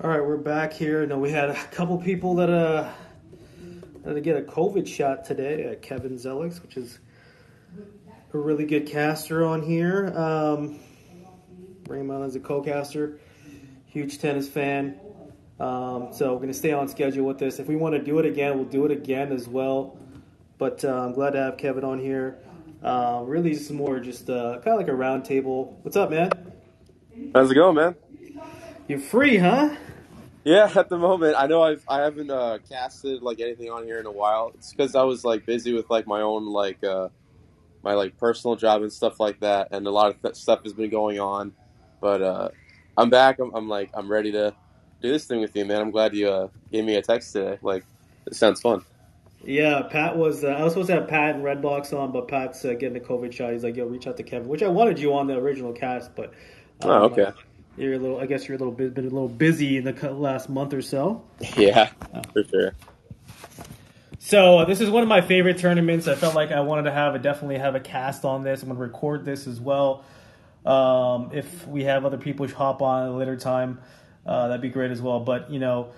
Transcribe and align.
All 0.00 0.08
right, 0.08 0.24
we're 0.24 0.36
back 0.36 0.72
here. 0.72 1.04
Now 1.06 1.18
we 1.18 1.32
had 1.32 1.50
a 1.50 1.54
couple 1.72 1.98
people 1.98 2.36
that 2.36 2.48
uh 2.48 2.88
to 4.04 4.20
get 4.20 4.36
a 4.36 4.42
COVID 4.42 4.86
shot 4.86 5.24
today. 5.24 5.72
Uh, 5.72 5.74
Kevin 5.74 6.12
Zelix, 6.12 6.62
which 6.62 6.76
is 6.76 7.00
a 8.32 8.38
really 8.38 8.64
good 8.64 8.86
caster 8.86 9.44
on 9.44 9.60
here. 9.60 10.16
Um, 10.16 10.78
Raymond 11.88 12.26
is 12.26 12.36
a 12.36 12.38
co-caster, 12.38 13.18
huge 13.86 14.20
tennis 14.20 14.48
fan. 14.48 15.00
Um, 15.58 16.10
so 16.12 16.32
we're 16.32 16.42
gonna 16.42 16.54
stay 16.54 16.70
on 16.70 16.86
schedule 16.86 17.26
with 17.26 17.38
this. 17.38 17.58
If 17.58 17.66
we 17.66 17.74
want 17.74 17.96
to 17.96 18.00
do 18.00 18.20
it 18.20 18.24
again, 18.24 18.54
we'll 18.54 18.68
do 18.68 18.84
it 18.84 18.92
again 18.92 19.32
as 19.32 19.48
well. 19.48 19.98
But 20.58 20.84
uh, 20.84 20.94
I'm 20.94 21.12
glad 21.12 21.30
to 21.30 21.38
have 21.38 21.56
Kevin 21.56 21.82
on 21.82 21.98
here. 21.98 22.38
Uh, 22.84 23.24
really, 23.26 23.50
just 23.50 23.72
more 23.72 23.98
just 23.98 24.30
uh, 24.30 24.60
kind 24.60 24.74
of 24.74 24.76
like 24.76 24.86
a 24.86 24.94
round 24.94 25.24
table. 25.24 25.76
What's 25.82 25.96
up, 25.96 26.10
man? 26.10 26.30
How's 27.34 27.50
it 27.50 27.56
going, 27.56 27.74
man? 27.74 27.96
You're 28.88 28.98
free, 28.98 29.36
huh? 29.36 29.76
Yeah, 30.44 30.72
at 30.74 30.88
the 30.88 30.96
moment, 30.96 31.36
I 31.38 31.46
know 31.46 31.62
I've 31.62 31.84
I 31.86 32.00
haven't 32.00 32.30
uh, 32.30 32.58
casted 32.70 33.22
like 33.22 33.38
anything 33.38 33.70
on 33.70 33.84
here 33.84 34.00
in 34.00 34.06
a 34.06 34.10
while. 34.10 34.52
It's 34.54 34.72
because 34.72 34.94
I 34.94 35.02
was 35.02 35.24
like 35.24 35.44
busy 35.44 35.74
with 35.74 35.90
like 35.90 36.06
my 36.06 36.22
own 36.22 36.46
like 36.46 36.82
uh, 36.82 37.10
my 37.82 37.92
like 37.92 38.16
personal 38.16 38.56
job 38.56 38.80
and 38.80 38.90
stuff 38.90 39.20
like 39.20 39.40
that, 39.40 39.68
and 39.72 39.86
a 39.86 39.90
lot 39.90 40.08
of 40.08 40.22
th- 40.22 40.36
stuff 40.36 40.62
has 40.62 40.72
been 40.72 40.88
going 40.88 41.20
on. 41.20 41.52
But 42.00 42.22
uh, 42.22 42.48
I'm 42.96 43.10
back. 43.10 43.40
I'm, 43.40 43.54
I'm 43.54 43.68
like 43.68 43.90
I'm 43.92 44.10
ready 44.10 44.32
to 44.32 44.54
do 45.02 45.12
this 45.12 45.26
thing 45.26 45.40
with 45.40 45.54
you, 45.54 45.66
man. 45.66 45.82
I'm 45.82 45.90
glad 45.90 46.14
you 46.14 46.30
uh, 46.30 46.48
gave 46.72 46.84
me 46.84 46.94
a 46.94 47.02
text 47.02 47.34
today. 47.34 47.58
Like, 47.60 47.84
it 48.26 48.34
sounds 48.34 48.62
fun. 48.62 48.86
Yeah, 49.44 49.82
Pat 49.82 50.16
was. 50.16 50.44
Uh, 50.44 50.48
I 50.48 50.64
was 50.64 50.72
supposed 50.72 50.88
to 50.88 50.94
have 50.94 51.08
Pat 51.08 51.34
and 51.34 51.44
Redbox 51.44 51.92
on, 51.92 52.10
but 52.10 52.26
Pat's 52.26 52.64
uh, 52.64 52.72
getting 52.72 52.94
the 52.94 53.00
COVID 53.00 53.32
shot. 53.32 53.52
He's 53.52 53.64
like, 53.64 53.76
"Yo, 53.76 53.84
reach 53.84 54.06
out 54.06 54.16
to 54.16 54.22
Kevin," 54.22 54.48
which 54.48 54.62
I 54.62 54.68
wanted 54.68 54.98
you 54.98 55.14
on 55.14 55.26
the 55.26 55.34
original 55.34 55.74
cast, 55.74 56.16
but 56.16 56.32
um, 56.82 56.90
Oh, 56.90 57.02
okay. 57.04 57.32
You're 57.78 57.94
a 57.94 57.98
little. 57.98 58.18
I 58.18 58.26
guess 58.26 58.48
you're 58.48 58.56
a 58.56 58.58
little 58.58 58.72
bit, 58.72 58.94
been 58.94 59.06
a 59.06 59.10
little 59.10 59.28
busy 59.28 59.76
in 59.76 59.84
the 59.84 60.12
last 60.12 60.48
month 60.48 60.74
or 60.74 60.82
so. 60.82 61.24
Yeah, 61.56 61.90
for 62.32 62.44
sure. 62.44 62.74
So 64.18 64.58
uh, 64.58 64.64
this 64.64 64.80
is 64.80 64.90
one 64.90 65.02
of 65.02 65.08
my 65.08 65.20
favorite 65.20 65.58
tournaments. 65.58 66.08
I 66.08 66.14
felt 66.16 66.34
like 66.34 66.50
I 66.50 66.60
wanted 66.60 66.82
to 66.82 66.92
have 66.92 67.14
a 67.14 67.18
definitely 67.18 67.58
have 67.58 67.76
a 67.76 67.80
cast 67.80 68.24
on 68.24 68.42
this. 68.42 68.62
I'm 68.62 68.68
gonna 68.68 68.80
record 68.80 69.24
this 69.24 69.46
as 69.46 69.60
well. 69.60 70.04
Um, 70.66 71.30
if 71.32 71.66
we 71.68 71.84
have 71.84 72.04
other 72.04 72.18
people 72.18 72.48
hop 72.48 72.82
on 72.82 73.04
at 73.04 73.08
a 73.10 73.12
later 73.12 73.36
time, 73.36 73.80
uh, 74.26 74.48
that'd 74.48 74.60
be 74.60 74.68
great 74.68 74.90
as 74.90 75.00
well. 75.00 75.20
But 75.20 75.50
you 75.50 75.60
know, 75.60 75.92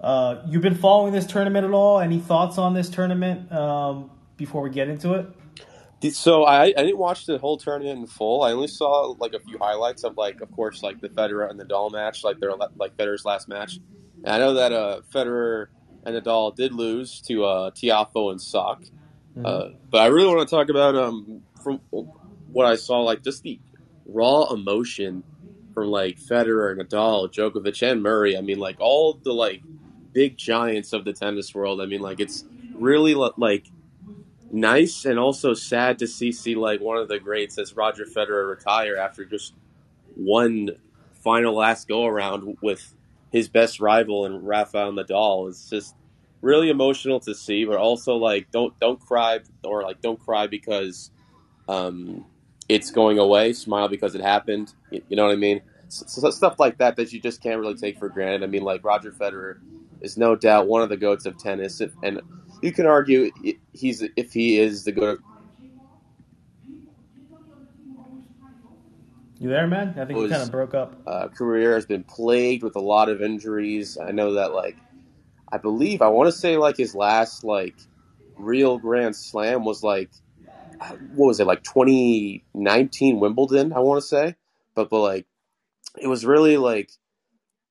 uh, 0.00 0.42
you've 0.46 0.62
been 0.62 0.76
following 0.76 1.12
this 1.12 1.26
tournament 1.26 1.66
at 1.66 1.72
all? 1.72 1.98
Any 1.98 2.20
thoughts 2.20 2.58
on 2.58 2.74
this 2.74 2.88
tournament 2.88 3.50
um, 3.52 4.10
before 4.36 4.62
we 4.62 4.70
get 4.70 4.88
into 4.88 5.14
it? 5.14 5.26
So 6.10 6.44
I, 6.44 6.64
I 6.64 6.72
didn't 6.72 6.98
watch 6.98 7.24
the 7.26 7.38
whole 7.38 7.56
tournament 7.56 7.98
in 7.98 8.06
full. 8.06 8.42
I 8.42 8.52
only 8.52 8.68
saw 8.68 9.14
like 9.18 9.32
a 9.32 9.40
few 9.40 9.58
highlights 9.58 10.04
of 10.04 10.16
like, 10.16 10.40
of 10.42 10.50
course, 10.52 10.82
like 10.82 11.00
the 11.00 11.08
Federer 11.08 11.48
and 11.48 11.58
the 11.58 11.64
Nadal 11.64 11.90
match, 11.90 12.24
like 12.24 12.40
their 12.40 12.54
like 12.54 12.96
Federer's 12.96 13.24
last 13.24 13.48
match. 13.48 13.78
And 14.24 14.28
I 14.28 14.38
know 14.38 14.54
that 14.54 14.72
uh, 14.72 15.00
Federer 15.12 15.68
and 16.04 16.14
Nadal 16.14 16.54
did 16.54 16.72
lose 16.72 17.20
to 17.22 17.44
uh, 17.44 17.70
Tiafoe 17.70 18.30
and 18.30 18.40
Sock. 18.40 18.82
Uh, 19.42 19.70
but 19.90 20.02
I 20.02 20.06
really 20.06 20.32
want 20.32 20.48
to 20.48 20.54
talk 20.54 20.68
about 20.68 20.94
um 20.94 21.42
from 21.62 21.80
what 22.52 22.66
I 22.66 22.76
saw, 22.76 23.00
like 23.00 23.22
just 23.24 23.42
the 23.42 23.58
raw 24.06 24.52
emotion 24.52 25.24
from 25.72 25.88
like 25.88 26.18
Federer, 26.18 26.70
and 26.70 26.80
Nadal, 26.80 27.32
Djokovic, 27.32 27.82
and 27.82 28.02
Murray. 28.02 28.36
I 28.36 28.42
mean, 28.42 28.58
like 28.58 28.76
all 28.78 29.14
the 29.14 29.32
like 29.32 29.62
big 30.12 30.36
giants 30.36 30.92
of 30.92 31.04
the 31.04 31.12
tennis 31.12 31.54
world. 31.54 31.80
I 31.80 31.86
mean, 31.86 32.00
like 32.00 32.20
it's 32.20 32.44
really 32.74 33.14
like 33.14 33.66
nice 34.54 35.04
and 35.04 35.18
also 35.18 35.52
sad 35.52 35.98
to 35.98 36.06
see 36.06 36.30
see 36.30 36.54
like 36.54 36.80
one 36.80 36.96
of 36.96 37.08
the 37.08 37.18
greats 37.18 37.58
as 37.58 37.76
Roger 37.76 38.04
Federer 38.04 38.48
retire 38.48 38.96
after 38.96 39.24
just 39.24 39.52
one 40.14 40.70
final 41.22 41.54
last 41.54 41.88
go 41.88 42.06
around 42.06 42.56
with 42.62 42.94
his 43.32 43.48
best 43.48 43.80
rival 43.80 44.24
and 44.26 44.46
Rafael 44.46 44.92
Nadal. 44.92 45.48
It's 45.48 45.68
just 45.68 45.96
really 46.40 46.70
emotional 46.70 47.18
to 47.20 47.34
see, 47.34 47.64
but 47.64 47.78
also 47.78 48.14
like 48.14 48.50
don't 48.52 48.78
don't 48.78 49.00
cry 49.00 49.40
or 49.64 49.82
like 49.82 50.00
don't 50.00 50.20
cry 50.20 50.46
because 50.46 51.10
um, 51.68 52.24
it's 52.68 52.92
going 52.92 53.18
away. 53.18 53.52
Smile 53.54 53.88
because 53.88 54.14
it 54.14 54.20
happened. 54.20 54.72
You, 54.90 55.02
you 55.08 55.16
know 55.16 55.26
what 55.26 55.32
I 55.32 55.36
mean? 55.36 55.62
So, 55.88 56.06
so 56.06 56.30
stuff 56.30 56.60
like 56.60 56.78
that 56.78 56.94
that 56.96 57.12
you 57.12 57.20
just 57.20 57.42
can't 57.42 57.60
really 57.60 57.74
take 57.74 57.98
for 57.98 58.08
granted. 58.08 58.44
I 58.44 58.46
mean, 58.46 58.62
like 58.62 58.84
Roger 58.84 59.10
Federer 59.10 59.58
is 60.00 60.16
no 60.16 60.36
doubt 60.36 60.68
one 60.68 60.82
of 60.82 60.90
the 60.90 60.96
goats 60.96 61.26
of 61.26 61.36
tennis, 61.38 61.80
and 62.02 62.20
you 62.64 62.72
can 62.72 62.86
argue 62.86 63.30
he's 63.72 64.02
if 64.16 64.32
he 64.32 64.58
is 64.58 64.84
the 64.84 64.92
good. 64.92 65.18
You 69.38 69.48
there, 69.48 69.66
man? 69.66 69.90
I 69.90 70.04
think 70.04 70.10
you 70.10 70.16
Was- 70.16 70.30
kind 70.32 70.42
of 70.42 70.50
broke 70.50 70.74
up. 70.74 71.02
uh, 71.06 71.28
career 71.28 71.74
has 71.74 71.86
been 71.86 72.04
plagued 72.04 72.62
with 72.62 72.76
a 72.76 72.80
lot 72.80 73.08
of 73.10 73.20
injuries. 73.22 73.98
I 74.02 74.10
know 74.12 74.34
that, 74.34 74.52
like, 74.54 74.78
I 75.52 75.58
believe 75.58 76.02
I 76.02 76.08
want 76.08 76.28
to 76.28 76.32
say 76.38 76.56
like 76.56 76.76
his 76.76 76.94
last 76.94 77.44
like 77.44 77.76
real 78.36 78.78
Grand 78.78 79.16
Slam 79.16 79.64
was 79.64 79.82
like 79.82 80.10
what 80.98 81.26
was 81.28 81.40
it 81.40 81.46
like 81.46 81.62
2019 81.62 83.20
Wimbledon? 83.20 83.72
I 83.72 83.80
want 83.80 84.02
to 84.02 84.06
say, 84.06 84.36
but 84.74 84.90
but 84.90 85.00
like 85.00 85.26
it 86.00 86.08
was 86.08 86.26
really 86.26 86.56
like 86.56 86.90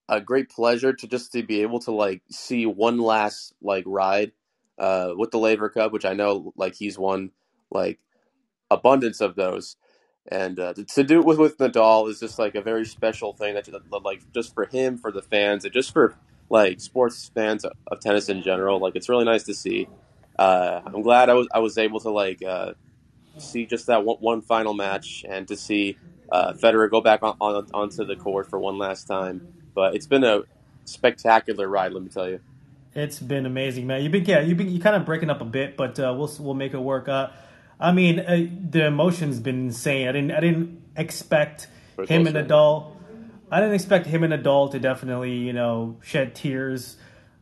a 0.09 0.21
great 0.21 0.49
pleasure 0.49 0.93
to 0.93 1.07
just 1.07 1.31
to 1.33 1.43
be 1.43 1.61
able 1.61 1.79
to 1.81 1.91
like 1.91 2.21
see 2.31 2.65
one 2.65 2.99
last 2.99 3.53
like 3.61 3.83
ride 3.87 4.31
uh, 4.79 5.13
with 5.15 5.31
the 5.31 5.39
Laver 5.39 5.69
Cup, 5.69 5.91
which 5.91 6.05
I 6.05 6.13
know 6.13 6.53
like 6.55 6.75
he's 6.75 6.97
won 6.97 7.31
like 7.71 7.99
abundance 8.69 9.21
of 9.21 9.35
those. 9.35 9.75
And 10.31 10.57
uh, 10.59 10.73
to, 10.73 10.85
to 10.85 11.03
do 11.03 11.19
it 11.19 11.25
with, 11.25 11.37
with 11.37 11.57
Nadal 11.57 12.09
is 12.09 12.19
just 12.19 12.39
like 12.39 12.55
a 12.55 12.61
very 12.61 12.85
special 12.85 13.33
thing 13.33 13.55
that, 13.55 13.65
that 13.65 14.03
like 14.03 14.21
just 14.33 14.53
for 14.53 14.65
him, 14.65 14.97
for 14.97 15.11
the 15.11 15.21
fans, 15.21 15.65
and 15.65 15.73
just 15.73 15.91
for 15.91 16.15
like 16.49 16.79
sports 16.79 17.29
fans 17.33 17.65
of, 17.65 17.73
of 17.87 17.99
tennis 17.99 18.29
in 18.29 18.41
general. 18.41 18.79
Like 18.79 18.95
it's 18.95 19.09
really 19.09 19.25
nice 19.25 19.43
to 19.43 19.53
see. 19.53 19.87
Uh, 20.39 20.81
I'm 20.85 21.01
glad 21.01 21.29
I 21.29 21.33
was 21.33 21.47
I 21.53 21.59
was 21.59 21.77
able 21.77 21.99
to 22.01 22.09
like 22.09 22.41
uh, 22.41 22.73
see 23.37 23.65
just 23.65 23.87
that 23.87 24.05
one, 24.05 24.17
one 24.17 24.41
final 24.41 24.73
match 24.73 25.25
and 25.27 25.47
to 25.47 25.57
see 25.57 25.97
uh, 26.31 26.53
Federer 26.53 26.89
go 26.89 27.01
back 27.01 27.21
on, 27.21 27.35
on 27.39 27.67
onto 27.73 28.05
the 28.05 28.15
court 28.15 28.49
for 28.49 28.59
one 28.59 28.77
last 28.77 29.05
time. 29.05 29.47
But 29.75 29.95
it's 29.95 30.07
been 30.07 30.23
a 30.23 30.43
spectacular 30.85 31.67
ride, 31.67 31.93
let 31.93 32.03
me 32.03 32.09
tell 32.09 32.29
you. 32.29 32.39
It's 32.95 33.19
been 33.19 33.45
amazing, 33.45 33.87
man. 33.87 34.03
You've 34.03 34.11
been 34.11 34.25
yeah, 34.25 34.41
you've 34.41 34.57
been 34.57 34.69
you 34.69 34.79
kind 34.79 34.95
of 34.95 35.05
breaking 35.05 35.29
up 35.29 35.41
a 35.41 35.45
bit, 35.45 35.75
but 35.75 35.99
uh, 35.99 36.13
we'll 36.15 36.31
we'll 36.39 36.53
make 36.53 36.73
it 36.73 36.79
work. 36.79 37.07
Uh, 37.07 37.29
I 37.79 37.91
mean, 37.91 38.19
uh, 38.19 38.47
the 38.69 38.85
emotion's 38.85 39.39
been 39.39 39.65
insane. 39.65 40.07
I 40.07 40.11
didn't 40.11 40.31
I 40.31 40.39
didn't 40.39 40.81
expect 40.95 41.67
him 42.07 42.27
and? 42.27 42.35
Nadal. 42.35 42.95
I 43.51 43.59
didn't 43.59 43.75
expect 43.75 44.07
him 44.07 44.23
and 44.23 44.33
Nadal 44.33 44.71
to 44.71 44.79
definitely 44.79 45.33
you 45.33 45.53
know 45.53 45.97
shed 46.03 46.35
tears 46.35 46.97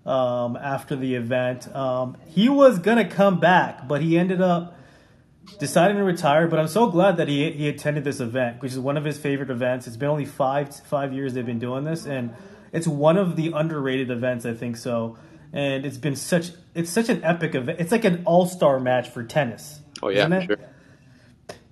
um, 0.05 0.55
after 0.55 0.95
the 0.95 1.15
event. 1.15 1.73
Um, 1.75 2.17
he 2.27 2.49
was 2.49 2.79
gonna 2.79 3.07
come 3.07 3.39
back, 3.39 3.87
but 3.87 4.01
he 4.01 4.17
ended 4.17 4.41
up 4.41 4.77
deciding 5.59 5.97
to 5.97 6.03
retire. 6.03 6.47
But 6.47 6.59
I'm 6.59 6.67
so 6.67 6.87
glad 6.87 7.17
that 7.17 7.27
he 7.27 7.51
he 7.51 7.67
attended 7.67 8.03
this 8.03 8.19
event, 8.19 8.61
which 8.61 8.71
is 8.71 8.79
one 8.79 8.97
of 8.97 9.03
his 9.03 9.17
favorite 9.17 9.49
events. 9.49 9.87
It's 9.87 9.97
been 9.97 10.09
only 10.09 10.25
five 10.25 10.73
five 10.75 11.13
years 11.13 11.33
they've 11.33 11.45
been 11.45 11.59
doing 11.59 11.83
this, 11.83 12.05
and 12.05 12.33
it's 12.71 12.87
one 12.87 13.17
of 13.17 13.35
the 13.35 13.51
underrated 13.51 14.09
events. 14.11 14.45
I 14.45 14.53
think 14.53 14.77
so, 14.77 15.17
and 15.53 15.85
it's 15.85 15.97
been 15.97 16.15
such 16.15 16.51
it's 16.73 16.89
such 16.89 17.09
an 17.09 17.23
epic 17.23 17.55
event. 17.55 17.79
It's 17.79 17.91
like 17.91 18.05
an 18.05 18.23
all 18.25 18.45
star 18.45 18.79
match 18.79 19.09
for 19.09 19.23
tennis. 19.23 19.79
Oh 20.01 20.09
yeah, 20.09 20.19
isn't 20.19 20.33
it? 20.33 20.45
sure. 20.45 20.57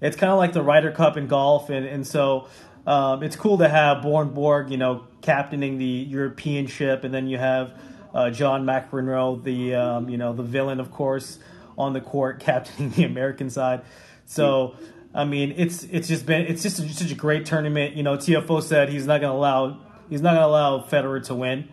It's 0.02 0.16
kind 0.16 0.32
of 0.32 0.38
like 0.38 0.54
the 0.54 0.62
Ryder 0.62 0.92
Cup 0.92 1.18
in 1.18 1.28
golf, 1.28 1.70
and 1.70 1.86
and 1.86 2.06
so 2.06 2.48
um, 2.86 3.24
it's 3.24 3.36
cool 3.36 3.58
to 3.60 3.70
have 3.70 4.02
Bjorn 4.02 4.30
Borg, 4.30 4.70
you 4.70 4.78
know, 4.78 5.06
captaining 5.22 5.78
the 5.78 5.86
European 5.86 6.68
ship, 6.68 7.04
and 7.04 7.14
then 7.14 7.28
you 7.28 7.38
have 7.38 7.74
uh, 8.14 8.30
John 8.30 8.66
McEnroe, 8.66 9.44
the 9.44 9.76
um, 9.76 10.10
you 10.10 10.18
know 10.18 10.34
the 10.34 10.44
villain, 10.44 10.80
of 10.80 10.92
course, 10.92 11.40
on 11.78 11.94
the 11.94 12.02
court, 12.02 12.40
captaining 12.42 12.92
the 12.92 13.04
American 13.04 13.50
side. 13.50 13.82
So. 14.26 14.76
I 15.12 15.26
mean, 15.26 15.56
it's 15.58 15.86
it's 15.86 16.08
just 16.08 16.28
been 16.28 16.46
it's 16.46 16.62
just 16.62 16.78
such 16.96 17.12
a 17.12 17.16
great 17.16 17.48
tournament. 17.48 17.96
You 17.96 18.04
know, 18.04 18.16
Tiafoe 18.16 18.62
said 18.62 18.90
he's 18.90 19.08
not 19.08 19.22
going 19.22 19.34
to 19.34 19.38
allow 19.38 19.80
he's 20.08 20.22
not 20.22 20.36
going 20.36 20.42
to 20.42 20.46
allow 20.46 20.80
Federer 20.82 21.26
to 21.26 21.34
win, 21.34 21.68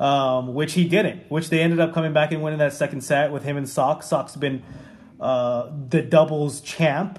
um, 0.00 0.54
which 0.54 0.72
he 0.72 0.84
didn't. 0.88 1.30
Which 1.30 1.50
they 1.50 1.60
ended 1.60 1.78
up 1.78 1.94
coming 1.94 2.12
back 2.12 2.32
and 2.32 2.42
winning 2.42 2.58
that 2.58 2.72
second 2.72 3.02
set 3.02 3.30
with 3.30 3.44
him 3.44 3.56
and 3.56 3.68
Sock. 3.68 4.02
Sock's 4.02 4.34
been 4.34 4.62
uh, 5.20 5.70
the 5.90 6.02
doubles 6.02 6.60
champ, 6.62 7.18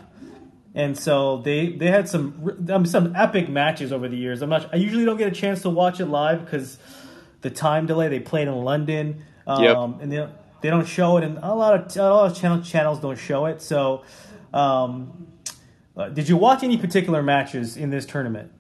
and 0.76 0.98
so 0.98 1.38
they 1.38 1.68
they 1.70 1.88
had 1.88 2.10
some 2.10 2.58
um, 2.70 2.86
some 2.86 3.16
epic 3.16 3.48
matches 3.48 3.94
over 3.94 4.10
the 4.10 4.18
years. 4.18 4.42
I'm 4.42 4.50
not. 4.50 4.74
I 4.74 4.78
usually 4.78 5.06
don't 5.06 5.18
get 5.18 5.28
a 5.30 5.36
chance 5.36 5.62
to 5.62 5.70
watch 5.70 6.00
it 6.00 6.08
live 6.08 6.44
because 6.44 6.78
the 7.42 7.52
time 7.52 7.86
delay. 7.86 8.10
They 8.10 8.20
played 8.20 8.48
in 8.48 8.56
London, 8.56 9.24
um, 9.46 9.64
Yep. 9.64 9.78
and 10.02 10.12
they 10.12 10.28
they 10.62 10.70
don't 10.70 10.88
show 10.88 11.18
it, 11.18 11.24
and 11.24 11.38
a 11.38 11.54
lot 11.54 11.74
of 11.76 11.96
a 11.96 12.10
lot 12.10 12.32
of 12.32 12.38
channel 12.38 12.62
channels 12.64 13.00
don't 13.00 13.18
show 13.20 13.46
it. 13.46 13.62
So, 13.62 14.04
um, 14.54 15.28
uh, 15.96 16.10
did 16.10 16.28
you 16.28 16.38
watch 16.38 16.64
any 16.64 16.78
particular 16.78 17.22
matches 17.22 17.78
in 17.78 17.92
this 17.92 18.06
tournament? 18.08 18.52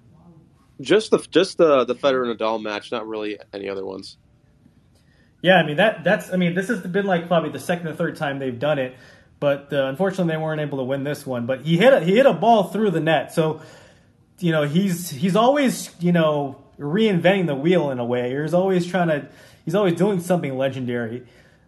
Just 0.81 1.11
the 1.11 1.19
just 1.29 1.57
the 1.57 1.85
the 1.85 1.95
Federer 1.95 2.35
Nadal 2.35 2.61
match, 2.61 2.91
not 2.91 3.07
really 3.07 3.39
any 3.53 3.69
other 3.69 3.85
ones. 3.85 4.17
Yeah, 5.41 5.55
I 5.55 5.65
mean 5.65 5.77
that 5.77 6.03
that's 6.03 6.31
I 6.31 6.37
mean 6.37 6.53
this 6.53 6.67
has 6.67 6.81
been 6.81 7.05
like 7.05 7.27
probably 7.27 7.49
the 7.49 7.59
second 7.59 7.87
or 7.87 7.95
third 7.95 8.15
time 8.15 8.39
they've 8.39 8.57
done 8.57 8.79
it, 8.79 8.95
but 9.39 9.73
uh, 9.73 9.85
unfortunately 9.85 10.33
they 10.33 10.37
weren't 10.37 10.61
able 10.61 10.77
to 10.77 10.83
win 10.83 11.03
this 11.03 11.25
one. 11.25 11.45
But 11.45 11.61
he 11.61 11.77
hit 11.77 11.93
a, 11.93 11.99
he 12.01 12.15
hit 12.15 12.25
a 12.25 12.33
ball 12.33 12.65
through 12.65 12.91
the 12.91 12.99
net, 12.99 13.33
so 13.33 13.61
you 14.39 14.51
know 14.51 14.63
he's 14.63 15.09
he's 15.09 15.35
always 15.35 15.89
you 15.99 16.11
know 16.11 16.63
reinventing 16.79 17.47
the 17.47 17.55
wheel 17.55 17.89
in 17.89 17.99
a 17.99 18.05
way. 18.05 18.39
He's 18.39 18.53
always 18.53 18.85
trying 18.85 19.07
to, 19.07 19.27
he's 19.65 19.75
always 19.75 19.95
doing 19.95 20.19
something 20.19 20.57
legendary. 20.57 21.23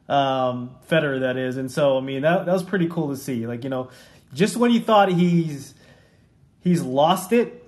Um, 0.10 0.72
Federer, 0.90 1.22
that 1.22 1.38
is, 1.38 1.58
and 1.58 1.72
so 1.72 1.98
I 1.98 2.02
mean 2.02 2.22
that 2.22 2.46
that 2.46 2.54
was 2.54 2.64
pretty 2.64 2.88
cool 2.88 3.10
to 3.10 3.18
see. 3.18 3.48
Like 3.48 3.64
you 3.64 3.72
know, 3.72 3.90
just 4.34 4.56
when 4.56 4.70
you 4.70 4.82
thought 4.82 5.10
he's 5.12 5.74
he's 6.62 6.84
lost 6.84 7.34
it, 7.34 7.63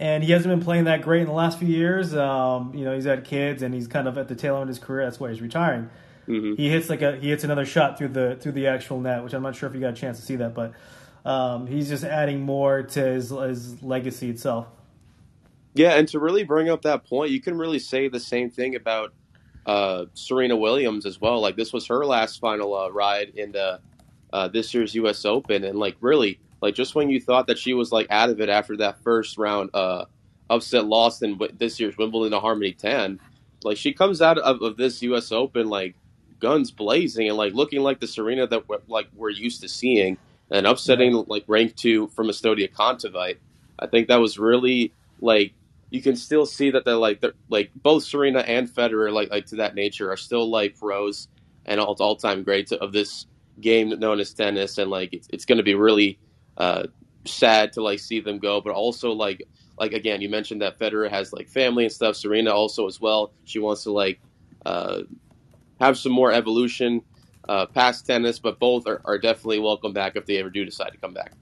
and 0.00 0.24
he 0.24 0.32
hasn't 0.32 0.50
been 0.50 0.64
playing 0.64 0.84
that 0.84 1.02
great 1.02 1.20
in 1.20 1.26
the 1.26 1.34
last 1.34 1.58
few 1.58 1.68
years. 1.68 2.14
Um, 2.14 2.72
you 2.74 2.86
know, 2.86 2.94
he's 2.94 3.04
had 3.04 3.22
kids 3.22 3.62
and 3.62 3.74
he's 3.74 3.86
kind 3.86 4.08
of 4.08 4.16
at 4.16 4.28
the 4.28 4.34
tail 4.34 4.54
end 4.54 4.62
of 4.62 4.68
his 4.68 4.78
career. 4.78 5.04
That's 5.04 5.20
why 5.20 5.28
he's 5.28 5.42
retiring. 5.42 5.90
Mm-hmm. 6.26 6.54
He 6.54 6.70
hits 6.70 6.88
like 6.88 7.02
a 7.02 7.16
he 7.16 7.28
hits 7.28 7.44
another 7.44 7.66
shot 7.66 7.98
through 7.98 8.08
the 8.08 8.38
through 8.40 8.52
the 8.52 8.66
actual 8.66 8.98
net, 8.98 9.22
which 9.22 9.34
I'm 9.34 9.42
not 9.42 9.54
sure 9.54 9.68
if 9.68 9.74
you 9.74 9.80
got 9.80 9.92
a 9.92 9.96
chance 9.96 10.18
to 10.18 10.24
see 10.24 10.36
that, 10.36 10.54
but 10.54 10.72
um, 11.24 11.66
he's 11.66 11.88
just 11.90 12.02
adding 12.02 12.40
more 12.40 12.82
to 12.82 13.00
his, 13.00 13.28
his 13.28 13.82
legacy 13.82 14.30
itself. 14.30 14.68
Yeah, 15.74 15.90
and 15.90 16.08
to 16.08 16.18
really 16.18 16.44
bring 16.44 16.70
up 16.70 16.82
that 16.82 17.04
point, 17.04 17.30
you 17.30 17.40
can 17.40 17.58
really 17.58 17.78
say 17.78 18.08
the 18.08 18.20
same 18.20 18.48
thing 18.48 18.74
about 18.76 19.12
uh, 19.66 20.06
Serena 20.14 20.56
Williams 20.56 21.04
as 21.04 21.20
well. 21.20 21.40
Like 21.40 21.56
this 21.56 21.74
was 21.74 21.86
her 21.88 22.06
last 22.06 22.40
final 22.40 22.74
uh, 22.74 22.88
ride 22.88 23.32
into 23.34 23.80
uh, 24.32 24.48
this 24.48 24.72
year's 24.72 24.94
U.S. 24.94 25.26
Open, 25.26 25.62
and 25.62 25.78
like 25.78 25.96
really, 26.00 26.40
like 26.60 26.74
just 26.74 26.94
when 26.94 27.10
you 27.10 27.20
thought 27.20 27.46
that 27.46 27.58
she 27.58 27.74
was 27.74 27.92
like 27.92 28.06
out 28.10 28.30
of 28.30 28.40
it 28.40 28.48
after 28.48 28.76
that 28.78 29.02
first 29.02 29.38
round 29.38 29.70
uh, 29.74 30.04
upset 30.48 30.86
loss 30.86 31.22
in 31.22 31.38
this 31.58 31.80
year's 31.80 31.96
Wimbledon 31.96 32.32
to 32.32 32.40
Harmony 32.40 32.72
Tan, 32.72 33.20
like 33.64 33.76
she 33.76 33.92
comes 33.92 34.20
out 34.20 34.38
of, 34.38 34.62
of 34.62 34.76
this 34.76 35.02
U.S. 35.02 35.32
Open 35.32 35.68
like 35.68 35.94
guns 36.38 36.70
blazing 36.70 37.28
and 37.28 37.36
like 37.36 37.52
looking 37.54 37.80
like 37.82 38.00
the 38.00 38.06
Serena 38.06 38.46
that 38.46 38.68
we're, 38.68 38.78
like 38.88 39.08
we're 39.14 39.30
used 39.30 39.62
to 39.62 39.68
seeing, 39.68 40.18
and 40.50 40.66
upsetting 40.66 41.24
like 41.28 41.44
rank 41.46 41.76
two 41.76 42.08
from 42.08 42.28
Estonia 42.28 42.70
Kontaveit. 42.70 43.36
I 43.78 43.86
think 43.86 44.08
that 44.08 44.20
was 44.20 44.38
really 44.38 44.92
like 45.20 45.54
you 45.90 46.02
can 46.02 46.16
still 46.16 46.46
see 46.46 46.70
that 46.70 46.84
they're 46.84 46.94
like 46.94 47.20
they're 47.20 47.32
like 47.48 47.70
both 47.74 48.04
Serena 48.04 48.40
and 48.40 48.68
Federer 48.68 49.12
like 49.12 49.30
like 49.30 49.46
to 49.46 49.56
that 49.56 49.74
nature 49.74 50.10
are 50.10 50.16
still 50.16 50.50
like 50.50 50.78
pros 50.78 51.28
and 51.64 51.80
all 51.80 51.96
all 52.00 52.16
time 52.16 52.42
greats 52.42 52.72
of 52.72 52.92
this 52.92 53.26
game 53.60 53.90
known 53.98 54.20
as 54.20 54.32
tennis, 54.32 54.78
and 54.78 54.90
like 54.90 55.12
it's 55.12 55.28
it's 55.32 55.44
going 55.44 55.58
to 55.58 55.64
be 55.64 55.74
really 55.74 56.18
uh, 56.56 56.84
sad 57.24 57.72
to 57.74 57.82
like 57.82 57.98
see 57.98 58.20
them 58.20 58.38
go, 58.38 58.60
but 58.60 58.72
also 58.72 59.12
like 59.12 59.46
like 59.78 59.92
again 59.92 60.20
you 60.20 60.28
mentioned 60.28 60.62
that 60.62 60.78
Federer 60.78 61.10
has 61.10 61.32
like 61.32 61.48
family 61.48 61.84
and 61.84 61.92
stuff. 61.92 62.16
Serena 62.16 62.50
also 62.50 62.86
as 62.86 63.00
well. 63.00 63.32
She 63.44 63.58
wants 63.58 63.84
to 63.84 63.92
like 63.92 64.20
uh, 64.64 65.02
have 65.80 65.98
some 65.98 66.12
more 66.12 66.32
evolution 66.32 67.02
uh, 67.48 67.66
past 67.66 68.06
tennis, 68.06 68.38
but 68.38 68.58
both 68.58 68.86
are, 68.86 69.00
are 69.04 69.18
definitely 69.18 69.58
welcome 69.58 69.92
back 69.92 70.16
if 70.16 70.26
they 70.26 70.36
ever 70.36 70.50
do 70.50 70.64
decide 70.64 70.90
to 70.90 70.98
come 70.98 71.14
back. 71.14 71.32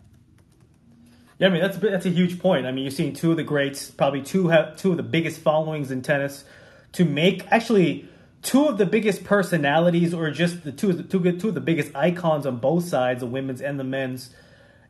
Yeah, 1.39 1.49
I 1.49 1.51
mean 1.51 1.61
that's 1.61 1.79
that's 1.79 2.07
a 2.07 2.11
huge 2.11 2.39
point. 2.39 2.67
I 2.67 2.73
mean, 2.73 2.85
you're 2.85 2.91
seeing 2.91 3.13
two 3.13 3.31
of 3.31 3.37
the 3.37 3.45
greats, 3.45 3.91
probably 3.91 4.23
two 4.23 4.49
have 4.49 4.77
two 4.77 4.91
of 4.91 4.97
the 4.97 5.03
biggest 5.03 5.41
followings 5.41 5.91
in 5.91 6.03
tennis, 6.03 6.45
to 6.93 7.05
make 7.05 7.47
actually 7.53 8.09
two 8.43 8.67
of 8.67 8.79
the 8.79 8.87
biggest 8.87 9.23
personalities, 9.23 10.13
or 10.13 10.31
just 10.31 10.65
the 10.65 10.73
two 10.73 11.03
two, 11.05 11.39
two 11.39 11.49
of 11.49 11.55
the 11.55 11.61
biggest 11.61 11.95
icons 11.95 12.45
on 12.45 12.57
both 12.57 12.85
sides, 12.85 13.21
the 13.21 13.27
women's 13.27 13.61
and 13.61 13.79
the 13.79 13.85
men's, 13.85 14.35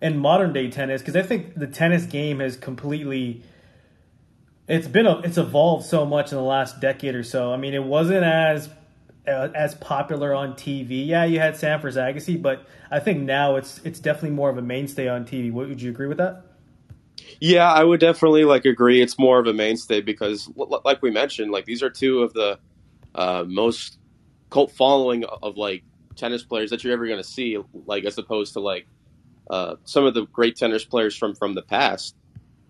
in 0.01 0.19
modern 0.19 0.53
day 0.53 0.71
tennis. 0.71 1.01
Because 1.01 1.17
I 1.17 1.23
think 1.23 1.55
the 1.55 1.67
tennis 1.67 2.07
game 2.07 2.41
has 2.41 2.57
completely 2.57 3.43
it's 4.69 4.87
been 4.87 5.07
a, 5.07 5.21
it's 5.21 5.39
evolved 5.39 5.87
so 5.87 6.05
much 6.05 6.31
in 6.31 6.37
the 6.37 6.45
last 6.45 6.81
decade 6.81 7.15
or 7.15 7.23
so. 7.23 7.53
I 7.53 7.57
mean, 7.57 7.75
it 7.75 7.83
wasn't 7.83 8.23
as 8.25 8.69
uh, 9.27 9.49
as 9.55 9.75
popular 9.75 10.35
on 10.35 10.53
TV. 10.55 11.07
Yeah, 11.07 11.25
you 11.25 11.41
had 11.41 11.57
Sanford 11.57 11.95
Agassi, 11.95 12.41
but 12.41 12.67
I 12.91 13.01
think 13.01 13.21
now 13.21 13.57
it's 13.57 13.81
it's 13.85 13.99
definitely 13.99 14.31
more 14.31 14.51
of 14.51 14.59
a 14.59 14.63
mainstay 14.63 15.09
on 15.09 15.25
TV. 15.25 15.51
What, 15.51 15.69
Would 15.69 15.81
you 15.81 15.91
agree 15.91 16.07
with 16.07 16.19
that? 16.19 16.45
Yeah, 17.41 17.73
I 17.73 17.83
would 17.83 18.01
definitely 18.01 18.45
like 18.45 18.65
agree. 18.65 19.01
It's 19.01 19.19
more 19.19 19.39
of 19.39 19.47
a 19.47 19.53
mainstay 19.53 20.01
because, 20.01 20.51
like 20.57 21.03
we 21.03 21.11
mentioned, 21.11 21.51
like 21.51 21.65
these 21.65 21.83
are 21.83 21.91
two 21.91 22.23
of 22.23 22.33
the 22.35 22.59
uh, 23.15 23.45
most 23.47 23.99
cult 24.51 24.73
following 24.73 25.25
of 25.25 25.57
like 25.57 25.83
tennis 26.15 26.43
players 26.43 26.71
that 26.71 26.85
you're 26.85 26.93
ever 26.93 27.07
going 27.07 27.19
to 27.19 27.29
see. 27.29 27.59
Like 27.87 28.05
as 28.05 28.19
opposed 28.19 28.53
to 28.55 28.61
like 28.61 28.87
uh, 29.51 29.77
some 29.85 30.05
of 30.05 30.15
the 30.15 30.27
great 30.27 30.57
tennis 30.57 30.85
players 30.85 31.17
from 31.17 31.35
from 31.35 31.55
the 31.55 31.63
past. 31.63 32.15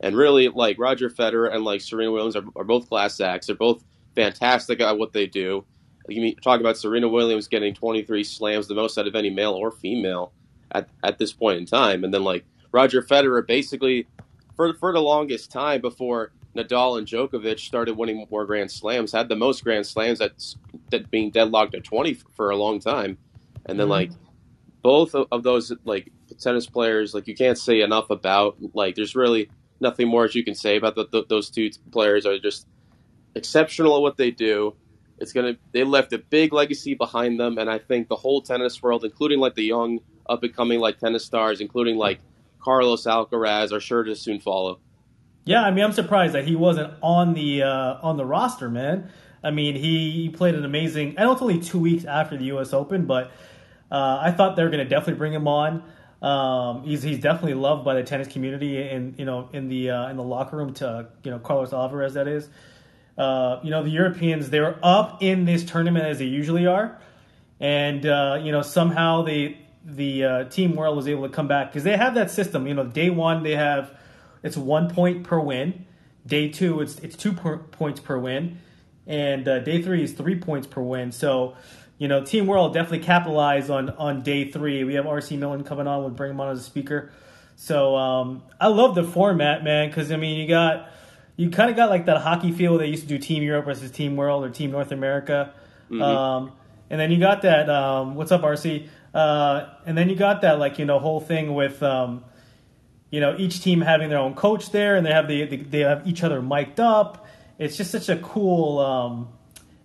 And 0.00 0.16
really, 0.16 0.48
like 0.48 0.78
Roger 0.78 1.10
Federer 1.10 1.52
and 1.52 1.64
like 1.64 1.80
Serena 1.80 2.12
Williams 2.12 2.36
are, 2.36 2.44
are 2.54 2.64
both 2.64 2.88
class 2.88 3.20
acts. 3.20 3.48
They're 3.48 3.56
both 3.56 3.82
fantastic 4.14 4.80
at 4.80 4.96
what 4.96 5.12
they 5.12 5.26
do 5.26 5.64
you 6.08 6.34
talk 6.36 6.60
about 6.60 6.76
Serena 6.76 7.08
Williams 7.08 7.48
getting 7.48 7.74
23 7.74 8.24
slams, 8.24 8.66
the 8.66 8.74
most 8.74 8.98
out 8.98 9.06
of 9.06 9.14
any 9.14 9.30
male 9.30 9.52
or 9.52 9.70
female 9.70 10.32
at, 10.72 10.88
at 11.04 11.18
this 11.18 11.32
point 11.32 11.58
in 11.58 11.66
time. 11.66 12.04
And 12.04 12.12
then, 12.12 12.24
like, 12.24 12.44
Roger 12.72 13.02
Federer 13.02 13.46
basically, 13.46 14.06
for, 14.56 14.74
for 14.74 14.92
the 14.92 15.00
longest 15.00 15.50
time 15.50 15.80
before 15.80 16.32
Nadal 16.56 16.98
and 16.98 17.06
Djokovic 17.06 17.60
started 17.60 17.96
winning 17.96 18.26
more 18.30 18.46
Grand 18.46 18.70
Slams, 18.70 19.12
had 19.12 19.28
the 19.28 19.36
most 19.36 19.62
Grand 19.64 19.86
Slams 19.86 20.18
that's 20.18 20.56
that 20.90 21.10
being 21.10 21.30
deadlocked 21.30 21.74
at 21.74 21.84
20 21.84 22.14
for 22.34 22.50
a 22.50 22.56
long 22.56 22.80
time. 22.80 23.18
And 23.66 23.78
then, 23.78 23.84
mm-hmm. 23.84 23.90
like, 23.90 24.10
both 24.82 25.14
of 25.14 25.42
those, 25.42 25.72
like, 25.84 26.10
tennis 26.40 26.66
players, 26.66 27.14
like, 27.14 27.26
you 27.26 27.34
can't 27.34 27.58
say 27.58 27.80
enough 27.80 28.10
about. 28.10 28.56
Like, 28.74 28.94
there's 28.94 29.14
really 29.14 29.50
nothing 29.80 30.08
more 30.08 30.24
as 30.24 30.34
you 30.34 30.44
can 30.44 30.54
say 30.54 30.76
about 30.76 30.94
the, 30.94 31.06
the, 31.10 31.24
those 31.28 31.50
two 31.50 31.70
players 31.92 32.26
are 32.26 32.38
just 32.38 32.66
exceptional 33.34 33.96
at 33.96 34.02
what 34.02 34.16
they 34.16 34.30
do 34.30 34.74
it's 35.20 35.32
gonna. 35.32 35.56
They 35.72 35.84
left 35.84 36.12
a 36.12 36.18
big 36.18 36.52
legacy 36.52 36.94
behind 36.94 37.38
them, 37.38 37.58
and 37.58 37.68
I 37.68 37.78
think 37.78 38.08
the 38.08 38.16
whole 38.16 38.40
tennis 38.40 38.82
world, 38.82 39.04
including 39.04 39.40
like 39.40 39.54
the 39.54 39.64
young 39.64 40.00
up 40.28 40.42
and 40.42 40.54
coming 40.54 40.80
like 40.80 40.98
tennis 40.98 41.24
stars, 41.24 41.60
including 41.60 41.96
like 41.96 42.20
Carlos 42.60 43.04
Alcaraz, 43.04 43.72
are 43.72 43.80
sure 43.80 44.04
to 44.04 44.14
soon 44.14 44.40
follow. 44.40 44.78
Yeah, 45.44 45.62
I 45.62 45.70
mean, 45.70 45.84
I'm 45.84 45.92
surprised 45.92 46.34
that 46.34 46.46
he 46.46 46.54
wasn't 46.54 46.94
on 47.02 47.34
the 47.34 47.62
uh, 47.62 47.98
on 48.02 48.16
the 48.16 48.24
roster, 48.24 48.68
man. 48.68 49.10
I 49.42 49.50
mean, 49.50 49.76
he, 49.76 50.28
played 50.30 50.56
an 50.56 50.64
amazing. 50.64 51.14
I 51.16 51.22
know 51.22 51.32
it's 51.32 51.42
only 51.42 51.60
two 51.60 51.78
weeks 51.78 52.04
after 52.04 52.36
the 52.36 52.46
U.S. 52.46 52.72
Open, 52.72 53.06
but 53.06 53.30
uh, 53.90 54.18
I 54.20 54.32
thought 54.32 54.56
they 54.56 54.64
were 54.64 54.68
going 54.68 54.84
to 54.84 54.88
definitely 54.88 55.14
bring 55.14 55.32
him 55.32 55.46
on. 55.46 55.84
Um, 56.20 56.82
he's 56.82 57.02
he's 57.02 57.20
definitely 57.20 57.54
loved 57.54 57.84
by 57.84 57.94
the 57.94 58.02
tennis 58.02 58.28
community 58.28 58.82
and 58.82 59.16
you 59.18 59.24
know 59.24 59.48
in 59.52 59.68
the 59.68 59.90
uh, 59.90 60.08
in 60.08 60.16
the 60.16 60.24
locker 60.24 60.56
room 60.56 60.74
to 60.74 61.08
you 61.22 61.30
know 61.30 61.38
Carlos 61.38 61.70
Alcaraz 61.70 62.14
that 62.14 62.26
is. 62.26 62.48
Uh, 63.18 63.58
you 63.64 63.70
know, 63.70 63.82
the 63.82 63.90
Europeans, 63.90 64.48
they're 64.48 64.78
up 64.80 65.20
in 65.24 65.44
this 65.44 65.64
tournament 65.64 66.04
as 66.04 66.20
they 66.20 66.24
usually 66.24 66.68
are. 66.68 66.96
And, 67.58 68.06
uh, 68.06 68.38
you 68.40 68.52
know, 68.52 68.62
somehow 68.62 69.22
they, 69.22 69.58
the 69.84 70.24
uh, 70.24 70.44
Team 70.44 70.76
World 70.76 70.96
was 70.96 71.08
able 71.08 71.28
to 71.28 71.34
come 71.34 71.48
back 71.48 71.72
because 71.72 71.82
they 71.82 71.96
have 71.96 72.14
that 72.14 72.30
system. 72.30 72.68
You 72.68 72.74
know, 72.74 72.86
day 72.86 73.10
one, 73.10 73.42
they 73.42 73.56
have, 73.56 73.90
it's 74.44 74.56
one 74.56 74.88
point 74.88 75.24
per 75.24 75.40
win. 75.40 75.84
Day 76.24 76.48
two, 76.48 76.80
it's, 76.80 77.00
it's 77.00 77.16
two 77.16 77.32
per, 77.32 77.58
points 77.58 77.98
per 77.98 78.16
win. 78.16 78.58
And 79.08 79.48
uh, 79.48 79.58
day 79.60 79.82
three 79.82 80.04
is 80.04 80.12
three 80.12 80.38
points 80.38 80.68
per 80.68 80.80
win. 80.80 81.10
So, 81.10 81.56
you 81.98 82.08
know, 82.08 82.24
Team 82.24 82.46
World 82.46 82.74
definitely 82.74 83.04
capitalized 83.04 83.70
on, 83.70 83.90
on 83.90 84.22
day 84.22 84.50
three. 84.50 84.84
We 84.84 84.94
have 84.94 85.04
RC 85.04 85.36
Millen 85.38 85.64
coming 85.64 85.86
on. 85.86 86.00
We'll 86.00 86.10
bring 86.10 86.30
him 86.30 86.40
on 86.40 86.50
as 86.50 86.60
a 86.60 86.62
speaker. 86.62 87.10
So 87.56 87.96
um, 87.96 88.42
I 88.60 88.68
love 88.68 88.94
the 88.94 89.04
format, 89.04 89.64
man, 89.64 89.88
because, 89.88 90.12
I 90.12 90.16
mean, 90.16 90.38
you 90.38 90.46
got 90.46 90.90
you 91.38 91.50
kind 91.50 91.70
of 91.70 91.76
got 91.76 91.88
like 91.88 92.06
that 92.06 92.20
hockey 92.20 92.50
feel 92.50 92.78
they 92.78 92.88
used 92.88 93.02
to 93.02 93.08
do 93.08 93.16
Team 93.16 93.44
Europe 93.44 93.64
versus 93.64 93.92
Team 93.92 94.16
World 94.16 94.44
or 94.44 94.50
Team 94.50 94.72
North 94.72 94.90
America. 94.90 95.54
Mm-hmm. 95.88 96.02
Um, 96.02 96.52
and 96.90 97.00
then 97.00 97.12
you 97.12 97.18
got 97.18 97.42
that. 97.42 97.70
Um, 97.70 98.16
what's 98.16 98.32
up, 98.32 98.42
RC? 98.42 98.88
Uh, 99.14 99.68
and 99.86 99.96
then 99.96 100.10
you 100.10 100.16
got 100.16 100.42
that 100.42 100.58
like 100.58 100.78
you 100.78 100.84
know 100.84 100.98
whole 100.98 101.20
thing 101.20 101.54
with 101.54 101.80
um, 101.82 102.24
you 103.10 103.20
know 103.20 103.36
each 103.38 103.62
team 103.62 103.80
having 103.80 104.08
their 104.10 104.18
own 104.18 104.34
coach 104.34 104.72
there, 104.72 104.96
and 104.96 105.06
they 105.06 105.12
have 105.12 105.28
the, 105.28 105.44
they 105.44 105.80
have 105.80 106.06
each 106.06 106.24
other 106.24 106.42
mic'd 106.42 106.80
up. 106.80 107.26
It's 107.56 107.76
just 107.76 107.92
such 107.92 108.08
a 108.08 108.16
cool. 108.16 109.28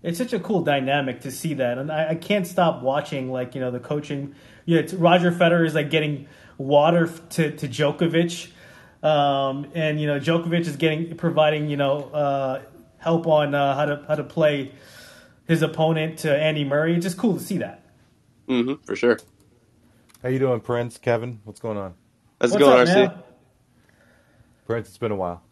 It's 0.04 0.18
such 0.18 0.34
a 0.34 0.40
cool 0.40 0.62
dynamic 0.62 1.22
to 1.22 1.32
see 1.32 1.56
that, 1.56 1.78
and 1.78 1.92
I, 1.92 2.10
I 2.10 2.16
can't 2.16 2.46
stop 2.46 2.84
watching 2.84 3.32
like 3.32 3.56
you 3.56 3.62
know 3.62 3.72
the 3.72 3.80
coaching. 3.80 4.36
Yeah, 4.66 4.82
Roger 4.94 5.32
Federer 5.32 5.66
is 5.66 5.74
like 5.74 5.90
getting 5.90 6.28
water 6.58 7.08
to 7.08 7.52
to 7.56 7.68
Djokovic 7.68 8.52
um, 9.04 9.68
and 9.76 10.00
you 10.00 10.08
know, 10.08 10.18
Djokovic 10.20 10.62
is 10.62 10.78
getting 10.78 11.16
providing 11.18 11.70
you 11.70 11.78
know 11.78 12.04
uh, 12.06 12.62
help 12.98 13.28
on 13.28 13.54
uh, 13.54 13.76
how 13.76 13.86
to 13.86 14.06
how 14.08 14.16
to 14.16 14.24
play 14.24 14.72
his 15.46 15.62
opponent 15.62 16.20
to 16.20 16.36
Andy 16.36 16.64
Murray. 16.64 16.96
It's 16.96 17.04
just 17.04 17.18
cool 17.18 17.34
to 17.34 17.44
see 17.44 17.58
that. 17.58 17.84
Mm-hmm, 18.48 18.82
for 18.86 18.96
sure. 18.96 19.20
How 20.22 20.30
you 20.30 20.40
doing, 20.40 20.62
Prince? 20.62 20.98
Kevin, 20.98 21.42
what's 21.44 21.60
going 21.60 21.78
on? 21.78 21.96
How's 22.40 22.56
it 22.56 22.60
going, 22.60 22.80
up, 22.80 22.88
RC? 22.88 22.96
Man? 22.96 23.24
Prince, 24.66 24.88
it's 24.88 24.98
been 24.98 25.12
a 25.12 25.18
while. 25.18 25.44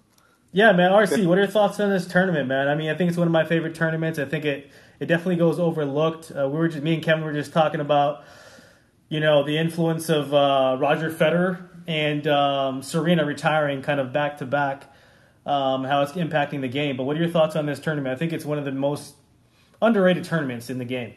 Yeah, 0.53 0.74
man. 0.74 0.91
RC, 0.91 1.25
what 1.25 1.38
are 1.38 1.41
your 1.41 1.50
thoughts 1.50 1.79
on 1.79 1.89
this 1.89 2.05
tournament, 2.05 2.48
man? 2.48 2.67
I 2.67 2.75
mean, 2.75 2.89
I 2.89 2.96
think 2.96 3.08
it's 3.08 3.17
one 3.17 3.27
of 3.27 3.31
my 3.31 3.46
favorite 3.46 3.74
tournaments. 3.74 4.20
I 4.20 4.25
think 4.25 4.43
it 4.43 4.70
it 5.00 5.05
definitely 5.05 5.38
goes 5.38 5.60
overlooked. 5.60 6.31
Uh, 6.31 6.48
we 6.50 6.60
were 6.60 6.67
just 6.67 6.84
me 6.84 6.93
and 6.96 7.03
Kevin 7.03 7.24
were 7.24 7.34
just 7.34 7.53
talking 7.53 7.79
about, 7.79 8.24
you 9.08 9.20
know, 9.20 9.43
the 9.43 9.58
influence 9.58 10.10
of 10.10 10.34
uh, 10.34 10.77
Roger 10.79 11.10
Federer 11.10 11.67
and 11.88 12.27
um, 12.27 12.84
Serena 12.84 13.25
retiring 13.25 13.81
kind 13.81 14.00
of 14.00 14.12
back 14.12 14.38
to 14.39 14.46
back, 14.46 14.84
um, 15.46 15.86
how 15.86 16.01
it's 16.01 16.12
impacting 16.13 16.62
the 16.62 16.67
game. 16.67 16.98
But 16.98 17.03
what 17.03 17.15
are 17.15 17.20
your 17.20 17.29
thoughts 17.29 17.55
on 17.55 17.65
this 17.65 17.79
tournament? 17.79 18.13
I 18.13 18.17
think 18.20 18.34
it's 18.34 18.46
one 18.46 18.58
of 18.58 18.65
the 18.65 18.72
most 18.72 19.15
underrated 19.81 20.25
tournaments 20.25 20.70
in 20.70 20.77
the 20.77 20.86
game. 20.86 21.13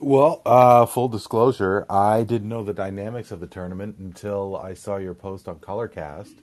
Well, 0.00 0.42
uh, 0.46 0.86
full 0.86 1.08
disclosure, 1.08 1.84
I 1.90 2.22
didn't 2.22 2.48
know 2.48 2.62
the 2.62 2.72
dynamics 2.72 3.32
of 3.32 3.40
the 3.40 3.48
tournament 3.48 3.96
until 3.98 4.56
I 4.56 4.74
saw 4.74 4.96
your 4.96 5.14
post 5.14 5.48
on 5.48 5.56
Colorcast, 5.56 6.34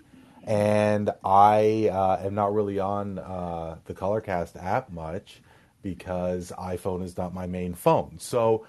and 0.46 1.10
I 1.24 1.90
uh, 1.92 2.22
am 2.24 2.36
not 2.36 2.54
really 2.54 2.80
on 2.80 3.18
uh, 3.18 3.78
the 3.86 3.96
Colorcast 3.96 4.62
app 4.64 4.92
much 4.92 5.42
because 5.82 6.52
iPhone 6.58 7.04
is 7.04 7.18
not 7.18 7.34
my 7.34 7.48
main 7.48 7.74
phone. 7.74 8.18
So, 8.20 8.66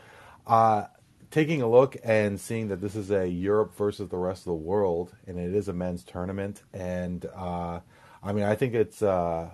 uh, 0.47 0.85
taking 1.31 1.61
a 1.61 1.69
look 1.69 1.97
and 2.03 2.41
seeing 2.41 2.69
that 2.69 2.81
this 2.81 2.95
is 2.95 3.11
a 3.11 3.29
Europe 3.29 3.77
versus 3.77 4.09
the 4.09 4.17
rest 4.17 4.43
of 4.43 4.47
the 4.47 4.55
world, 4.55 5.15
and 5.27 5.39
it 5.39 5.55
is 5.55 5.69
a 5.69 5.73
men's 5.73 6.03
tournament, 6.03 6.63
and 6.73 7.27
uh, 7.35 7.81
I 8.23 8.33
mean, 8.33 8.45
I 8.45 8.55
think 8.55 8.75
it's, 8.75 9.03
uh, 9.03 9.51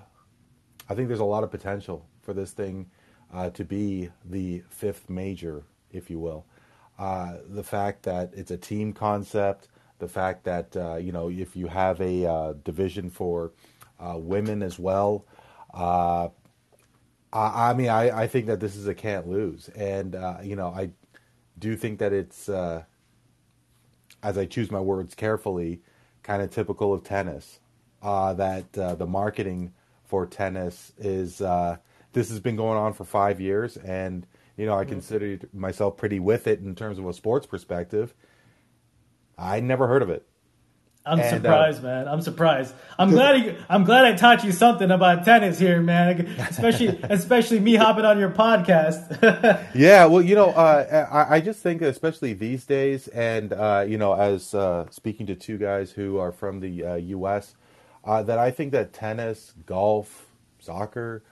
I 0.88 0.94
think 0.94 1.08
there's 1.08 1.20
a 1.20 1.24
lot 1.24 1.44
of 1.44 1.50
potential 1.50 2.06
for 2.22 2.32
this 2.32 2.52
thing 2.52 2.90
uh, 3.32 3.50
to 3.50 3.64
be 3.64 4.10
the 4.24 4.62
fifth 4.68 5.10
major, 5.10 5.64
if 5.90 6.08
you 6.08 6.20
will. 6.20 6.46
The 6.98 7.64
fact 7.64 8.04
that 8.04 8.30
it's 8.34 8.52
a 8.52 8.56
team 8.56 8.92
concept, 8.92 9.68
the 10.02 10.08
fact 10.08 10.44
that 10.44 10.76
uh, 10.76 10.96
you 10.96 11.12
know 11.12 11.30
if 11.30 11.56
you 11.56 11.68
have 11.68 12.00
a 12.00 12.26
uh, 12.26 12.52
division 12.64 13.08
for 13.08 13.52
women 14.00 14.62
as 14.62 14.78
well. 14.78 15.24
I, 15.74 16.28
I 17.32 17.72
mean, 17.72 17.88
I, 17.88 18.24
I 18.24 18.26
think 18.26 18.46
that 18.46 18.60
this 18.60 18.76
is 18.76 18.88
a 18.88 18.94
can't 18.94 19.26
lose, 19.28 19.68
and 19.70 20.14
you 20.42 20.56
know, 20.56 20.68
I 20.68 20.90
do 21.58 21.76
think 21.76 22.00
that 22.00 22.12
it's, 22.12 22.48
uh, 22.48 22.82
as 24.22 24.36
I 24.36 24.46
choose 24.46 24.70
my 24.70 24.80
words 24.80 25.14
carefully, 25.14 25.80
kind 26.22 26.42
of 26.42 26.50
typical 26.50 26.92
of 26.92 27.04
tennis. 27.04 27.60
Uh, 28.02 28.32
that 28.34 28.76
uh, 28.76 28.96
the 28.96 29.06
marketing 29.06 29.72
for 30.04 30.26
tennis 30.26 30.92
is 30.98 31.40
uh, 31.40 31.76
this 32.12 32.28
has 32.30 32.40
been 32.40 32.56
going 32.56 32.76
on 32.76 32.92
for 32.92 33.04
five 33.04 33.40
years, 33.40 33.76
and 33.76 34.26
you 34.56 34.66
know 34.66 34.76
I 34.76 34.82
mm-hmm. 34.82 34.94
consider 34.94 35.38
myself 35.52 35.96
pretty 35.96 36.18
with 36.18 36.48
it 36.48 36.58
in 36.58 36.74
terms 36.74 36.98
of 36.98 37.06
a 37.06 37.12
sports 37.12 37.46
perspective. 37.46 38.12
I 39.42 39.60
never 39.60 39.88
heard 39.88 40.02
of 40.02 40.10
it. 40.10 40.24
I'm 41.04 41.18
and, 41.18 41.26
uh, 41.26 41.30
surprised, 41.30 41.80
uh, 41.80 41.86
man. 41.86 42.08
I'm 42.08 42.22
surprised. 42.22 42.74
I'm 42.96 43.10
glad. 43.10 43.44
You, 43.44 43.56
I'm 43.68 43.82
glad 43.82 44.04
I 44.04 44.14
taught 44.14 44.44
you 44.44 44.52
something 44.52 44.88
about 44.88 45.24
tennis 45.24 45.58
here, 45.58 45.80
man. 45.80 46.20
Especially, 46.48 46.88
especially 47.02 47.58
me 47.58 47.74
hopping 47.74 48.04
on 48.04 48.20
your 48.20 48.30
podcast. 48.30 49.68
yeah, 49.74 50.04
well, 50.04 50.22
you 50.22 50.36
know, 50.36 50.50
uh, 50.50 51.08
I, 51.10 51.36
I, 51.36 51.40
just 51.40 51.60
think, 51.60 51.82
especially 51.82 52.34
these 52.34 52.64
days, 52.66 53.08
and 53.08 53.52
uh, 53.52 53.84
you 53.86 53.98
know, 53.98 54.12
as 54.12 54.54
uh, 54.54 54.86
speaking 54.90 55.26
to 55.26 55.34
two 55.34 55.58
guys 55.58 55.90
who 55.90 56.18
are 56.18 56.30
from 56.30 56.60
the 56.60 57.00
U.S., 57.00 57.56
uh, 58.04 58.22
that 58.22 58.38
I 58.38 58.52
think 58.52 58.70
that 58.70 58.92
tennis, 58.92 59.54
golf, 59.66 60.26
soccer, 60.60 61.24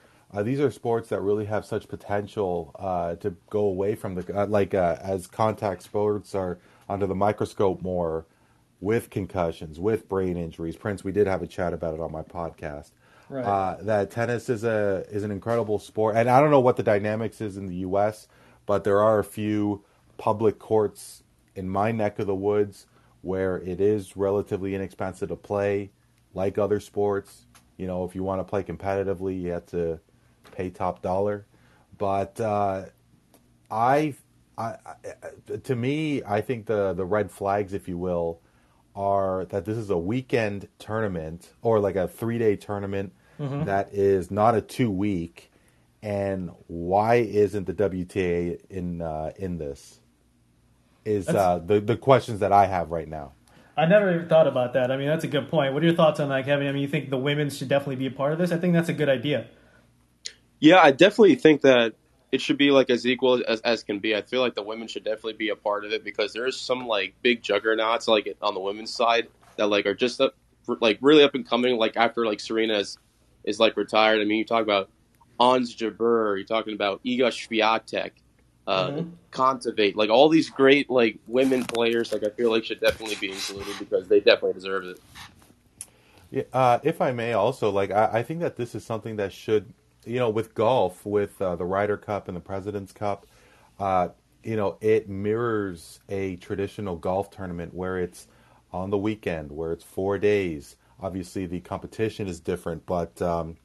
these 0.43 0.59
are 0.59 0.73
sports 0.73 1.11
that 1.11 1.21
really 1.21 1.45
have 1.45 1.64
such 1.64 1.87
potential 1.87 2.75
to 3.21 3.37
go 3.50 3.61
away 3.61 3.95
from 3.95 4.17
the 4.17 4.47
like 4.47 4.75
as 4.75 5.29
contact 5.29 5.83
sports 5.83 6.35
are 6.35 6.59
under 6.90 7.06
the 7.06 7.14
microscope 7.14 7.82
more 7.82 8.26
with 8.80 9.11
concussions, 9.11 9.78
with 9.78 10.09
brain 10.09 10.37
injuries. 10.37 10.76
Prince, 10.76 11.04
we 11.04 11.12
did 11.12 11.26
have 11.26 11.42
a 11.42 11.47
chat 11.47 11.73
about 11.73 11.94
it 11.94 12.00
on 12.00 12.11
my 12.11 12.23
podcast. 12.23 12.90
Right. 13.28 13.44
Uh, 13.44 13.76
that 13.82 14.11
tennis 14.11 14.49
is 14.49 14.64
a 14.64 15.04
is 15.09 15.23
an 15.23 15.30
incredible 15.30 15.78
sport, 15.78 16.16
and 16.16 16.28
I 16.28 16.40
don't 16.40 16.50
know 16.50 16.61
what 16.61 16.76
the 16.76 16.82
dynamics 16.82 17.40
is 17.40 17.56
in 17.56 17.66
the 17.66 17.76
U.S., 17.76 18.26
but 18.66 18.82
there 18.82 19.00
are 19.00 19.20
a 19.20 19.25
few 19.25 19.85
public 20.16 20.59
courts 20.59 21.23
in 21.54 21.68
my 21.68 21.92
neck 21.92 22.18
of 22.18 22.26
the 22.26 22.35
woods 22.35 22.87
where 23.23 23.59
it 23.59 23.80
is 23.80 24.16
relatively 24.16 24.75
inexpensive 24.75 25.28
to 25.28 25.37
play, 25.37 25.90
like 26.35 26.59
other 26.59 26.80
sports. 26.80 27.47
You 27.76 27.87
know, 27.87 28.04
if 28.04 28.14
you 28.14 28.25
want 28.25 28.40
to 28.40 28.44
play 28.44 28.62
competitively, 28.62 29.40
you 29.40 29.52
have 29.52 29.66
to 29.66 30.00
pay 30.52 30.70
top 30.70 31.00
dollar. 31.02 31.47
But 31.99 32.40
uh, 32.40 32.87
I, 33.70 34.14
I, 34.61 35.57
to 35.62 35.76
me, 35.76 36.23
I 36.26 36.40
think 36.40 36.67
the 36.67 36.93
the 36.93 37.05
red 37.05 37.31
flags, 37.31 37.73
if 37.73 37.88
you 37.88 37.97
will, 37.97 38.40
are 38.95 39.47
that 39.47 39.64
this 39.64 39.76
is 39.76 39.90
a 39.90 39.99
weekend 39.99 40.69
tournament 40.79 41.52
or 41.62 41.81
like 41.81 41.97
a 41.97 42.09
three 42.09 42.38
day 42.38 42.57
tournament 42.57 43.12
mm-hmm. 43.38 43.64
that 43.64 43.93
is 43.93 44.31
not 44.31 44.55
a 44.55 44.61
two 44.61 44.90
week. 44.90 45.50
And 46.02 46.50
why 46.67 47.17
isn't 47.17 47.67
the 47.67 47.75
WTA 47.75 48.61
in 48.71 49.02
uh, 49.02 49.33
in 49.37 49.59
this? 49.59 50.00
Is 51.05 51.29
uh, 51.29 51.59
the 51.64 51.81
the 51.81 51.97
questions 51.97 52.40
that 52.40 52.52
I 52.52 52.67
have 52.67 52.90
right 52.90 53.09
now. 53.09 53.33
I 53.76 53.87
never 53.87 54.14
even 54.14 54.29
thought 54.29 54.47
about 54.47 54.75
that. 54.75 54.90
I 54.90 54.99
mean, 54.99 55.07
that's 55.07 55.25
a 55.25 55.29
good 55.29 55.49
point. 55.49 55.73
What 55.73 55.83
are 55.83 55.87
your 55.87 55.95
thoughts 55.95 56.21
on 56.21 56.29
that, 56.29 56.45
Kevin? 56.45 56.67
I 56.67 56.73
mean, 56.73 56.83
you 56.83 56.88
think 56.88 57.09
the 57.09 57.17
women 57.17 57.49
should 57.49 57.69
definitely 57.69 57.97
be 57.97 58.07
a 58.07 58.11
part 58.11 58.33
of 58.33 58.38
this? 58.38 58.52
I 58.52 58.59
think 58.59 58.75
that's 58.75 58.90
a 58.90 58.93
good 58.93 59.09
idea. 59.09 59.47
Yeah, 60.59 60.81
I 60.83 60.90
definitely 60.90 61.37
think 61.37 61.62
that 61.62 61.95
it 62.32 62.40
should 62.40 62.58
be 62.58 62.70
like 62.70 62.90
as 62.90 63.06
equal 63.06 63.42
as, 63.46 63.60
as 63.60 63.82
can 63.82 63.99
be. 63.99 64.14
I 64.14 64.22
feel 64.22 64.40
like 64.40 64.54
the 64.54 64.62
women 64.62 64.88
should 64.88 65.04
definitely 65.04 65.34
be 65.34 65.49
a 65.49 65.56
part 65.56 65.84
of 65.84 65.92
it 65.92 66.04
because 66.04 66.32
there's 66.32 66.60
some 66.60 66.87
like 66.87 67.14
big 67.22 67.42
juggernauts 67.42 68.06
like 68.08 68.37
on 68.40 68.54
the 68.54 68.60
women's 68.60 68.92
side 68.92 69.28
that 69.56 69.66
like 69.66 69.87
are 69.87 69.94
just 69.94 70.20
up, 70.20 70.34
like 70.80 70.99
really 71.00 71.25
up 71.25 71.34
and 71.34 71.49
coming. 71.49 71.76
Like 71.76 71.96
after 71.96 72.25
like 72.26 72.40
Serena 72.40 72.78
is, 72.78 72.99
is 73.44 73.58
like 73.58 73.76
retired. 73.76 74.20
I 74.20 74.25
mean, 74.25 74.38
you 74.38 74.44
talk 74.44 74.62
about 74.62 74.90
Ons 75.40 75.75
Jabeur, 75.75 76.37
you're 76.37 76.44
talking 76.44 76.75
about 76.75 77.02
Iga 77.02 77.28
Swiatek, 77.28 78.10
uh, 78.66 78.90
mm-hmm. 78.90 79.99
like 79.99 80.10
all 80.10 80.28
these 80.28 80.50
great 80.50 80.88
like 80.90 81.18
women 81.26 81.64
players. 81.64 82.12
Like 82.12 82.25
I 82.25 82.30
feel 82.30 82.50
like 82.50 82.64
should 82.64 82.80
definitely 82.80 83.16
be 83.16 83.32
included 83.32 83.75
because 83.78 84.06
they 84.06 84.20
definitely 84.20 84.52
deserve 84.52 84.84
it. 84.84 85.00
Yeah, 86.30 86.42
uh, 86.52 86.78
if 86.84 87.00
I 87.00 87.10
may, 87.10 87.32
also 87.32 87.70
like 87.70 87.90
I, 87.90 88.18
I 88.18 88.22
think 88.22 88.40
that 88.40 88.56
this 88.56 88.76
is 88.76 88.84
something 88.84 89.16
that 89.16 89.32
should 89.32 89.72
you 90.04 90.19
know, 90.19 90.30
with 90.30 90.54
golf, 90.54 91.04
with 91.04 91.40
uh, 91.40 91.57
the 91.57 91.64
Ryder 91.64 91.97
Cup 91.97 92.28
and 92.28 92.37
the 92.37 92.40
President's 92.40 92.92
Cup, 92.92 93.26
uh, 93.78 94.09
you 94.42 94.57
know, 94.57 94.78
it 94.80 95.09
mirrors 95.09 96.00
a 96.09 96.37
traditional 96.37 96.97
golf 96.97 97.30
tournament 97.30 97.75
where 97.75 97.99
it's 97.99 98.26
on 98.73 98.90
the 98.90 98.99
weekend, 98.99 99.52
where 99.52 99.73
it's 99.73 99.85
four 99.85 100.19
days. 100.19 100.76
Obviously, 101.00 101.47
the 101.47 101.61
competition 101.61 102.28
is 102.28 102.40
different, 102.40 102.87
but 102.87 103.21
um, 103.21 103.57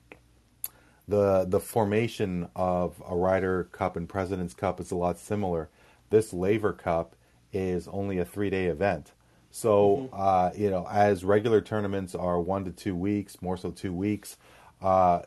the 1.08 1.46
the 1.48 1.60
formation 1.60 2.50
of 2.56 3.02
a 3.08 3.16
Ryder 3.16 3.66
Cup 3.72 3.96
and 3.96 4.08
President's 4.08 4.54
Cup 4.54 4.80
is 4.80 4.92
a 4.92 4.96
lot 4.96 5.18
similar. 5.18 5.70
This 6.10 6.34
Laver 6.34 6.74
Cup 6.74 7.16
is 7.54 7.88
only 7.88 8.18
a 8.18 8.26
three 8.26 8.50
day 8.50 8.66
event. 8.66 9.14
So, 9.52 10.10
mm-hmm. 10.12 10.16
uh, 10.18 10.52
you 10.56 10.70
know, 10.70 10.86
as 10.92 11.24
regular 11.24 11.62
tournaments 11.62 12.14
are 12.14 12.42
one 12.42 12.66
to 12.66 12.72
two 12.72 12.96
weeks, 12.96 13.42
more 13.42 13.56
so 13.56 13.72
two 13.72 13.94
weeks, 13.94 14.36
uh, 14.82 15.22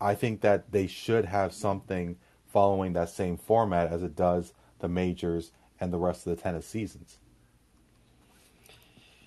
I 0.00 0.14
think 0.14 0.40
that 0.42 0.72
they 0.72 0.86
should 0.86 1.24
have 1.24 1.52
something 1.52 2.16
following 2.46 2.92
that 2.94 3.10
same 3.10 3.36
format 3.36 3.92
as 3.92 4.02
it 4.02 4.16
does 4.16 4.52
the 4.78 4.88
majors 4.88 5.52
and 5.80 5.92
the 5.92 5.98
rest 5.98 6.26
of 6.26 6.36
the 6.36 6.42
tennis 6.42 6.66
seasons. 6.66 7.18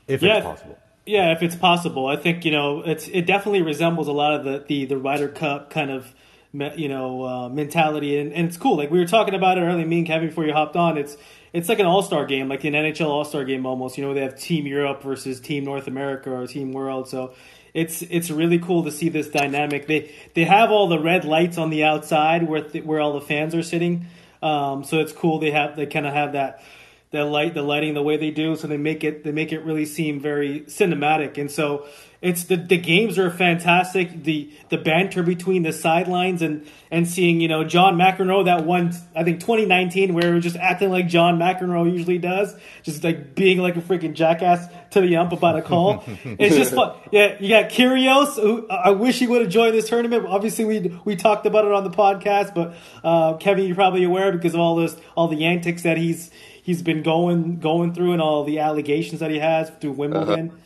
If 0.08 0.22
yeah, 0.22 0.38
it's 0.38 0.46
possible. 0.46 0.78
Yeah, 1.06 1.32
if 1.32 1.42
it's 1.42 1.56
possible. 1.56 2.08
I 2.08 2.16
think, 2.16 2.46
you 2.46 2.52
know, 2.52 2.82
it's 2.82 3.08
it 3.08 3.26
definitely 3.26 3.62
resembles 3.62 4.08
a 4.08 4.12
lot 4.12 4.34
of 4.34 4.46
the 4.46 4.64
the, 4.68 4.86
the 4.86 4.98
Ryder 4.98 5.30
Cup 5.30 5.70
kind 5.70 5.92
of 5.92 6.14
you 6.54 6.90
know 6.90 7.24
uh, 7.24 7.50
mentality 7.50 8.20
and, 8.20 8.34
and 8.34 8.48
it's 8.48 8.58
cool 8.58 8.76
like 8.76 8.92
we 8.92 9.00
were 9.00 9.08
talking 9.08 9.34
about 9.34 9.58
it 9.58 9.62
earlier 9.62 9.86
me 9.86 10.00
and 10.00 10.08
kevin 10.08 10.28
before 10.28 10.46
you 10.46 10.52
hopped 10.52 10.76
on 10.76 10.98
it's 10.98 11.16
it's 11.54 11.70
like 11.70 11.80
an 11.80 11.86
all-star 11.86 12.26
game 12.26 12.50
like 12.50 12.66
an 12.66 12.74
nhl 12.74 13.08
all-star 13.08 13.46
game 13.46 13.66
almost 13.66 13.98
you 13.98 14.06
know 14.06 14.14
they 14.14 14.22
have 14.22 14.38
team 14.38 14.68
europe 14.68 15.02
versus 15.02 15.40
team 15.40 15.64
north 15.64 15.88
america 15.88 16.30
or 16.30 16.46
team 16.46 16.74
world 16.74 17.08
so 17.08 17.34
it's 17.74 18.02
it's 18.04 18.30
really 18.30 18.60
cool 18.60 18.84
to 18.84 18.92
see 18.92 19.10
this 19.10 19.30
dynamic. 19.30 19.88
They 19.88 20.12
they 20.34 20.44
have 20.46 20.72
all 20.72 20.88
the 20.88 21.00
red 21.00 21.26
lights 21.26 21.58
on 21.58 21.70
the 21.70 21.84
outside 21.84 22.48
where 22.48 22.62
th- 22.64 22.84
where 22.84 23.00
all 23.00 23.14
the 23.14 23.22
fans 23.22 23.56
are 23.56 23.64
sitting. 23.64 24.06
Um, 24.42 24.84
so 24.84 25.00
it's 25.00 25.14
cool. 25.14 25.40
They 25.40 25.52
have 25.52 25.76
they 25.76 25.86
kind 25.86 26.06
of 26.06 26.14
have 26.14 26.34
that 26.34 26.64
that 27.12 27.26
light 27.26 27.54
the 27.54 27.62
lighting 27.62 27.94
the 27.94 28.02
way 28.02 28.18
they 28.18 28.32
do. 28.32 28.56
So 28.56 28.68
they 28.68 28.78
make 28.78 29.04
it 29.04 29.24
they 29.24 29.32
make 29.32 29.52
it 29.52 29.64
really 29.64 29.86
seem 29.86 30.20
very 30.20 30.62
cinematic. 30.62 31.38
And 31.38 31.52
so 31.52 31.86
it's 32.22 32.44
the 32.44 32.56
the 32.56 32.78
games 32.78 33.18
are 33.18 33.30
fantastic. 33.32 34.24
The 34.24 34.52
the 34.70 34.78
banter 34.78 35.24
between 35.24 35.64
the 35.64 35.74
sidelines 35.74 36.42
and 36.42 36.68
and 36.92 37.08
seeing 37.08 37.42
you 37.42 37.48
know 37.48 37.64
John 37.64 37.98
McEnroe 37.98 38.46
that 38.46 38.64
one 38.64 38.94
I 39.16 39.24
think 39.24 39.40
2019 39.40 40.14
where 40.14 40.32
we 40.32 40.38
are 40.38 40.40
just 40.40 40.56
acting 40.56 40.92
like 40.92 41.08
John 41.08 41.40
McEnroe 41.40 41.92
usually 41.92 42.20
does, 42.20 42.56
just 42.84 43.04
like 43.04 43.34
being 43.34 43.58
like 43.58 43.76
a 43.76 43.82
freaking 43.82 44.14
jackass 44.14 44.68
to 44.92 45.02
the 45.02 45.18
ump 45.18 45.34
about 45.34 45.58
a 45.58 45.62
call. 45.64 46.04
it's 46.24 46.56
just 46.56 46.76
fun. 46.76 46.96
Yeah, 47.12 47.38
you 47.40 47.50
got 47.50 47.72
Kyrgios. 47.72 48.36
Who 48.36 48.70
I 48.70 48.92
wish 48.92 49.18
he 49.18 49.28
would 49.28 49.42
have 49.42 49.52
joined 49.52 49.74
this 49.74 49.90
tournament. 49.90 50.26
Obviously, 50.28 50.64
we 50.64 51.00
we 51.04 51.16
talked 51.16 51.46
about 51.48 51.66
it 51.66 51.72
on 51.72 51.84
the 51.84 51.90
podcast, 51.90 52.54
but 52.54 52.76
uh, 53.04 53.36
Kevin, 53.38 53.66
you're 53.66 53.76
probably 53.76 54.04
aware 54.04 54.32
because 54.32 54.54
of 54.54 54.60
all 54.60 54.76
this 54.76 54.96
all 55.18 55.28
the 55.28 55.44
antics 55.44 55.82
that 55.82 55.98
he's 55.98 56.30
he's 56.72 56.82
been 56.82 57.04
going 57.04 57.60
going 57.60 57.94
through 57.94 58.14
and 58.14 58.22
all 58.22 58.46
the 58.46 58.60
allegations 58.60 59.20
that 59.20 59.30
he 59.30 59.40
has 59.40 59.70
through 59.82 59.92
Wimbledon. 59.92 60.50
Uh-huh. 60.50 60.58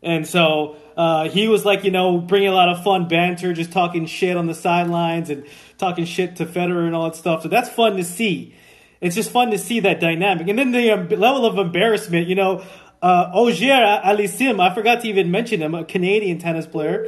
And 0.00 0.24
so 0.24 0.76
uh, 0.96 1.28
he 1.28 1.48
was 1.48 1.64
like, 1.64 1.82
you 1.82 1.90
know, 1.90 2.18
bringing 2.18 2.48
a 2.48 2.54
lot 2.54 2.68
of 2.68 2.84
fun 2.84 3.08
banter, 3.08 3.52
just 3.52 3.72
talking 3.72 4.06
shit 4.06 4.36
on 4.36 4.46
the 4.46 4.54
sidelines 4.54 5.28
and 5.28 5.44
talking 5.76 6.04
shit 6.04 6.36
to 6.36 6.46
Federer 6.46 6.86
and 6.86 6.94
all 6.94 7.10
that 7.10 7.16
stuff. 7.16 7.42
So 7.42 7.48
that's 7.48 7.68
fun 7.68 7.96
to 7.96 8.04
see. 8.04 8.54
It's 9.00 9.16
just 9.16 9.30
fun 9.30 9.50
to 9.50 9.58
see 9.58 9.80
that 9.80 9.98
dynamic. 9.98 10.46
And 10.46 10.56
then 10.56 10.70
the 10.70 10.92
um, 10.92 11.08
level 11.08 11.44
of 11.44 11.58
embarrassment, 11.58 12.28
you 12.28 12.36
know, 12.36 12.64
uh, 13.02 13.30
Auger 13.32 14.00
Aliassime, 14.04 14.60
I 14.60 14.72
forgot 14.72 15.02
to 15.02 15.08
even 15.08 15.32
mention 15.32 15.60
him, 15.60 15.74
a 15.74 15.84
Canadian 15.84 16.38
tennis 16.38 16.66
player. 16.66 17.04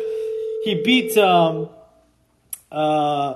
He 0.65 0.83
beat 0.85 1.17
um, 1.17 1.69
uh, 2.73 3.35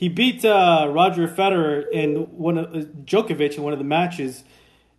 he 0.00 0.08
beat 0.08 0.44
uh, 0.46 0.88
Roger 0.90 1.28
Federer 1.28 1.84
and 1.94 2.26
one 2.32 2.56
of 2.56 2.74
uh, 2.74 2.78
Djokovic 3.04 3.58
in 3.58 3.62
one 3.62 3.74
of 3.74 3.78
the 3.78 3.84
matches 3.84 4.44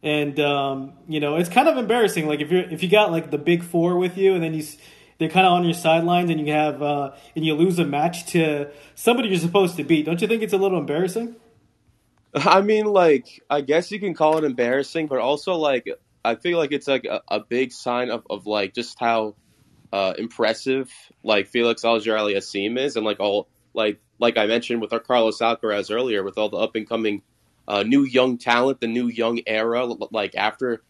and 0.03 0.39
um, 0.39 0.93
you 1.07 1.19
know 1.19 1.35
it's 1.35 1.49
kind 1.49 1.67
of 1.67 1.77
embarrassing. 1.77 2.27
Like 2.27 2.39
if 2.41 2.51
you 2.51 2.59
if 2.59 2.83
you 2.83 2.89
got 2.89 3.11
like 3.11 3.31
the 3.31 3.37
big 3.37 3.63
four 3.63 3.97
with 3.97 4.15
you, 4.15 4.33
and 4.33 4.43
then 4.43 4.53
you 4.53 4.63
they're 5.17 5.29
kind 5.29 5.45
of 5.45 5.53
on 5.53 5.63
your 5.63 5.73
sidelines, 5.73 6.29
and 6.29 6.39
you 6.39 6.53
have 6.53 6.81
uh, 6.81 7.11
and 7.35 7.43
you 7.43 7.53
lose 7.53 7.79
a 7.79 7.85
match 7.85 8.27
to 8.27 8.71
somebody 8.95 9.29
you're 9.29 9.39
supposed 9.39 9.77
to 9.77 9.83
beat. 9.83 10.05
Don't 10.05 10.21
you 10.21 10.27
think 10.27 10.43
it's 10.43 10.53
a 10.53 10.57
little 10.57 10.77
embarrassing? 10.77 11.35
I 12.33 12.61
mean, 12.61 12.85
like 12.85 13.43
I 13.49 13.61
guess 13.61 13.91
you 13.91 13.99
can 13.99 14.13
call 14.13 14.37
it 14.37 14.43
embarrassing, 14.43 15.07
but 15.07 15.19
also 15.19 15.55
like 15.55 15.87
I 16.23 16.35
feel 16.35 16.57
like 16.57 16.71
it's 16.71 16.87
like 16.87 17.05
a, 17.05 17.21
a 17.27 17.39
big 17.39 17.71
sign 17.71 18.09
of, 18.09 18.25
of 18.29 18.45
like 18.45 18.73
just 18.73 18.99
how 18.99 19.35
uh, 19.91 20.13
impressive 20.17 20.91
like 21.23 21.47
Felix 21.47 21.83
Auger-Aliassime 21.83 22.79
is, 22.79 22.95
and 22.95 23.05
like 23.05 23.19
all 23.19 23.47
like 23.73 23.99
like 24.21 24.37
I 24.37 24.45
mentioned 24.45 24.81
with 24.81 24.93
our 24.93 24.99
Carlos 24.99 25.39
Alcaraz 25.39 25.93
earlier, 25.93 26.23
with 26.23 26.37
all 26.37 26.47
the 26.47 26.57
up 26.57 26.75
and 26.75 26.87
coming 26.87 27.23
uh, 27.67 27.83
new 27.83 28.03
young 28.03 28.37
talent, 28.37 28.79
the 28.79 28.87
new 28.87 29.07
young 29.07 29.41
era, 29.47 29.83
like 29.85 30.35
after 30.35 30.83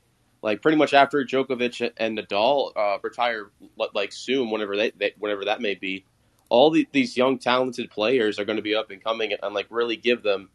like 0.44 0.62
pretty 0.62 0.78
much 0.78 0.94
after 0.94 1.24
Djokovic 1.24 1.92
and 1.98 2.18
Nadal 2.18 2.72
uh, 2.76 2.98
retire 3.02 3.52
like 3.94 4.12
soon, 4.12 4.50
whenever 4.52 4.76
they, 4.76 4.92
they 4.92 5.14
whenever 5.18 5.46
that 5.46 5.62
may 5.62 5.76
be, 5.76 6.06
all 6.50 6.70
the, 6.72 6.88
these 6.92 7.16
young 7.16 7.38
talented 7.38 7.90
players 7.90 8.38
are 8.38 8.46
going 8.46 8.58
to 8.58 8.62
be 8.62 8.76
up 8.76 8.92
and 8.92 9.04
coming 9.04 9.34
and, 9.42 9.54
like 9.54 9.68
really 9.70 9.96
give 9.96 10.24
them 10.24 10.50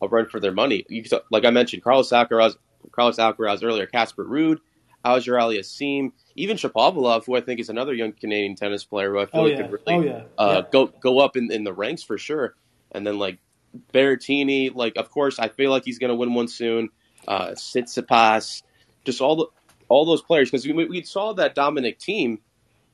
a 0.00 0.08
run 0.08 0.26
for 0.26 0.40
their 0.40 0.52
money. 0.52 0.84
You, 0.88 1.02
like 1.30 1.44
I 1.44 1.50
mentioned, 1.50 1.82
Carlos 1.82 2.10
Alcaraz, 2.10 2.56
Carlos 2.92 3.16
Alcaraz 3.16 3.64
earlier, 3.64 3.86
Casper 3.86 4.24
Ruud, 4.24 4.58
Auger-Aliassime, 5.04 6.12
even 6.36 6.56
Shapovalov, 6.56 7.24
who 7.24 7.36
I 7.36 7.40
think 7.40 7.60
is 7.60 7.68
another 7.68 7.94
young 7.94 8.12
Canadian 8.12 8.54
tennis 8.54 8.84
player 8.84 9.12
who 9.12 9.18
I 9.20 9.26
feel 9.26 9.40
oh, 9.40 9.44
like 9.44 9.52
yeah. 9.52 9.62
could 9.62 9.72
really 9.72 9.82
oh, 9.86 10.00
yeah. 10.02 10.22
Uh, 10.36 10.62
yeah. 10.62 10.70
go 10.70 10.86
go 10.86 11.18
up 11.20 11.36
in, 11.36 11.50
in 11.50 11.64
the 11.64 11.72
ranks 11.72 12.02
for 12.02 12.18
sure. 12.18 12.54
And 12.92 13.06
then 13.06 13.18
like 13.18 13.38
Berrettini, 13.94 14.74
like 14.74 14.96
of 14.96 15.10
course 15.10 15.38
I 15.38 15.48
feel 15.48 15.70
like 15.70 15.84
he's 15.84 15.98
going 15.98 16.10
to 16.10 16.16
win 16.16 16.34
one 16.34 16.48
soon. 16.48 16.90
Uh, 17.26 17.50
Tsitsipas, 17.50 18.62
just 19.04 19.20
all 19.20 19.36
the 19.36 19.46
all 19.88 20.04
those 20.04 20.22
players 20.22 20.50
because 20.50 20.66
we, 20.66 20.72
we 20.72 21.02
saw 21.02 21.32
that 21.34 21.54
Dominic 21.54 21.98
Thiem 21.98 22.38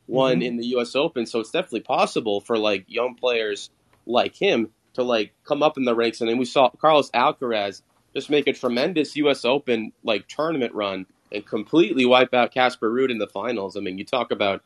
won 0.06 0.36
Mm-hmm. 0.36 0.42
in 0.42 0.56
the 0.56 0.66
U.S. 0.68 0.94
Open, 0.94 1.26
so 1.26 1.40
it's 1.40 1.50
definitely 1.50 1.80
possible 1.80 2.40
for 2.40 2.56
like 2.56 2.84
young 2.88 3.14
players 3.16 3.70
like 4.06 4.34
him 4.34 4.70
to 4.94 5.02
like 5.02 5.32
come 5.44 5.62
up 5.62 5.76
in 5.76 5.84
the 5.84 5.94
ranks. 5.94 6.20
And 6.20 6.30
then 6.30 6.38
we 6.38 6.44
saw 6.44 6.70
Carlos 6.70 7.10
Alcaraz 7.10 7.82
just 8.14 8.30
make 8.30 8.46
a 8.46 8.52
tremendous 8.52 9.16
U.S. 9.16 9.44
Open 9.44 9.92
like 10.04 10.28
tournament 10.28 10.72
run 10.74 11.06
and 11.32 11.46
completely 11.46 12.06
wipe 12.06 12.34
out 12.34 12.52
Casper 12.52 12.90
Ruud 12.90 13.10
in 13.10 13.18
the 13.18 13.26
finals. 13.26 13.76
I 13.76 13.80
mean, 13.80 13.98
you 13.98 14.04
talk 14.04 14.30
about 14.30 14.62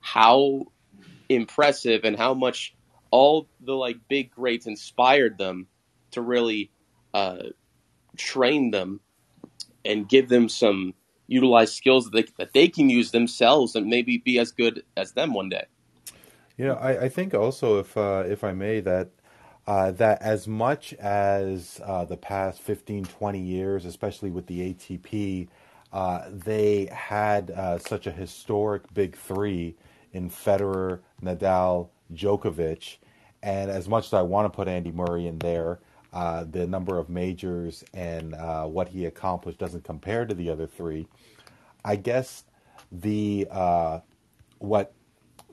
how 0.00 0.66
impressive 1.28 2.04
and 2.04 2.16
how 2.16 2.34
much 2.34 2.74
all 3.10 3.48
the 3.60 3.74
like 3.74 3.96
big 4.08 4.30
greats 4.30 4.66
inspired 4.66 5.38
them 5.38 5.66
to 6.12 6.20
really 6.20 6.70
uh, 7.14 7.42
train 8.16 8.70
them 8.70 9.00
and 9.84 10.08
give 10.08 10.28
them 10.28 10.48
some 10.48 10.94
utilized 11.26 11.74
skills 11.74 12.10
that 12.10 12.12
they, 12.12 12.32
that 12.38 12.52
they 12.52 12.68
can 12.68 12.90
use 12.90 13.10
themselves 13.10 13.74
and 13.74 13.86
maybe 13.86 14.18
be 14.18 14.38
as 14.38 14.52
good 14.52 14.82
as 14.96 15.12
them 15.12 15.32
one 15.32 15.48
day. 15.48 15.64
You 16.56 16.66
know, 16.66 16.74
I, 16.74 17.04
I 17.04 17.08
think 17.08 17.32
also, 17.34 17.78
if 17.78 17.96
uh, 17.96 18.24
if 18.26 18.44
I 18.44 18.52
may, 18.52 18.80
that 18.80 19.10
uh, 19.66 19.92
that 19.92 20.20
as 20.20 20.46
much 20.46 20.92
as 20.94 21.80
uh, 21.84 22.04
the 22.04 22.16
past 22.16 22.60
15, 22.60 23.04
20 23.04 23.40
years, 23.40 23.84
especially 23.84 24.30
with 24.30 24.46
the 24.46 24.74
ATP, 24.74 25.48
uh, 25.92 26.22
they 26.30 26.88
had 26.92 27.50
uh, 27.50 27.78
such 27.78 28.06
a 28.06 28.12
historic 28.12 28.82
big 28.94 29.16
three 29.16 29.76
in 30.12 30.30
Federer, 30.30 31.00
Nadal, 31.22 31.88
Djokovic, 32.12 32.96
and 33.42 33.70
as 33.70 33.88
much 33.88 34.06
as 34.06 34.14
I 34.14 34.22
want 34.22 34.46
to 34.46 34.56
put 34.56 34.68
Andy 34.68 34.92
Murray 34.92 35.26
in 35.26 35.38
there, 35.38 35.80
uh, 36.12 36.44
the 36.50 36.66
number 36.66 36.98
of 36.98 37.08
majors 37.08 37.84
and 37.94 38.34
uh, 38.34 38.66
what 38.66 38.88
he 38.88 39.06
accomplished 39.06 39.58
doesn't 39.58 39.84
compare 39.84 40.26
to 40.26 40.34
the 40.34 40.50
other 40.50 40.66
three. 40.66 41.06
I 41.84 41.96
guess 41.96 42.44
the 42.90 43.46
uh, 43.50 44.00
what 44.58 44.92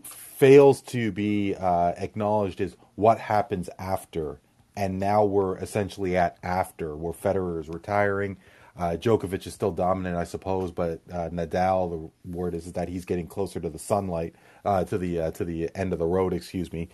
fails 0.03 0.81
to 0.81 1.11
be 1.11 1.55
uh, 1.55 1.93
acknowledged 1.97 2.61
is 2.61 2.75
what 2.95 3.19
happens 3.19 3.69
after. 3.79 4.39
And 4.75 4.99
now 4.99 5.25
we're 5.25 5.57
essentially 5.57 6.15
at 6.17 6.37
after, 6.43 6.95
where 6.95 7.13
Federer 7.13 7.59
is 7.59 7.69
retiring. 7.69 8.37
Uh, 8.77 8.95
Djokovic 8.97 9.47
is 9.47 9.53
still 9.53 9.71
dominant, 9.71 10.15
I 10.17 10.23
suppose, 10.23 10.71
but 10.71 11.01
uh, 11.11 11.29
Nadal, 11.29 12.11
the 12.25 12.31
word 12.31 12.53
is, 12.53 12.67
is 12.67 12.73
that 12.73 12.89
he's 12.89 13.05
getting 13.05 13.27
closer 13.27 13.59
to 13.59 13.69
the 13.69 13.79
sunlight, 13.79 14.35
uh, 14.65 14.83
to 14.85 14.97
the 14.97 15.21
uh, 15.21 15.31
to 15.31 15.45
the 15.45 15.69
end 15.75 15.93
of 15.93 15.99
the 15.99 16.05
road, 16.05 16.33
excuse 16.33 16.71
me. 16.71 16.89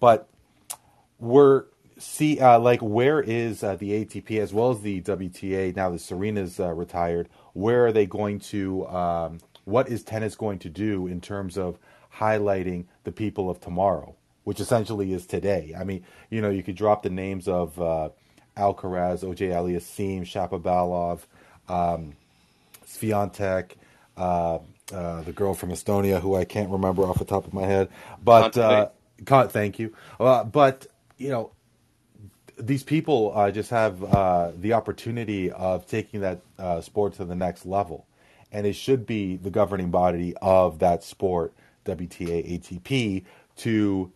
But 0.00 0.28
we're 1.18 1.64
see 1.98 2.40
uh, 2.40 2.58
like 2.58 2.80
where 2.80 3.20
is 3.20 3.62
uh, 3.64 3.76
the 3.76 4.04
ATP 4.04 4.40
as 4.40 4.52
well 4.52 4.70
as 4.70 4.82
the 4.82 5.00
WTA 5.02 5.74
now 5.74 5.90
that 5.90 6.00
Serena's 6.00 6.58
retired? 6.60 7.28
Where 7.52 7.86
are 7.86 7.92
they 7.92 8.06
going 8.06 8.40
to? 8.40 8.86
Um, 8.88 9.38
what 9.64 9.88
is 9.88 10.02
tennis 10.02 10.34
going 10.36 10.58
to 10.60 10.68
do 10.68 11.06
in 11.06 11.20
terms 11.20 11.56
of 11.58 11.78
highlighting 12.18 12.84
the 13.04 13.12
people 13.12 13.50
of 13.50 13.60
tomorrow, 13.60 14.14
which 14.44 14.60
essentially 14.60 15.12
is 15.12 15.26
today? 15.26 15.74
I 15.78 15.84
mean, 15.84 16.04
you 16.30 16.40
know, 16.42 16.50
you 16.50 16.62
could 16.62 16.76
drop 16.76 17.02
the 17.02 17.10
names 17.10 17.48
of 17.48 17.78
Alcaraz, 18.56 19.24
Auger-Aliassime, 19.24 20.22
Shapovalov, 20.22 21.20
um, 21.68 22.14
Swiatek. 22.86 23.72
Uh, 24.16 24.58
uh, 24.92 25.22
the 25.22 25.32
girl 25.32 25.54
from 25.54 25.70
Estonia, 25.70 26.20
who 26.20 26.36
I 26.36 26.44
can't 26.44 26.70
remember 26.70 27.04
off 27.04 27.18
the 27.18 27.24
top 27.24 27.46
of 27.46 27.54
my 27.54 27.62
head, 27.62 27.88
but 28.22 28.56
uh, 28.58 28.88
Con- 29.24 29.48
thank 29.48 29.78
you. 29.78 29.94
Uh, 30.20 30.44
but 30.44 30.86
you 31.16 31.30
know, 31.30 31.50
these 32.58 32.82
people 32.82 33.32
uh, 33.34 33.50
just 33.50 33.70
have 33.70 34.02
uh, 34.04 34.52
the 34.56 34.74
opportunity 34.74 35.50
of 35.50 35.86
taking 35.86 36.20
that 36.20 36.40
uh, 36.58 36.80
sport 36.80 37.14
to 37.14 37.24
the 37.24 37.34
next 37.34 37.66
level, 37.66 38.06
and 38.52 38.66
it 38.66 38.74
should 38.74 39.06
be 39.06 39.36
the 39.36 39.50
governing 39.50 39.90
body 39.90 40.34
of 40.42 40.78
that 40.80 41.02
sport, 41.02 41.52
WTA, 41.86 42.60
ATP, 42.60 43.24
to 43.56 44.12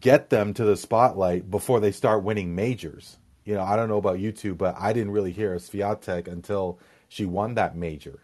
get 0.00 0.30
them 0.30 0.54
to 0.54 0.64
the 0.64 0.76
spotlight 0.76 1.50
before 1.50 1.80
they 1.80 1.92
start 1.92 2.22
winning 2.22 2.54
majors. 2.54 3.16
You 3.48 3.54
know, 3.54 3.62
I 3.62 3.76
don't 3.76 3.88
know 3.88 3.96
about 3.96 4.18
you 4.18 4.30
two, 4.30 4.54
but 4.54 4.76
I 4.78 4.92
didn't 4.92 5.12
really 5.12 5.32
hear 5.32 5.54
of 5.54 5.62
Swiatek 5.62 6.28
until 6.28 6.78
she 7.08 7.24
won 7.24 7.54
that 7.54 7.74
major, 7.74 8.20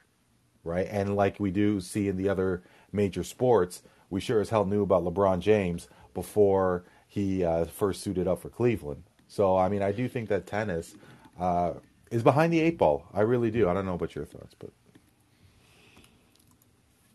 right? 0.64 0.86
And 0.90 1.16
like 1.16 1.40
we 1.40 1.50
do 1.50 1.80
see 1.80 2.08
in 2.08 2.18
the 2.18 2.28
other 2.28 2.62
major 2.92 3.24
sports, 3.24 3.82
we 4.10 4.20
sure 4.20 4.42
as 4.42 4.50
hell 4.50 4.66
knew 4.66 4.82
about 4.82 5.02
LeBron 5.02 5.40
James 5.40 5.88
before 6.12 6.84
he 7.08 7.42
uh, 7.42 7.64
first 7.64 8.02
suited 8.02 8.28
up 8.28 8.42
for 8.42 8.50
Cleveland. 8.50 9.04
So, 9.26 9.56
I 9.56 9.70
mean, 9.70 9.80
I 9.80 9.92
do 9.92 10.08
think 10.08 10.28
that 10.28 10.46
tennis 10.46 10.94
uh, 11.40 11.72
is 12.10 12.22
behind 12.22 12.52
the 12.52 12.60
eight 12.60 12.76
ball. 12.76 13.08
I 13.14 13.22
really 13.22 13.50
do. 13.50 13.66
I 13.66 13.72
don't 13.72 13.86
know 13.86 13.94
about 13.94 14.14
your 14.14 14.26
thoughts, 14.26 14.54
but 14.58 14.72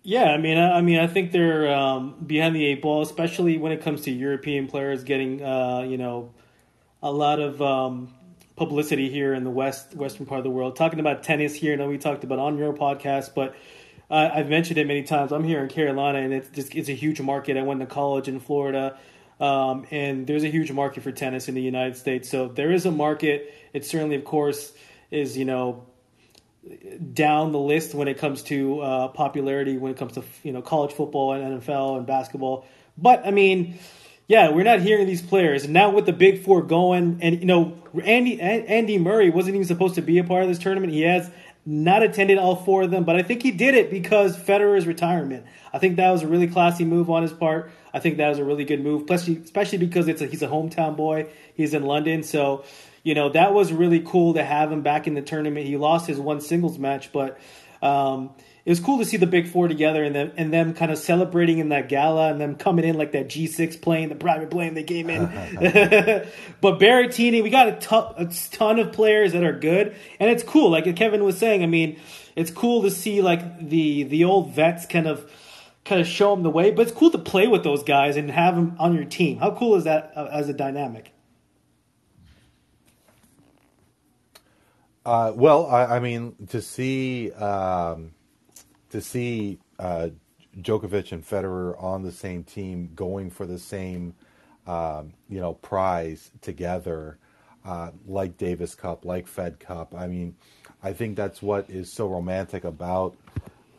Yeah, 0.01 0.31
I 0.31 0.37
mean, 0.37 0.57
I, 0.57 0.79
I 0.79 0.81
mean, 0.81 0.97
I 0.97 1.05
think 1.05 1.31
they're 1.31 1.71
um, 1.71 2.15
behind 2.25 2.55
the 2.55 2.65
eight 2.65 2.81
ball, 2.81 3.03
especially 3.03 3.59
when 3.59 3.71
it 3.71 3.83
comes 3.83 4.01
to 4.01 4.11
European 4.11 4.65
players 4.65 5.03
getting, 5.03 5.43
uh, 5.43 5.81
you 5.87 5.99
know, 5.99 6.31
a 7.01 7.11
lot 7.11 7.39
of 7.39 7.61
um, 7.61 8.13
publicity 8.55 9.09
here 9.09 9.33
in 9.33 9.43
the 9.43 9.49
west 9.49 9.95
western 9.95 10.25
part 10.25 10.39
of 10.39 10.43
the 10.43 10.49
world. 10.49 10.75
Talking 10.75 10.99
about 10.99 11.23
tennis 11.23 11.55
here, 11.55 11.73
I 11.73 11.75
know 11.77 11.87
we 11.87 11.97
talked 11.97 12.23
about 12.23 12.39
on 12.39 12.57
your 12.57 12.73
podcast, 12.73 13.33
but 13.33 13.55
uh, 14.09 14.29
I've 14.33 14.49
mentioned 14.49 14.77
it 14.77 14.87
many 14.87 15.03
times. 15.03 15.31
I'm 15.31 15.43
here 15.43 15.61
in 15.61 15.69
Carolina, 15.69 16.19
and 16.19 16.33
it's 16.33 16.49
just 16.49 16.75
it's 16.75 16.89
a 16.89 16.93
huge 16.93 17.21
market. 17.21 17.57
I 17.57 17.61
went 17.61 17.79
to 17.79 17.85
college 17.85 18.27
in 18.27 18.39
Florida, 18.39 18.97
um, 19.39 19.85
and 19.91 20.27
there's 20.27 20.43
a 20.43 20.49
huge 20.49 20.71
market 20.71 21.03
for 21.03 21.11
tennis 21.11 21.47
in 21.47 21.55
the 21.55 21.61
United 21.61 21.95
States. 21.95 22.29
So 22.29 22.47
there 22.47 22.71
is 22.71 22.85
a 22.85 22.91
market. 22.91 23.53
It 23.73 23.85
certainly, 23.85 24.15
of 24.15 24.25
course, 24.25 24.73
is 25.11 25.37
you 25.37 25.45
know 25.45 25.85
down 27.13 27.51
the 27.51 27.59
list 27.59 27.93
when 27.93 28.07
it 28.07 28.17
comes 28.17 28.43
to 28.43 28.81
uh, 28.81 29.07
popularity, 29.09 29.77
when 29.77 29.91
it 29.91 29.97
comes 29.97 30.13
to 30.13 30.23
you 30.43 30.51
know 30.51 30.61
college 30.61 30.91
football 30.91 31.33
and 31.33 31.61
NFL 31.61 31.97
and 31.97 32.05
basketball. 32.05 32.65
But 32.97 33.25
I 33.25 33.31
mean, 33.31 33.79
yeah, 34.29 34.51
we're 34.51 34.63
not 34.63 34.79
hearing 34.79 35.07
these 35.07 35.23
players. 35.23 35.63
And 35.63 35.73
now 35.73 35.89
with 35.89 36.05
the 36.05 36.13
Big 36.13 36.43
Four 36.43 36.61
going, 36.61 37.17
and 37.23 37.39
you 37.39 37.47
know, 37.47 37.81
Andy 38.03 38.39
Andy 38.39 38.99
Murray 38.99 39.31
wasn't 39.31 39.55
even 39.55 39.67
supposed 39.67 39.95
to 39.95 40.03
be 40.03 40.19
a 40.19 40.23
part 40.23 40.43
of 40.43 40.49
this 40.49 40.59
tournament. 40.59 40.93
He 40.93 41.01
has 41.01 41.29
not 41.65 42.03
attended 42.03 42.37
all 42.37 42.55
four 42.55 42.83
of 42.83 42.91
them, 42.91 43.05
but 43.05 43.15
I 43.15 43.23
think 43.23 43.41
he 43.41 43.49
did 43.49 43.73
it 43.73 43.89
because 43.89 44.37
Federer's 44.37 44.85
retirement. 44.85 45.45
I 45.73 45.79
think 45.79 45.97
that 45.97 46.11
was 46.11 46.21
a 46.21 46.27
really 46.27 46.47
classy 46.47 46.85
move 46.85 47.09
on 47.09 47.23
his 47.23 47.33
part. 47.33 47.71
I 47.91 47.99
think 47.99 48.17
that 48.17 48.29
was 48.29 48.37
a 48.37 48.43
really 48.43 48.65
good 48.65 48.83
move, 48.83 49.01
especially 49.01 49.37
especially 49.43 49.79
because 49.79 50.07
it's 50.07 50.21
a, 50.21 50.27
he's 50.27 50.43
a 50.43 50.47
hometown 50.47 50.95
boy. 50.95 51.29
He's 51.55 51.73
in 51.73 51.81
London, 51.81 52.21
so 52.21 52.65
you 53.01 53.15
know 53.15 53.29
that 53.29 53.51
was 53.51 53.73
really 53.73 54.01
cool 54.01 54.35
to 54.35 54.43
have 54.43 54.71
him 54.71 54.83
back 54.83 55.07
in 55.07 55.15
the 55.15 55.23
tournament. 55.23 55.65
He 55.65 55.75
lost 55.75 56.05
his 56.05 56.19
one 56.19 56.39
singles 56.39 56.77
match, 56.77 57.11
but 57.11 57.39
um, 57.81 58.29
it 58.69 58.73
was 58.73 58.79
cool 58.81 58.99
to 58.99 59.05
see 59.05 59.17
the 59.17 59.25
big 59.25 59.47
four 59.47 59.67
together 59.67 60.03
and 60.03 60.13
them 60.13 60.31
and 60.37 60.53
them 60.53 60.75
kind 60.75 60.91
of 60.91 60.99
celebrating 60.99 61.57
in 61.57 61.69
that 61.69 61.89
gala 61.89 62.29
and 62.29 62.39
them 62.39 62.55
coming 62.55 62.85
in 62.85 62.99
like 62.99 63.13
that 63.13 63.27
G 63.27 63.47
six 63.47 63.75
plane, 63.75 64.09
the 64.09 64.15
private 64.15 64.51
plane 64.51 64.75
they 64.75 64.83
came 64.83 65.09
in. 65.09 65.23
but 66.61 66.77
Berrettini, 66.77 67.41
we 67.41 67.49
got 67.49 67.67
a 67.67 67.71
ton, 67.77 68.29
ton 68.51 68.77
of 68.77 68.91
players 68.91 69.33
that 69.33 69.43
are 69.43 69.57
good, 69.57 69.95
and 70.19 70.29
it's 70.29 70.43
cool. 70.43 70.69
Like 70.69 70.95
Kevin 70.95 71.23
was 71.23 71.35
saying, 71.35 71.63
I 71.63 71.65
mean, 71.65 71.99
it's 72.35 72.51
cool 72.51 72.83
to 72.83 72.91
see 72.91 73.23
like 73.23 73.69
the 73.69 74.03
the 74.03 74.25
old 74.25 74.53
vets 74.53 74.85
kind 74.85 75.07
of 75.07 75.27
kind 75.83 75.99
of 75.99 76.05
show 76.05 76.35
them 76.35 76.43
the 76.43 76.51
way. 76.51 76.69
But 76.69 76.83
it's 76.83 76.95
cool 76.95 77.09
to 77.09 77.17
play 77.17 77.47
with 77.47 77.63
those 77.63 77.81
guys 77.81 78.17
and 78.17 78.29
have 78.29 78.53
them 78.53 78.75
on 78.77 78.93
your 78.93 79.05
team. 79.05 79.39
How 79.39 79.55
cool 79.55 79.77
is 79.77 79.85
that 79.85 80.13
uh, 80.15 80.27
as 80.31 80.47
a 80.47 80.53
dynamic? 80.53 81.11
Uh, 85.03 85.31
well, 85.33 85.65
I, 85.65 85.95
I, 85.95 85.99
mean, 85.99 86.35
to 86.49 86.61
see 86.61 87.31
um, 87.31 88.11
to 88.89 89.01
see 89.01 89.59
uh, 89.77 90.09
Djokovic 90.57 91.11
and 91.11 91.25
Federer 91.25 91.81
on 91.81 92.03
the 92.03 92.11
same 92.11 92.43
team, 92.43 92.91
going 92.95 93.29
for 93.29 93.45
the 93.45 93.59
same, 93.59 94.13
um, 94.67 95.13
you 95.29 95.39
know, 95.39 95.53
prize 95.53 96.31
together, 96.41 97.17
uh, 97.65 97.91
like 98.07 98.37
Davis 98.37 98.75
Cup, 98.75 99.05
like 99.05 99.27
Fed 99.27 99.59
Cup. 99.59 99.93
I 99.95 100.07
mean, 100.07 100.35
I 100.81 100.93
think 100.93 101.15
that's 101.15 101.41
what 101.41 101.69
is 101.69 101.91
so 101.91 102.07
romantic 102.07 102.63
about 102.63 103.15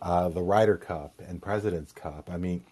uh, 0.02 0.28
the 0.28 0.42
Ryder 0.42 0.76
Cup 0.76 1.14
and 1.26 1.40
President's 1.42 1.92
Cup. 1.92 2.30
I 2.30 2.36
mean, 2.36 2.62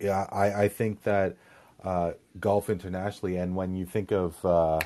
yeah, 0.00 0.26
I, 0.30 0.64
I 0.64 0.68
think 0.68 1.02
that 1.02 1.36
uh, 1.84 2.12
golf 2.38 2.70
internationally, 2.70 3.36
and 3.36 3.54
when 3.54 3.74
you 3.74 3.86
think 3.86 4.12
of 4.12 4.42
uh, 4.44 4.80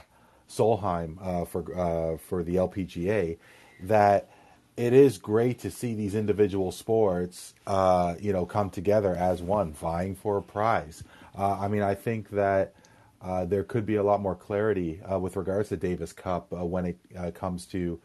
Solheim 0.49 1.17
uh, 1.21 1.45
for 1.45 1.63
uh, 1.79 2.17
for 2.19 2.43
the 2.43 2.57
LPGA, 2.57 3.37
that 3.83 4.31
it 4.77 4.93
is 4.93 5.19
great 5.19 5.61
to 5.61 5.71
see 5.71 5.95
these 5.95 6.15
individual 6.15 6.73
sports, 6.73 7.55
uh, 7.67 8.15
you 8.21 8.33
know, 8.33 8.45
come 8.45 8.71
together 8.71 9.15
as 9.15 9.41
one, 9.41 9.73
vying 9.73 10.15
for 10.15 10.37
a 10.39 10.43
prize. 10.43 11.05
Uh, 11.37 11.59
I 11.61 11.69
mean, 11.69 11.83
I 11.83 11.95
think 11.95 12.31
that 12.31 12.75
uh, 13.23 13.45
there 13.45 13.63
could 13.63 13.87
be 13.87 13.97
a 13.97 14.03
lot 14.03 14.21
more 14.21 14.35
clarity 14.35 15.01
uh, 15.11 15.19
with 15.19 15.37
regards 15.37 15.69
to 15.69 15.77
Davis 15.77 16.13
Cup 16.13 16.53
uh, 16.53 16.65
when 16.65 16.87
it 16.87 16.99
uh, 17.17 17.31
comes 17.31 17.67
to 17.67 18.01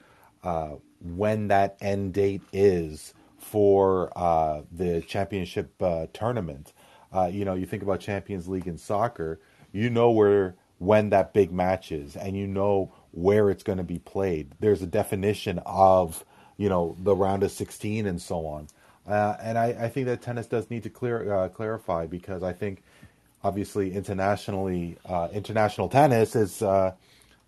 when 1.02 1.48
that 1.48 1.78
end 1.82 2.14
date 2.14 2.42
is 2.52 3.14
for 3.38 4.12
the 4.72 5.04
championship 5.08 5.74
tournament. 6.14 6.74
you 7.32 7.46
know, 7.46 7.56
you 7.56 7.66
think 7.66 7.84
about 7.84 8.00
Champions 8.00 8.48
League 8.48 8.68
in 8.68 8.78
soccer, 8.78 9.40
you 9.72 9.90
know 9.90 10.12
where 10.12 10.56
when 10.78 11.10
that 11.10 11.34
big 11.34 11.52
match 11.52 11.92
is, 11.92 12.16
and 12.16 12.38
you 12.38 12.48
know 12.48 12.94
where 13.12 13.50
it's 13.50 13.64
going 13.64 13.78
to 13.78 13.84
be 13.84 14.00
played. 14.00 14.54
There's 14.60 14.82
a 14.82 14.88
definition 14.88 15.60
of 15.66 16.24
you 16.60 16.70
know 16.70 16.96
the 17.00 17.16
round 17.16 17.42
of 17.42 17.52
16 17.52 18.06
and 18.06 18.22
so 18.22 18.46
on. 18.46 18.68
Uh, 19.08 19.36
and 19.42 19.58
I, 19.58 19.68
I, 19.86 19.90
think 19.90 20.06
that 20.06 20.22
tennis 20.22 20.46
does 20.46 20.70
need 20.70 20.84
to 20.84 20.90
clear 20.90 21.34
uh, 21.34 21.48
clarify 21.48 22.06
because 22.06 22.44
I 22.44 22.54
think 22.54 22.84
obviously 23.44 23.94
internationally 23.94 24.98
uh, 25.06 25.30
international 25.32 25.88
tennis 25.90 26.36
is 26.36 26.62
uh, 26.62 26.94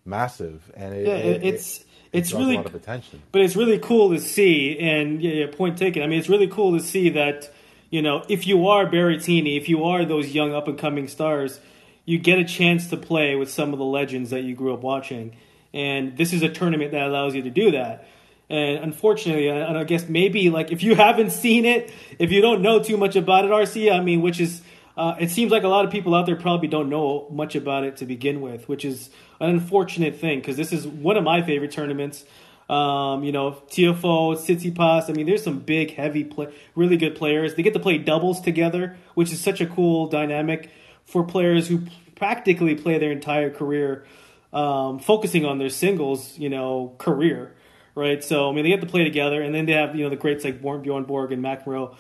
massive 0.05 0.71
and 0.75 0.95
it, 0.95 1.07
yeah, 1.07 1.13
it, 1.15 1.43
it's. 1.43 1.79
It, 1.79 1.85
it's 2.13 2.33
really 2.33 2.55
a 2.55 2.57
lot 2.57 2.65
of 2.65 2.75
attention, 2.75 3.21
but 3.31 3.39
it's 3.39 3.55
really 3.55 3.79
cool 3.79 4.09
to 4.09 4.19
see. 4.19 4.77
And 4.77 5.21
yeah, 5.21 5.31
yeah, 5.31 5.45
point 5.49 5.77
taken. 5.77 6.03
I 6.03 6.07
mean, 6.07 6.19
it's 6.19 6.27
really 6.27 6.49
cool 6.49 6.77
to 6.77 6.83
see 6.83 7.11
that 7.11 7.49
you 7.89 8.01
know 8.01 8.25
if 8.27 8.45
you 8.45 8.67
are 8.67 8.85
Berrettini, 8.85 9.55
if 9.55 9.69
you 9.69 9.85
are 9.85 10.03
those 10.03 10.31
young 10.35 10.53
up 10.53 10.67
and 10.67 10.77
coming 10.77 11.07
stars, 11.07 11.61
you 12.03 12.19
get 12.19 12.37
a 12.37 12.43
chance 12.43 12.89
to 12.89 12.97
play 12.97 13.37
with 13.37 13.49
some 13.49 13.71
of 13.71 13.79
the 13.79 13.85
legends 13.85 14.31
that 14.31 14.41
you 14.41 14.55
grew 14.55 14.73
up 14.73 14.81
watching. 14.81 15.37
And 15.73 16.17
this 16.17 16.33
is 16.33 16.43
a 16.43 16.49
tournament 16.49 16.91
that 16.91 17.03
allows 17.03 17.33
you 17.33 17.43
to 17.43 17.49
do 17.49 17.71
that. 17.71 18.05
And 18.51 18.83
unfortunately, 18.83 19.47
and 19.47 19.77
I 19.77 19.85
guess 19.85 20.09
maybe 20.09 20.49
like 20.49 20.73
if 20.73 20.83
you 20.83 20.93
haven't 21.07 21.31
seen 21.31 21.63
it, 21.63 21.91
if 22.19 22.31
you 22.31 22.41
don't 22.41 22.61
know 22.61 22.83
too 22.83 22.97
much 22.97 23.15
about 23.15 23.45
it, 23.45 23.51
RC, 23.51 23.91
I 23.91 24.01
mean, 24.01 24.21
which 24.21 24.41
is, 24.41 24.61
uh, 24.97 25.15
it 25.19 25.31
seems 25.31 25.53
like 25.53 25.63
a 25.63 25.69
lot 25.69 25.85
of 25.85 25.91
people 25.91 26.13
out 26.13 26.25
there 26.25 26.35
probably 26.35 26.67
don't 26.67 26.89
know 26.89 27.27
much 27.31 27.55
about 27.55 27.85
it 27.85 27.97
to 27.97 28.05
begin 28.05 28.41
with, 28.41 28.67
which 28.67 28.83
is 28.83 29.09
an 29.39 29.49
unfortunate 29.49 30.17
thing 30.17 30.39
because 30.39 30.57
this 30.57 30.73
is 30.73 30.85
one 30.85 31.15
of 31.15 31.23
my 31.23 31.41
favorite 31.41 31.71
tournaments. 31.71 32.25
Um, 32.69 33.23
you 33.23 33.31
know, 33.31 33.51
Tiafoe, 33.69 34.35
Tsitsipas. 34.35 35.09
I 35.09 35.13
mean, 35.13 35.27
there's 35.27 35.43
some 35.43 35.59
big, 35.59 35.93
heavy, 35.93 36.25
play, 36.25 36.53
really 36.75 36.97
good 36.97 37.15
players. 37.15 37.55
They 37.55 37.63
get 37.63 37.73
to 37.73 37.79
play 37.79 37.97
doubles 37.99 38.41
together, 38.41 38.97
which 39.13 39.31
is 39.31 39.39
such 39.39 39.61
a 39.61 39.65
cool 39.65 40.07
dynamic 40.07 40.69
for 41.05 41.23
players 41.23 41.69
who 41.69 41.83
practically 42.15 42.75
play 42.75 42.97
their 42.97 43.11
entire 43.11 43.49
career 43.49 44.05
um, 44.51 44.99
focusing 44.99 45.45
on 45.45 45.57
their 45.57 45.69
singles, 45.69 46.37
you 46.37 46.49
know, 46.49 46.95
career 46.97 47.55
right? 47.95 48.23
So 48.23 48.49
I 48.49 48.53
mean, 48.53 48.63
they 48.63 48.69
get 48.69 48.81
to 48.81 48.87
play 48.87 49.03
together, 49.03 49.41
and 49.41 49.53
then 49.53 49.65
they 49.65 49.73
have 49.73 49.95
you 49.95 50.03
know 50.03 50.09
the 50.09 50.15
greats 50.15 50.43
like 50.43 50.61
Bjorn 50.61 51.03
Borg 51.03 51.31
and 51.31 51.43
McEnroe. 51.43 51.95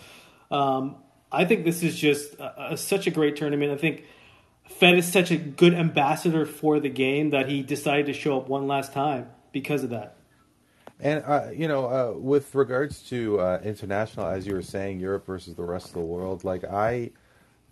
Um, 0.49 0.97
I 1.31 1.45
think 1.45 1.63
this 1.63 1.81
is 1.81 1.97
just 1.97 2.33
a, 2.35 2.73
a, 2.73 2.77
such 2.77 3.07
a 3.07 3.11
great 3.11 3.37
tournament. 3.37 3.71
I 3.71 3.77
think 3.77 4.03
Fed 4.67 4.97
is 4.97 5.09
such 5.09 5.31
a 5.31 5.37
good 5.37 5.73
ambassador 5.73 6.45
for 6.45 6.79
the 6.79 6.89
game 6.89 7.29
that 7.29 7.47
he 7.47 7.61
decided 7.61 8.07
to 8.07 8.13
show 8.13 8.37
up 8.37 8.49
one 8.49 8.67
last 8.67 8.93
time 8.93 9.29
because 9.51 9.83
of 9.83 9.91
that. 9.91 10.17
And 10.99 11.23
uh, 11.25 11.47
you 11.53 11.67
know, 11.67 11.85
uh, 11.85 12.17
with 12.17 12.53
regards 12.53 13.01
to 13.09 13.39
uh, 13.39 13.61
international, 13.63 14.27
as 14.27 14.45
you 14.45 14.53
were 14.53 14.61
saying, 14.61 14.99
Europe 14.99 15.25
versus 15.25 15.55
the 15.55 15.63
rest 15.63 15.87
of 15.87 15.93
the 15.93 15.99
world, 16.01 16.43
like 16.43 16.63
I 16.63 17.11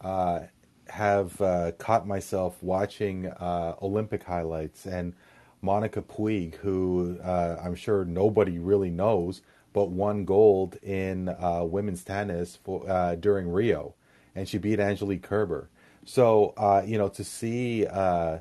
uh, 0.02 0.42
have 0.88 1.40
uh, 1.40 1.72
caught 1.74 2.08
myself 2.08 2.58
watching 2.62 3.28
uh, 3.28 3.76
Olympic 3.82 4.24
highlights 4.24 4.86
and 4.86 5.14
Monica 5.62 6.02
Puig, 6.02 6.56
who 6.56 7.18
uh, 7.24 7.60
I'm 7.64 7.76
sure 7.76 8.06
nobody 8.06 8.60
really 8.60 8.90
knows, 8.90 9.42
but 9.74 9.90
won 9.90 10.26
gold 10.26 10.78
in 10.82 11.30
uh, 11.30 11.64
women's 11.64 12.04
tennis 12.04 12.58
for, 12.64 12.90
uh, 12.90 13.16
during 13.16 13.52
Rio, 13.52 13.96
and 14.36 14.48
she 14.48 14.58
beat 14.58 14.80
Angelique 14.80 15.22
Kerber. 15.24 15.70
So 16.06 16.54
uh, 16.58 16.84
you 16.86 16.98
know 16.98 17.10
to 17.10 17.24
see 17.24 17.86
uh, 17.86 18.40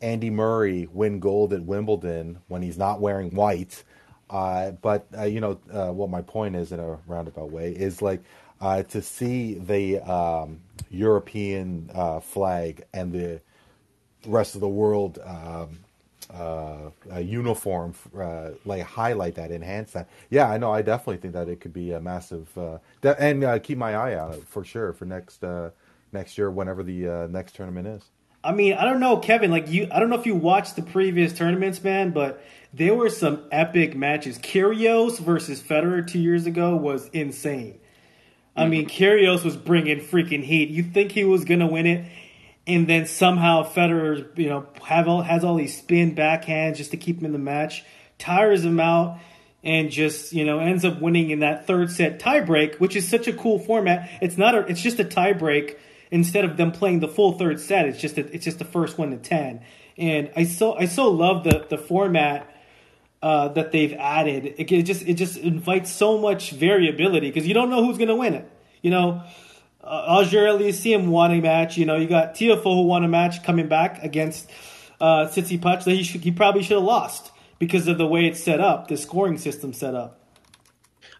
Andy 0.00 0.30
Murray 0.30 0.88
win 0.92 1.20
gold 1.20 1.52
at 1.52 1.62
Wimbledon 1.62 2.38
when 2.48 2.62
he's 2.62 2.78
not 2.78 3.00
wearing 3.00 3.30
white. 3.34 3.82
Uh, 4.28 4.72
but 4.72 5.06
you 5.28 5.40
know 5.40 5.54
what 5.92 6.10
my 6.10 6.20
point 6.20 6.56
is 6.56 6.72
in 6.72 6.80
a 6.80 6.98
roundabout 7.06 7.50
way 7.50 7.70
is 7.70 8.02
like 8.02 8.22
to 8.60 9.00
see 9.00 9.54
the 9.54 10.00
um, 10.00 10.60
European 10.90 11.88
flag 12.22 12.84
and 12.92 13.12
the 13.12 13.40
rest 14.26 14.56
of 14.56 14.60
the 14.60 14.68
world 14.68 15.20
um, 15.24 15.78
uh, 16.32 16.90
a 17.10 17.20
uniform, 17.20 17.94
uh, 18.18 18.50
like 18.64 18.82
highlight 18.82 19.34
that, 19.36 19.50
enhance 19.50 19.92
that. 19.92 20.08
Yeah, 20.30 20.48
I 20.50 20.58
know. 20.58 20.72
I 20.72 20.82
definitely 20.82 21.18
think 21.18 21.34
that 21.34 21.48
it 21.48 21.60
could 21.60 21.72
be 21.72 21.92
a 21.92 22.00
massive, 22.00 22.56
uh, 22.58 22.78
de- 23.00 23.20
and 23.20 23.44
uh, 23.44 23.58
keep 23.58 23.78
my 23.78 23.94
eye 23.94 24.14
out 24.14 24.36
for 24.44 24.64
sure 24.64 24.92
for 24.92 25.04
next 25.04 25.44
uh, 25.44 25.70
next 26.12 26.38
year, 26.38 26.50
whenever 26.50 26.82
the 26.82 27.08
uh, 27.08 27.26
next 27.28 27.54
tournament 27.54 27.86
is. 27.86 28.04
I 28.42 28.52
mean, 28.52 28.74
I 28.74 28.84
don't 28.84 29.00
know, 29.00 29.16
Kevin. 29.18 29.50
Like 29.50 29.68
you, 29.68 29.88
I 29.90 29.98
don't 29.98 30.08
know 30.08 30.18
if 30.18 30.26
you 30.26 30.34
watched 30.34 30.76
the 30.76 30.82
previous 30.82 31.32
tournaments, 31.32 31.82
man, 31.82 32.10
but 32.10 32.42
there 32.72 32.94
were 32.94 33.10
some 33.10 33.44
epic 33.50 33.96
matches. 33.96 34.38
Kyrgios 34.38 35.18
versus 35.18 35.60
Federer 35.60 36.06
two 36.06 36.20
years 36.20 36.46
ago 36.46 36.76
was 36.76 37.08
insane. 37.08 37.80
I 38.58 38.66
mean, 38.66 38.88
Kyrgios 38.88 39.44
was 39.44 39.54
bringing 39.54 40.00
freaking 40.00 40.42
heat. 40.42 40.70
You 40.70 40.82
think 40.82 41.12
he 41.12 41.24
was 41.24 41.44
gonna 41.44 41.66
win 41.66 41.86
it? 41.86 42.06
And 42.66 42.88
then 42.88 43.06
somehow 43.06 43.62
Federer, 43.62 44.36
you 44.36 44.48
know, 44.48 44.66
have 44.82 45.06
all, 45.06 45.22
has 45.22 45.44
all 45.44 45.54
these 45.54 45.78
spin 45.78 46.16
backhands 46.16 46.76
just 46.76 46.90
to 46.90 46.96
keep 46.96 47.20
him 47.20 47.26
in 47.26 47.32
the 47.32 47.38
match, 47.38 47.84
tires 48.18 48.64
him 48.64 48.80
out, 48.80 49.18
and 49.62 49.90
just 49.90 50.32
you 50.32 50.44
know 50.44 50.58
ends 50.58 50.84
up 50.84 51.00
winning 51.00 51.30
in 51.30 51.40
that 51.40 51.66
third 51.66 51.90
set 51.90 52.18
tiebreak, 52.18 52.80
which 52.80 52.96
is 52.96 53.06
such 53.06 53.28
a 53.28 53.32
cool 53.32 53.58
format. 53.58 54.08
It's 54.20 54.36
not 54.36 54.54
a, 54.54 54.66
it's 54.66 54.82
just 54.82 54.98
a 54.98 55.04
tiebreak 55.04 55.76
instead 56.10 56.44
of 56.44 56.56
them 56.56 56.72
playing 56.72 57.00
the 57.00 57.08
full 57.08 57.32
third 57.32 57.60
set. 57.60 57.86
It's 57.86 58.00
just 58.00 58.18
a, 58.18 58.26
it's 58.32 58.44
just 58.44 58.58
the 58.58 58.64
first 58.64 58.98
one 58.98 59.10
to 59.10 59.16
ten, 59.16 59.62
and 59.96 60.30
I 60.36 60.44
so 60.44 60.74
I 60.74 60.86
so 60.86 61.08
love 61.08 61.44
the 61.44 61.66
the 61.68 61.78
format. 61.78 62.52
Uh, 63.22 63.48
that 63.48 63.72
they've 63.72 63.94
added, 63.94 64.44
it, 64.58 64.70
it 64.70 64.82
just 64.82 65.02
it 65.02 65.14
just 65.14 65.38
invites 65.38 65.90
so 65.90 66.18
much 66.18 66.50
variability 66.50 67.28
because 67.28 67.48
you 67.48 67.54
don't 67.54 67.70
know 67.70 67.84
who's 67.84 67.96
going 67.96 68.10
to 68.10 68.14
win 68.14 68.34
it. 68.34 68.48
You 68.82 68.90
know, 68.90 69.24
uh, 69.86 70.04
Auger 70.08 70.44
Aliassime 70.44 71.06
won 71.06 71.32
a 71.32 71.40
match. 71.40 71.76
You 71.76 71.86
know, 71.86 71.96
you 71.96 72.08
got 72.08 72.34
Tiafoe 72.34 72.62
who 72.62 72.82
won 72.82 73.04
a 73.04 73.08
match 73.08 73.42
coming 73.44 73.68
back 73.68 74.02
against 74.02 74.50
uh, 75.00 75.26
Tsitsipas 75.26 75.84
that 75.84 75.92
he 75.92 76.02
should, 76.02 76.22
he 76.22 76.32
probably 76.32 76.62
should 76.62 76.76
have 76.76 76.82
lost 76.82 77.30
because 77.58 77.86
of 77.88 77.98
the 77.98 78.06
way 78.06 78.26
it's 78.26 78.42
set 78.42 78.60
up, 78.60 78.88
the 78.88 78.96
scoring 78.96 79.38
system 79.38 79.72
set 79.72 79.94
up. 79.94 80.20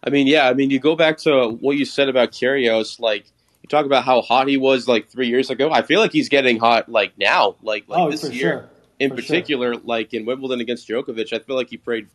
I 0.03 0.09
mean, 0.09 0.27
yeah, 0.27 0.47
I 0.47 0.53
mean, 0.53 0.69
you 0.69 0.79
go 0.79 0.95
back 0.95 1.17
to 1.19 1.49
what 1.49 1.77
you 1.77 1.85
said 1.85 2.09
about 2.09 2.31
Kyrgios, 2.31 2.99
like 2.99 3.25
you 3.63 3.69
talk 3.69 3.85
about 3.85 4.03
how 4.03 4.21
hot 4.21 4.47
he 4.47 4.57
was 4.57 4.87
like 4.87 5.09
three 5.09 5.27
years 5.27 5.49
ago. 5.49 5.71
I 5.71 5.81
feel 5.81 5.99
like 5.99 6.11
he's 6.11 6.29
getting 6.29 6.59
hot 6.59 6.89
like 6.89 7.17
now, 7.17 7.55
like 7.61 7.85
like 7.87 7.99
oh, 7.99 8.11
this 8.11 8.29
year 8.29 8.39
sure. 8.39 8.69
in 8.99 9.09
for 9.11 9.15
particular, 9.17 9.73
sure. 9.73 9.81
like 9.85 10.13
in 10.13 10.25
Wimbledon 10.25 10.59
against 10.61 10.87
Djokovic. 10.87 11.33
I 11.33 11.39
feel 11.39 11.55
like 11.55 11.69
he 11.69 11.77
played 11.77 12.07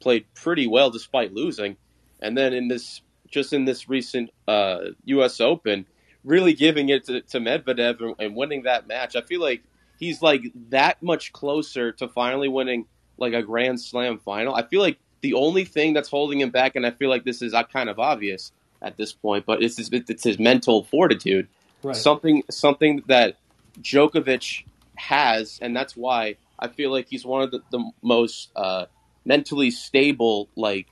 played 0.00 0.26
pretty 0.34 0.66
well 0.66 0.90
despite 0.90 1.32
losing, 1.32 1.76
and 2.20 2.36
then 2.36 2.52
in 2.52 2.68
this 2.68 3.02
just 3.30 3.52
in 3.52 3.64
this 3.64 3.88
recent 3.88 4.30
uh, 4.48 4.78
U.S. 5.04 5.40
Open 5.40 5.86
really 6.28 6.52
giving 6.52 6.90
it 6.90 7.06
to, 7.06 7.22
to 7.22 7.38
Medvedev 7.40 8.00
and, 8.00 8.14
and 8.18 8.36
winning 8.36 8.64
that 8.64 8.86
match. 8.86 9.16
I 9.16 9.22
feel 9.22 9.40
like 9.40 9.62
he's 9.98 10.20
like 10.20 10.42
that 10.68 11.02
much 11.02 11.32
closer 11.32 11.90
to 11.92 12.06
finally 12.08 12.48
winning 12.48 12.84
like 13.16 13.32
a 13.32 13.42
Grand 13.42 13.80
Slam 13.80 14.18
final. 14.18 14.54
I 14.54 14.62
feel 14.62 14.80
like 14.80 14.98
the 15.22 15.34
only 15.34 15.64
thing 15.64 15.94
that's 15.94 16.08
holding 16.08 16.40
him 16.40 16.50
back, 16.50 16.76
and 16.76 16.86
I 16.86 16.90
feel 16.92 17.08
like 17.08 17.24
this 17.24 17.42
is 17.42 17.54
uh, 17.54 17.64
kind 17.64 17.88
of 17.88 17.98
obvious 17.98 18.52
at 18.80 18.96
this 18.96 19.12
point, 19.12 19.46
but 19.46 19.62
it's 19.62 19.78
his, 19.78 19.88
it's 19.90 20.22
his 20.22 20.38
mental 20.38 20.84
fortitude. 20.84 21.48
Right. 21.82 21.96
Something 21.96 22.42
something 22.50 23.02
that 23.06 23.36
Djokovic 23.80 24.64
has, 24.96 25.58
and 25.62 25.74
that's 25.74 25.96
why 25.96 26.36
I 26.58 26.68
feel 26.68 26.90
like 26.92 27.08
he's 27.08 27.24
one 27.24 27.42
of 27.42 27.50
the, 27.50 27.62
the 27.70 27.90
most 28.02 28.50
uh, 28.54 28.86
mentally 29.24 29.70
stable, 29.70 30.48
like 30.56 30.86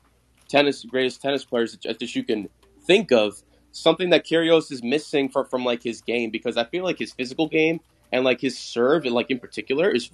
tennis 0.49 0.85
greatest 0.85 1.21
tennis 1.21 1.45
players 1.45 1.77
that, 1.77 1.99
that 1.99 2.15
you 2.15 2.25
can 2.25 2.49
think 2.87 3.13
of 3.13 3.43
something 3.77 4.11
that 4.11 4.25
Kyrgios 4.25 4.73
is 4.73 4.83
missing 4.83 5.29
from 5.29 5.47
from 5.47 5.65
like 5.65 5.83
his 5.83 6.01
game 6.01 6.31
because 6.31 6.57
I 6.57 6.65
feel 6.65 6.85
like 6.85 6.99
his 6.99 7.13
physical 7.13 7.49
game 7.49 7.81
and 8.13 8.25
like 8.25 8.41
his 8.41 8.59
serve, 8.59 9.05
and 9.05 9.15
like 9.15 9.31
in 9.31 9.39
particular, 9.39 9.91
is 9.91 10.11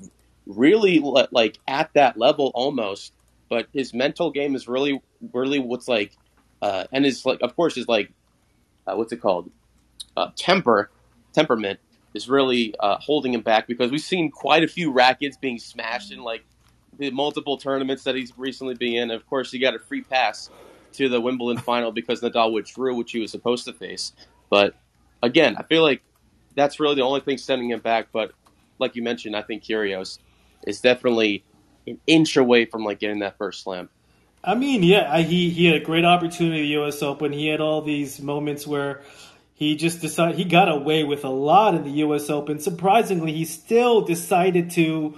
really 0.46 0.98
like 1.30 1.58
at 1.68 1.90
that 1.94 2.16
level 2.16 2.50
almost. 2.54 3.12
but 3.52 3.68
his 3.74 3.92
mental 3.92 4.30
game 4.30 4.54
is 4.54 4.66
really, 4.66 5.02
really 5.34 5.58
what's 5.58 5.86
like, 5.86 6.16
uh, 6.62 6.84
and 6.90 7.04
his 7.04 7.26
like, 7.26 7.38
of 7.42 7.54
course, 7.54 7.74
his 7.74 7.86
like, 7.86 8.10
uh, 8.86 8.94
what's 8.94 9.12
it 9.12 9.20
called, 9.20 9.50
uh, 10.16 10.30
temper, 10.36 10.90
temperament 11.34 11.78
is 12.14 12.30
really 12.30 12.74
uh, 12.80 12.96
holding 12.98 13.34
him 13.34 13.42
back 13.42 13.66
because 13.66 13.90
we've 13.90 14.00
seen 14.00 14.30
quite 14.30 14.64
a 14.64 14.68
few 14.68 14.90
rackets 14.90 15.36
being 15.36 15.58
smashed 15.58 16.12
in 16.12 16.22
like 16.22 16.44
the 16.98 17.10
multiple 17.10 17.58
tournaments 17.58 18.04
that 18.04 18.14
he's 18.14 18.32
recently 18.38 18.74
been 18.74 18.94
in. 18.94 19.10
Of 19.10 19.26
course, 19.26 19.50
he 19.52 19.58
got 19.58 19.74
a 19.74 19.78
free 19.78 20.00
pass 20.00 20.48
to 20.94 21.08
the 21.08 21.20
Wimbledon 21.20 21.62
final 21.62 21.92
because 21.92 22.20
Nadal 22.20 22.52
withdrew, 22.52 22.94
which 22.94 23.12
he 23.12 23.20
was 23.20 23.30
supposed 23.30 23.64
to 23.66 23.72
face. 23.72 24.12
But 24.50 24.74
again, 25.22 25.56
I 25.56 25.62
feel 25.62 25.82
like 25.82 26.02
that's 26.54 26.80
really 26.80 26.96
the 26.96 27.02
only 27.02 27.20
thing 27.20 27.38
sending 27.38 27.70
him 27.70 27.80
back. 27.80 28.08
But 28.12 28.32
like 28.78 28.96
you 28.96 29.02
mentioned, 29.02 29.36
I 29.36 29.42
think 29.42 29.62
Kyrgios 29.62 30.18
is 30.66 30.80
definitely 30.80 31.44
an 31.86 31.98
inch 32.06 32.36
away 32.36 32.64
from 32.64 32.84
like 32.84 33.00
getting 33.00 33.20
that 33.20 33.38
first 33.38 33.62
slam. 33.62 33.88
I 34.44 34.54
mean, 34.54 34.82
yeah, 34.82 35.18
he 35.18 35.50
he 35.50 35.66
had 35.66 35.76
a 35.76 35.84
great 35.84 36.04
opportunity 36.04 36.60
at 36.60 36.62
the 36.62 36.68
U.S. 36.68 37.02
Open. 37.02 37.32
He 37.32 37.46
had 37.46 37.60
all 37.60 37.80
these 37.80 38.20
moments 38.20 38.66
where 38.66 39.02
he 39.54 39.76
just 39.76 40.00
decided 40.00 40.36
he 40.36 40.44
got 40.44 40.68
away 40.68 41.04
with 41.04 41.24
a 41.24 41.30
lot 41.30 41.76
in 41.76 41.84
the 41.84 41.90
U.S. 41.90 42.28
Open. 42.28 42.58
Surprisingly, 42.58 43.32
he 43.32 43.44
still 43.44 44.00
decided 44.00 44.70
to 44.72 45.16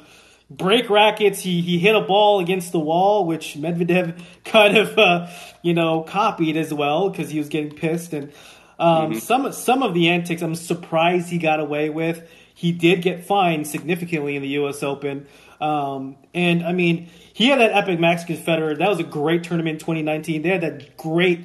break 0.51 0.91
rackets. 0.91 1.41
He 1.41 1.61
he 1.61 1.79
hit 1.79 1.95
a 1.95 2.01
ball 2.01 2.41
against 2.41 2.73
the 2.73 2.79
wall, 2.79 3.27
which 3.27 3.55
Medvedev 3.55 4.21
kind 4.45 4.77
of 4.77 4.99
uh, 4.99 5.29
you 5.63 5.75
know 5.75 6.03
copied 6.03 6.57
as 6.57 6.73
well 6.73 7.11
because 7.11 7.31
he 7.31 7.39
was 7.39 7.49
getting 7.49 7.75
pissed. 7.75 8.13
And 8.13 8.33
um, 8.79 9.11
mm-hmm. 9.13 9.19
some 9.19 9.53
some 9.53 9.83
of 9.83 9.95
the 9.95 10.09
antics, 10.11 10.43
I'm 10.43 10.55
surprised 10.55 11.29
he 11.29 11.39
got 11.39 11.61
away 11.61 11.91
with. 11.91 12.29
He 12.55 12.73
did 12.73 13.03
get 13.03 13.25
fined 13.25 13.67
significantly 13.67 14.37
in 14.37 14.43
the 14.43 14.49
U.S. 14.49 14.83
Open. 14.83 15.27
Um, 15.61 16.17
and 16.35 16.65
I 16.65 16.73
mean, 16.73 17.09
he 17.33 17.49
had 17.49 17.59
that 17.61 17.73
epic 17.73 17.99
match 17.99 18.25
against 18.25 18.45
Federer. 18.45 18.79
That 18.79 18.89
was 18.89 19.01
a 19.01 19.05
great 19.05 19.45
tournament 19.45 19.75
in 19.75 19.81
2019. 19.81 20.43
They 20.43 20.49
had 20.51 20.61
that 20.61 20.97
great 20.97 21.41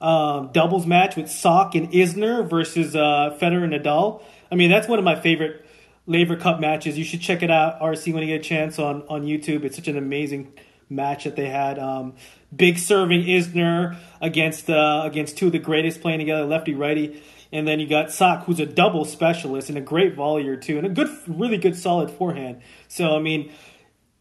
um, 0.00 0.50
doubles 0.52 0.86
match 0.86 1.16
with 1.16 1.30
Sock 1.30 1.74
and 1.74 1.90
Isner 1.90 2.48
versus 2.48 2.94
uh, 2.94 3.36
Federer 3.40 3.64
and 3.64 3.72
Nadal. 3.72 4.22
I 4.50 4.54
mean, 4.54 4.70
that's 4.70 4.86
one 4.86 4.98
of 4.98 5.04
my 5.04 5.20
favorite 5.20 5.63
Laver 6.06 6.36
Cup 6.36 6.60
matches. 6.60 6.98
You 6.98 7.04
should 7.04 7.20
check 7.20 7.42
it 7.42 7.50
out, 7.50 7.80
RC, 7.80 8.12
when 8.12 8.22
you 8.22 8.28
get 8.28 8.44
a 8.44 8.48
chance 8.48 8.78
on, 8.78 9.02
on 9.08 9.22
YouTube. 9.22 9.64
It's 9.64 9.76
such 9.76 9.88
an 9.88 9.96
amazing 9.96 10.52
match 10.88 11.24
that 11.24 11.36
they 11.36 11.48
had. 11.48 11.78
Um, 11.78 12.14
big 12.54 12.78
serving 12.78 13.24
Isner 13.24 13.96
against 14.20 14.68
uh, 14.68 15.02
against 15.04 15.38
two 15.38 15.46
of 15.46 15.52
the 15.52 15.58
greatest 15.58 16.00
playing 16.00 16.18
together, 16.18 16.44
lefty 16.44 16.74
righty. 16.74 17.22
And 17.52 17.68
then 17.68 17.78
you 17.78 17.86
got 17.86 18.10
Sock, 18.10 18.44
who's 18.44 18.58
a 18.58 18.66
double 18.66 19.04
specialist 19.04 19.68
and 19.68 19.78
a 19.78 19.80
great 19.80 20.16
volleyer 20.16 20.60
too, 20.60 20.76
and 20.76 20.86
a 20.86 20.90
good, 20.90 21.08
really 21.28 21.56
good, 21.56 21.76
solid 21.76 22.10
forehand. 22.10 22.60
So 22.88 23.16
I 23.16 23.20
mean, 23.20 23.52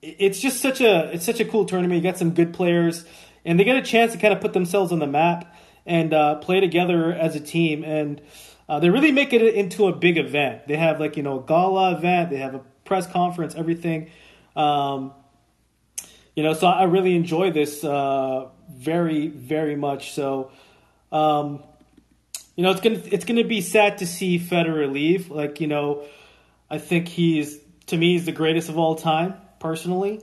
it's 0.01 0.39
just 0.39 0.61
such 0.61 0.81
a 0.81 1.11
it's 1.13 1.25
such 1.25 1.39
a 1.39 1.45
cool 1.45 1.65
tournament. 1.65 2.03
You 2.03 2.09
got 2.09 2.17
some 2.17 2.31
good 2.31 2.53
players, 2.53 3.05
and 3.43 3.59
they 3.59 3.63
get 3.63 3.75
a 3.75 3.81
chance 3.81 4.11
to 4.13 4.17
kind 4.17 4.33
of 4.33 4.41
put 4.41 4.53
themselves 4.53 4.91
on 4.91 4.99
the 4.99 5.07
map 5.07 5.55
and 5.85 6.13
uh, 6.13 6.35
play 6.35 6.59
together 6.59 7.11
as 7.11 7.35
a 7.35 7.39
team. 7.39 7.83
And 7.83 8.21
uh, 8.67 8.79
they 8.79 8.89
really 8.89 9.11
make 9.11 9.33
it 9.33 9.41
into 9.41 9.87
a 9.87 9.93
big 9.95 10.17
event. 10.17 10.67
They 10.67 10.77
have 10.77 10.99
like 10.99 11.17
you 11.17 11.23
know 11.23 11.39
a 11.39 11.43
gala 11.43 11.95
event. 11.95 12.29
They 12.29 12.37
have 12.37 12.55
a 12.55 12.61
press 12.85 13.07
conference, 13.07 13.55
everything. 13.55 14.09
Um, 14.55 15.13
you 16.35 16.43
know, 16.43 16.53
so 16.53 16.67
I 16.67 16.83
really 16.83 17.15
enjoy 17.15 17.51
this 17.51 17.83
uh, 17.83 18.49
very 18.69 19.27
very 19.27 19.75
much. 19.75 20.13
So. 20.13 20.51
Um, 21.11 21.63
you 22.55 22.63
know, 22.63 22.71
it's 22.71 22.81
gonna 22.81 23.01
it's 23.05 23.25
gonna 23.25 23.43
be 23.43 23.61
sad 23.61 23.99
to 23.99 24.07
see 24.07 24.39
Federer 24.39 24.91
leave. 24.91 25.31
Like, 25.31 25.59
you 25.59 25.67
know, 25.67 26.03
I 26.69 26.77
think 26.77 27.07
he's 27.07 27.59
to 27.87 27.97
me 27.97 28.13
he's 28.13 28.25
the 28.25 28.31
greatest 28.31 28.69
of 28.69 28.77
all 28.77 28.95
time, 28.95 29.35
personally. 29.59 30.21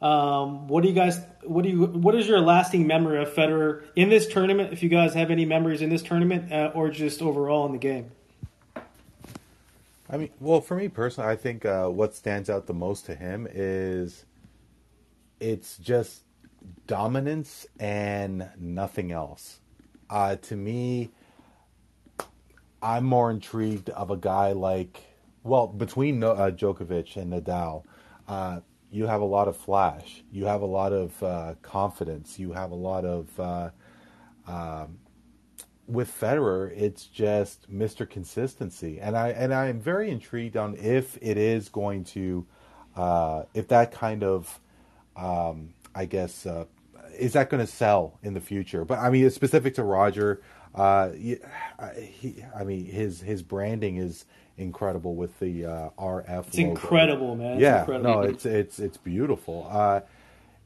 Um, 0.00 0.66
what 0.66 0.82
do 0.82 0.88
you 0.88 0.94
guys? 0.94 1.20
What 1.44 1.62
do 1.64 1.70
you? 1.70 1.86
What 1.86 2.14
is 2.14 2.28
your 2.28 2.40
lasting 2.40 2.86
memory 2.86 3.20
of 3.22 3.28
Federer 3.28 3.84
in 3.96 4.10
this 4.10 4.26
tournament? 4.26 4.72
If 4.72 4.82
you 4.82 4.88
guys 4.88 5.14
have 5.14 5.30
any 5.30 5.44
memories 5.44 5.82
in 5.82 5.90
this 5.90 6.02
tournament, 6.02 6.52
uh, 6.52 6.70
or 6.74 6.90
just 6.90 7.22
overall 7.22 7.66
in 7.66 7.72
the 7.72 7.78
game. 7.78 8.10
I 10.08 10.18
mean, 10.18 10.30
well, 10.40 10.60
for 10.60 10.76
me 10.76 10.88
personally, 10.88 11.30
I 11.30 11.36
think 11.36 11.64
uh, 11.64 11.88
what 11.88 12.14
stands 12.14 12.50
out 12.50 12.66
the 12.66 12.74
most 12.74 13.06
to 13.06 13.14
him 13.14 13.48
is 13.50 14.26
it's 15.40 15.78
just 15.78 16.22
dominance 16.86 17.66
and 17.80 18.48
nothing 18.58 19.10
else. 19.10 19.60
Uh, 20.10 20.36
to 20.36 20.54
me, 20.54 21.10
I'm 22.82 23.04
more 23.04 23.30
intrigued 23.30 23.88
of 23.90 24.10
a 24.10 24.16
guy 24.16 24.52
like, 24.52 25.00
well, 25.42 25.66
between 25.66 26.22
uh, 26.22 26.34
Djokovic 26.54 27.16
and 27.16 27.32
Nadal, 27.32 27.84
uh, 28.28 28.60
you 28.92 29.06
have 29.06 29.22
a 29.22 29.26
lot 29.26 29.48
of 29.48 29.56
flash, 29.56 30.22
you 30.30 30.44
have 30.44 30.60
a 30.62 30.66
lot 30.66 30.92
of 30.92 31.20
uh, 31.22 31.54
confidence, 31.62 32.38
you 32.38 32.52
have 32.52 32.70
a 32.70 32.76
lot 32.76 33.04
of. 33.04 33.40
Uh, 33.40 33.70
um, 34.46 34.98
with 35.88 36.08
Federer, 36.08 36.72
it's 36.76 37.06
just 37.06 37.70
Mr. 37.70 38.08
Consistency, 38.08 39.00
and 39.00 39.16
I 39.16 39.30
and 39.30 39.52
I 39.52 39.66
am 39.66 39.80
very 39.80 40.10
intrigued 40.10 40.56
on 40.56 40.76
if 40.76 41.18
it 41.20 41.36
is 41.36 41.68
going 41.68 42.04
to, 42.04 42.46
uh, 42.96 43.44
if 43.52 43.68
that 43.68 43.92
kind 43.92 44.22
of, 44.22 44.60
um, 45.16 45.74
I 45.94 46.06
guess, 46.06 46.46
uh, 46.46 46.66
is 47.18 47.32
that 47.32 47.50
going 47.50 47.64
to 47.64 47.70
sell 47.70 48.18
in 48.22 48.34
the 48.34 48.40
future? 48.40 48.84
But 48.84 49.00
I 49.00 49.10
mean, 49.10 49.26
it's 49.26 49.34
specific 49.34 49.74
to 49.74 49.82
Roger. 49.82 50.42
Uh, 50.74 51.10
he, 51.10 51.38
I 52.56 52.64
mean, 52.64 52.86
his 52.86 53.20
his 53.20 53.42
branding 53.42 53.96
is 53.96 54.24
incredible 54.58 55.14
with 55.14 55.38
the 55.38 55.66
uh, 55.66 55.90
RF. 55.98 56.46
It's 56.48 56.58
logo. 56.58 56.70
incredible, 56.70 57.36
man. 57.36 57.52
It's 57.52 57.62
yeah, 57.62 57.80
incredible. 57.80 58.10
no, 58.10 58.20
it's 58.22 58.46
it's 58.46 58.78
it's 58.78 58.96
beautiful, 58.96 59.66
uh, 59.70 60.00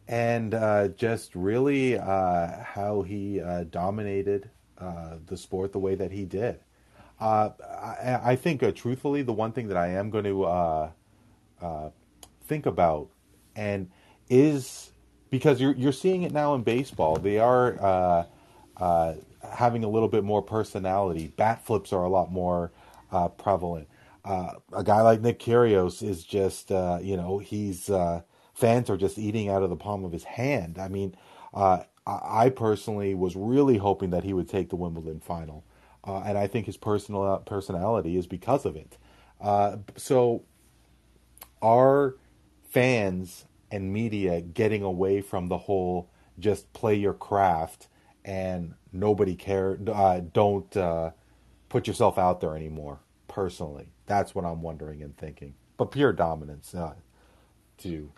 and 0.08 0.54
uh, 0.54 0.88
just 0.88 1.34
really 1.34 1.98
uh, 1.98 2.62
how 2.62 3.02
he 3.02 3.40
uh, 3.40 3.64
dominated 3.64 4.50
uh, 4.78 5.16
the 5.26 5.36
sport 5.36 5.72
the 5.72 5.78
way 5.78 5.94
that 5.94 6.12
he 6.12 6.24
did. 6.24 6.60
I, 7.18 8.20
I, 8.22 8.36
think, 8.36 8.60
truthfully, 8.74 9.22
the 9.22 9.32
one 9.32 9.52
thing 9.52 9.68
that 9.68 9.76
I 9.78 9.88
am 9.88 10.10
going 10.10 10.24
to 10.24 10.92
think 12.42 12.66
about 12.66 13.08
and 13.54 13.90
is 14.28 14.90
because 15.30 15.58
you're 15.58 15.72
you're 15.76 15.92
seeing 15.92 16.24
it 16.24 16.32
now 16.32 16.54
in 16.54 16.62
baseball. 16.62 17.16
They 17.16 17.38
are 17.38 18.26
having 19.50 19.82
a 19.82 19.88
little 19.88 20.08
bit 20.08 20.24
more 20.24 20.42
personality. 20.42 21.32
Bat 21.36 21.64
flips 21.64 21.92
are 21.94 22.04
a 22.04 22.08
lot 22.10 22.30
more 22.30 22.70
uh, 23.16 23.28
prevalent. 23.28 23.88
Uh, 24.24 24.52
a 24.72 24.84
guy 24.84 25.00
like 25.00 25.20
Nick 25.20 25.38
Kyrgios 25.38 26.02
is 26.02 26.24
just, 26.24 26.70
uh, 26.70 26.98
you 27.00 27.16
know, 27.16 27.38
he's 27.38 27.88
uh, 27.88 28.20
fans 28.54 28.90
are 28.90 28.96
just 28.96 29.18
eating 29.18 29.48
out 29.48 29.62
of 29.62 29.70
the 29.70 29.76
palm 29.76 30.04
of 30.04 30.12
his 30.12 30.24
hand. 30.24 30.78
I 30.78 30.88
mean, 30.88 31.16
uh, 31.54 31.84
I 32.06 32.50
personally 32.50 33.14
was 33.14 33.34
really 33.34 33.78
hoping 33.78 34.10
that 34.10 34.24
he 34.24 34.32
would 34.32 34.48
take 34.48 34.68
the 34.68 34.76
Wimbledon 34.76 35.20
final, 35.20 35.64
uh, 36.04 36.18
and 36.20 36.36
I 36.36 36.46
think 36.46 36.66
his 36.66 36.76
personal 36.76 37.38
personality 37.46 38.16
is 38.16 38.26
because 38.26 38.64
of 38.64 38.76
it. 38.76 38.98
so, 39.96 40.44
are 41.62 42.16
fans 42.68 43.46
and 43.70 43.92
media 43.92 44.40
getting 44.40 44.82
away 44.82 45.20
from 45.20 45.48
the 45.48 45.58
whole 45.58 46.10
just 46.38 46.72
play 46.74 46.94
your 46.94 47.14
craft 47.14 47.88
and 48.24 48.74
nobody 48.92 49.34
care. 49.34 49.76
Don't 49.76 50.70
put 51.68 51.86
yourself 51.86 52.18
out 52.18 52.40
there 52.40 52.54
anymore. 52.54 53.00
Personally, 53.36 53.88
that's 54.06 54.34
what 54.34 54.46
I'm 54.46 54.62
wondering 54.62 55.02
and 55.02 55.14
thinking. 55.14 55.52
But 55.76 55.90
pure 55.90 56.14
dominance, 56.14 56.74
uh, 56.74 56.94
to 57.82 58.10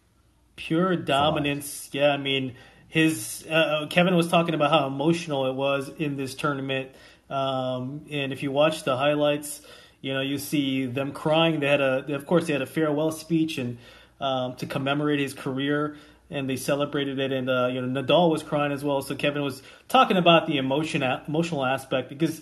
pure 0.55 0.95
dominance. 0.95 1.91
Yeah, 1.91 2.11
I 2.11 2.19
mean, 2.19 2.55
his 2.87 3.45
uh, 3.51 3.89
Kevin 3.91 4.15
was 4.15 4.29
talking 4.29 4.55
about 4.55 4.71
how 4.71 4.87
emotional 4.87 5.47
it 5.47 5.57
was 5.57 5.89
in 5.99 6.17
this 6.17 6.37
tournament, 6.37 6.93
um, 7.29 8.03
and 8.13 8.33
if 8.33 8.45
you 8.45 8.53
watch 8.53 8.85
the 8.85 8.97
highlights, 8.97 9.61
you 10.03 10.15
know 10.15 10.21
you 10.21 10.39
see 10.39 10.87
them 10.87 11.11
crying. 11.11 11.59
They 11.59 11.67
had 11.67 11.81
a, 11.81 12.15
of 12.15 12.25
course, 12.25 12.47
they 12.47 12.53
had 12.53 12.63
a 12.63 12.67
farewell 12.67 13.11
speech 13.11 13.59
and 13.59 13.79
um, 14.21 14.55
to 14.59 14.67
commemorate 14.67 15.19
his 15.19 15.35
career 15.35 15.97
and 16.31 16.49
they 16.49 16.57
celebrated 16.57 17.19
it. 17.19 17.33
And 17.33 17.51
uh, 17.51 17.71
you 17.73 17.81
know, 17.81 18.03
Nadal 18.03 18.31
was 18.31 18.45
crying 18.45 18.71
as 18.71 18.85
well. 18.85 19.03
So 19.03 19.17
Kevin 19.17 19.43
was 19.43 19.65
talking 19.89 20.17
about 20.17 20.47
the 20.47 20.59
emotion, 20.59 21.03
emotional 21.03 21.65
aspect 21.65 22.09
because 22.09 22.41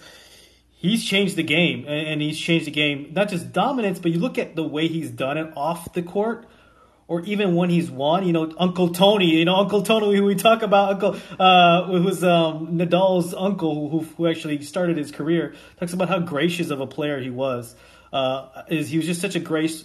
he's 0.87 1.05
changed 1.05 1.37
the 1.37 1.42
game, 1.42 1.85
and 1.87 2.20
he's 2.20 2.38
changed 2.38 2.66
the 2.66 2.70
game 2.70 3.12
not 3.12 3.29
just 3.29 3.53
dominance, 3.53 3.99
but 3.99 4.12
you 4.12 4.18
look 4.18 4.38
at 4.38 4.57
the 4.57 4.62
way 4.62 4.88
he's 4.88 5.11
done 5.11 5.38
it 5.38 5.53
off 5.57 5.92
the 5.92 6.03
court. 6.03 6.46
Or 7.09 7.20
even 7.20 7.55
when 7.55 7.70
he's 7.70 7.88
won, 7.88 8.27
you 8.27 8.33
know, 8.33 8.53
Uncle 8.59 8.88
Tony, 8.88 9.37
you 9.37 9.44
know, 9.44 9.55
Uncle 9.55 9.83
Tony, 9.83 10.16
who 10.16 10.25
we 10.25 10.35
talk 10.35 10.62
about, 10.62 10.94
Uncle, 10.94 11.16
uh, 11.38 11.85
who 11.85 12.03
was 12.03 12.25
um, 12.25 12.79
Nadal's 12.79 13.33
uncle, 13.33 13.88
who, 13.88 14.01
who 14.01 14.27
actually 14.27 14.61
started 14.62 14.96
his 14.96 15.12
career, 15.12 15.55
talks 15.79 15.92
about 15.92 16.09
how 16.09 16.18
gracious 16.18 16.70
of 16.70 16.81
a 16.81 16.87
player 16.87 17.20
he 17.20 17.31
was. 17.31 17.77
Uh, 18.12 18.64
is 18.68 18.88
he 18.88 18.96
was 18.96 19.07
just 19.07 19.20
such 19.20 19.37
a 19.37 19.40
grace, 19.40 19.83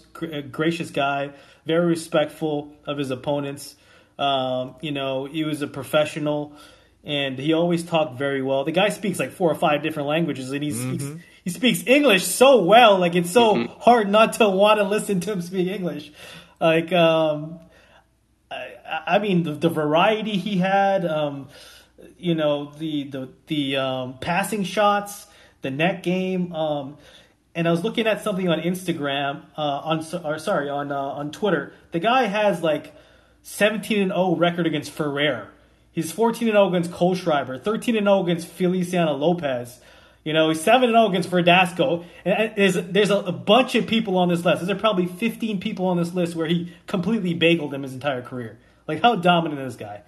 gracious 0.51 0.89
guy, 0.89 1.31
very 1.65 1.85
respectful 1.85 2.73
of 2.87 2.97
his 2.97 3.11
opponents. 3.11 3.75
Um, 4.17 4.75
you 4.81 4.91
know, 4.91 5.25
he 5.25 5.43
was 5.43 5.61
a 5.61 5.67
professional 5.67 6.55
and 7.03 7.39
he 7.39 7.53
always 7.53 7.83
talked 7.83 8.17
very 8.17 8.41
well. 8.41 8.63
The 8.63 8.71
guy 8.71 8.89
speaks 8.89 9.19
like 9.19 9.31
four 9.31 9.51
or 9.51 9.55
five 9.55 9.81
different 9.81 10.07
languages, 10.07 10.51
and 10.51 10.63
he 10.63 10.71
mm-hmm. 10.71 10.97
speaks 10.97 11.23
he 11.43 11.49
speaks 11.49 11.83
English 11.87 12.25
so 12.25 12.63
well. 12.63 12.99
Like 12.99 13.15
it's 13.15 13.31
so 13.31 13.55
mm-hmm. 13.55 13.79
hard 13.79 14.09
not 14.09 14.33
to 14.33 14.49
want 14.49 14.79
to 14.79 14.83
listen 14.83 15.19
to 15.21 15.33
him 15.33 15.41
speak 15.41 15.67
English. 15.67 16.11
Like 16.59 16.91
um, 16.93 17.59
I, 18.51 19.15
I 19.15 19.19
mean, 19.19 19.43
the, 19.43 19.53
the 19.53 19.69
variety 19.69 20.37
he 20.37 20.57
had, 20.57 21.05
um, 21.05 21.49
you 22.17 22.35
know, 22.35 22.71
the 22.77 23.05
the 23.05 23.29
the 23.47 23.77
um, 23.77 24.17
passing 24.19 24.63
shots, 24.63 25.27
the 25.61 25.71
net 25.71 26.03
game. 26.03 26.53
Um, 26.53 26.97
and 27.53 27.67
I 27.67 27.71
was 27.71 27.83
looking 27.83 28.07
at 28.07 28.23
something 28.23 28.47
on 28.47 28.61
Instagram, 28.61 29.43
uh, 29.57 29.61
on 29.61 30.05
or 30.23 30.39
sorry, 30.39 30.69
on 30.69 30.91
uh, 30.91 30.95
on 30.95 31.31
Twitter. 31.31 31.73
The 31.91 31.99
guy 31.99 32.25
has 32.25 32.61
like 32.61 32.93
17 33.43 34.01
and 34.01 34.11
0 34.11 34.35
record 34.35 34.67
against 34.67 34.91
Ferrer. 34.91 35.50
He's 35.91 36.11
14 36.11 36.47
and 36.47 36.55
0 36.55 36.69
against 36.69 36.91
Kohlschreiber, 36.91 37.61
13 37.61 37.97
and 37.97 38.05
0 38.05 38.23
against 38.23 38.47
Feliciano 38.47 39.13
Lopez. 39.13 39.79
You 40.23 40.33
know, 40.33 40.49
he's 40.49 40.61
7 40.61 40.83
and 40.83 40.93
0 40.93 41.07
against 41.07 41.29
Verdasco. 41.29 42.05
And 42.23 42.53
there's 42.55 42.75
there's 42.75 43.09
a, 43.09 43.17
a, 43.17 43.31
bunch 43.31 43.75
of 43.75 43.87
people 43.87 44.17
on 44.17 44.29
this 44.29 44.45
list. 44.45 44.65
There's 44.65 44.79
probably 44.79 45.07
15 45.07 45.59
people 45.59 45.87
on 45.87 45.97
this 45.97 46.13
list 46.13 46.35
where 46.35 46.47
he 46.47 46.73
completely 46.87 47.37
bageled 47.37 47.73
him 47.73 47.83
his 47.83 47.93
entire 47.93 48.21
career. 48.21 48.59
Like 48.87 49.01
how 49.01 49.15
dominant 49.15 49.61
is 49.61 49.75
this 49.75 49.79
guy? 49.79 50.03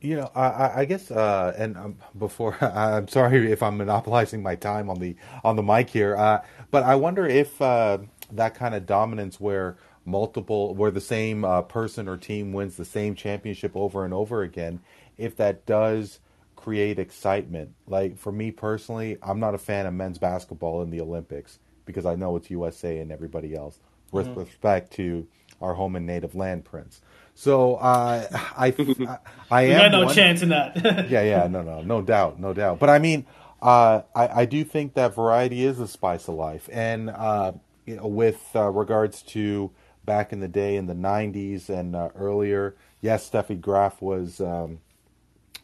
You 0.00 0.16
know, 0.16 0.30
I, 0.34 0.80
I 0.80 0.84
guess, 0.84 1.12
uh, 1.12 1.54
and 1.56 1.76
um, 1.76 1.98
before 2.18 2.56
I'm 2.60 3.08
sorry 3.08 3.50
if 3.52 3.62
I'm 3.62 3.78
monopolizing 3.78 4.42
my 4.42 4.56
time 4.56 4.90
on 4.90 4.98
the 4.98 5.16
on 5.42 5.56
the 5.56 5.62
mic 5.62 5.90
here, 5.90 6.16
uh, 6.16 6.42
but 6.70 6.82
I 6.82 6.96
wonder 6.96 7.26
if 7.26 7.62
uh, 7.62 7.98
that 8.32 8.54
kind 8.54 8.74
of 8.74 8.84
dominance 8.84 9.40
where 9.40 9.76
multiple 10.04 10.74
where 10.74 10.90
the 10.90 11.00
same 11.00 11.44
uh, 11.44 11.62
person 11.62 12.08
or 12.08 12.16
team 12.16 12.52
wins 12.52 12.76
the 12.76 12.84
same 12.84 13.14
championship 13.14 13.72
over 13.74 14.04
and 14.04 14.12
over 14.12 14.42
again 14.42 14.80
if 15.16 15.36
that 15.36 15.64
does 15.66 16.18
create 16.56 16.98
excitement 16.98 17.72
like 17.86 18.16
for 18.16 18.32
me 18.32 18.50
personally 18.50 19.16
i'm 19.22 19.40
not 19.40 19.54
a 19.54 19.58
fan 19.58 19.86
of 19.86 19.94
men's 19.94 20.18
basketball 20.18 20.82
in 20.82 20.90
the 20.90 21.00
olympics 21.00 21.58
because 21.84 22.06
i 22.06 22.14
know 22.14 22.36
it's 22.36 22.50
usa 22.50 22.98
and 22.98 23.12
everybody 23.12 23.54
else 23.54 23.78
with 24.10 24.26
mm-hmm. 24.28 24.40
respect 24.40 24.92
to 24.92 25.26
our 25.60 25.74
home 25.74 25.94
and 25.96 26.06
native 26.06 26.34
land 26.34 26.64
prince 26.64 27.00
so 27.34 27.76
uh, 27.76 28.26
I, 28.56 28.66
I, 28.78 29.18
I 29.50 29.62
am. 29.62 29.78
got 29.78 29.92
no 29.92 30.04
one, 30.04 30.14
chance 30.14 30.42
in 30.42 30.50
that. 30.50 30.76
yeah, 31.10 31.22
yeah, 31.22 31.46
no, 31.46 31.62
no, 31.62 31.80
no 31.80 32.02
doubt, 32.02 32.38
no 32.38 32.52
doubt. 32.52 32.78
But 32.78 32.90
I 32.90 32.98
mean, 32.98 33.26
uh, 33.60 34.02
I, 34.14 34.28
I 34.42 34.44
do 34.44 34.64
think 34.64 34.94
that 34.94 35.14
variety 35.14 35.64
is 35.64 35.78
the 35.78 35.88
spice 35.88 36.28
of 36.28 36.34
life, 36.34 36.68
and 36.72 37.10
uh, 37.10 37.52
you 37.86 37.96
know, 37.96 38.06
with 38.06 38.40
uh, 38.54 38.68
regards 38.70 39.22
to 39.22 39.70
back 40.04 40.32
in 40.32 40.40
the 40.40 40.48
day 40.48 40.76
in 40.76 40.86
the 40.86 40.94
90s 40.94 41.68
and 41.68 41.94
uh, 41.94 42.08
earlier. 42.14 42.74
Yes, 43.00 43.28
Steffi 43.28 43.60
Graf 43.60 44.00
was 44.00 44.40
um, 44.40 44.80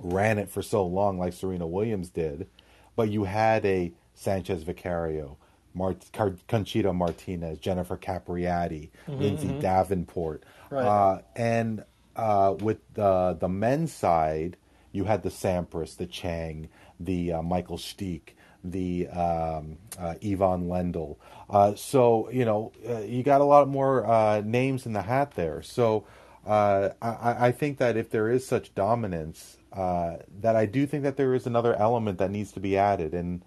ran 0.00 0.38
it 0.38 0.50
for 0.50 0.62
so 0.62 0.84
long 0.86 1.18
like 1.18 1.32
Serena 1.32 1.66
Williams 1.66 2.10
did, 2.10 2.48
but 2.96 3.10
you 3.10 3.24
had 3.24 3.64
a 3.64 3.92
Sanchez 4.14 4.62
Vicario, 4.62 5.36
Mart- 5.74 6.10
Car- 6.12 6.36
Conchita 6.48 6.92
Martinez, 6.92 7.58
Jennifer 7.58 7.96
Capriati, 7.96 8.90
mm-hmm, 9.06 9.20
Lindsay 9.20 9.48
mm-hmm. 9.48 9.60
Davenport, 9.60 10.44
right. 10.70 10.84
uh, 10.84 11.22
and 11.36 11.84
uh, 12.16 12.54
with 12.58 12.78
the 12.94 13.36
the 13.38 13.48
men's 13.48 13.92
side, 13.92 14.56
you 14.92 15.04
had 15.04 15.22
the 15.22 15.30
Sampras, 15.30 15.96
the 15.96 16.06
Chang, 16.06 16.68
the 16.98 17.34
uh, 17.34 17.42
Michael 17.42 17.78
Stich, 17.78 18.30
the 18.70 19.08
um, 19.08 19.78
uh, 19.98 20.14
Ivan 20.22 20.68
Lendl. 20.68 21.16
Uh, 21.48 21.74
so 21.74 22.30
you 22.30 22.44
know 22.44 22.72
uh, 22.88 23.00
you 23.00 23.22
got 23.22 23.40
a 23.40 23.44
lot 23.44 23.68
more 23.68 24.06
uh, 24.06 24.40
names 24.44 24.86
in 24.86 24.92
the 24.92 25.02
hat 25.02 25.32
there. 25.32 25.62
So 25.62 26.04
uh, 26.46 26.90
I, 27.02 27.48
I, 27.48 27.52
think 27.52 27.78
that 27.78 27.96
if 27.96 28.10
there 28.10 28.30
is 28.30 28.46
such 28.46 28.74
dominance, 28.74 29.58
uh, 29.72 30.16
that 30.40 30.56
I 30.56 30.66
do 30.66 30.86
think 30.86 31.02
that 31.02 31.16
there 31.16 31.34
is 31.34 31.46
another 31.46 31.74
element 31.74 32.18
that 32.18 32.30
needs 32.30 32.52
to 32.52 32.60
be 32.60 32.78
added. 32.78 33.12
And 33.12 33.42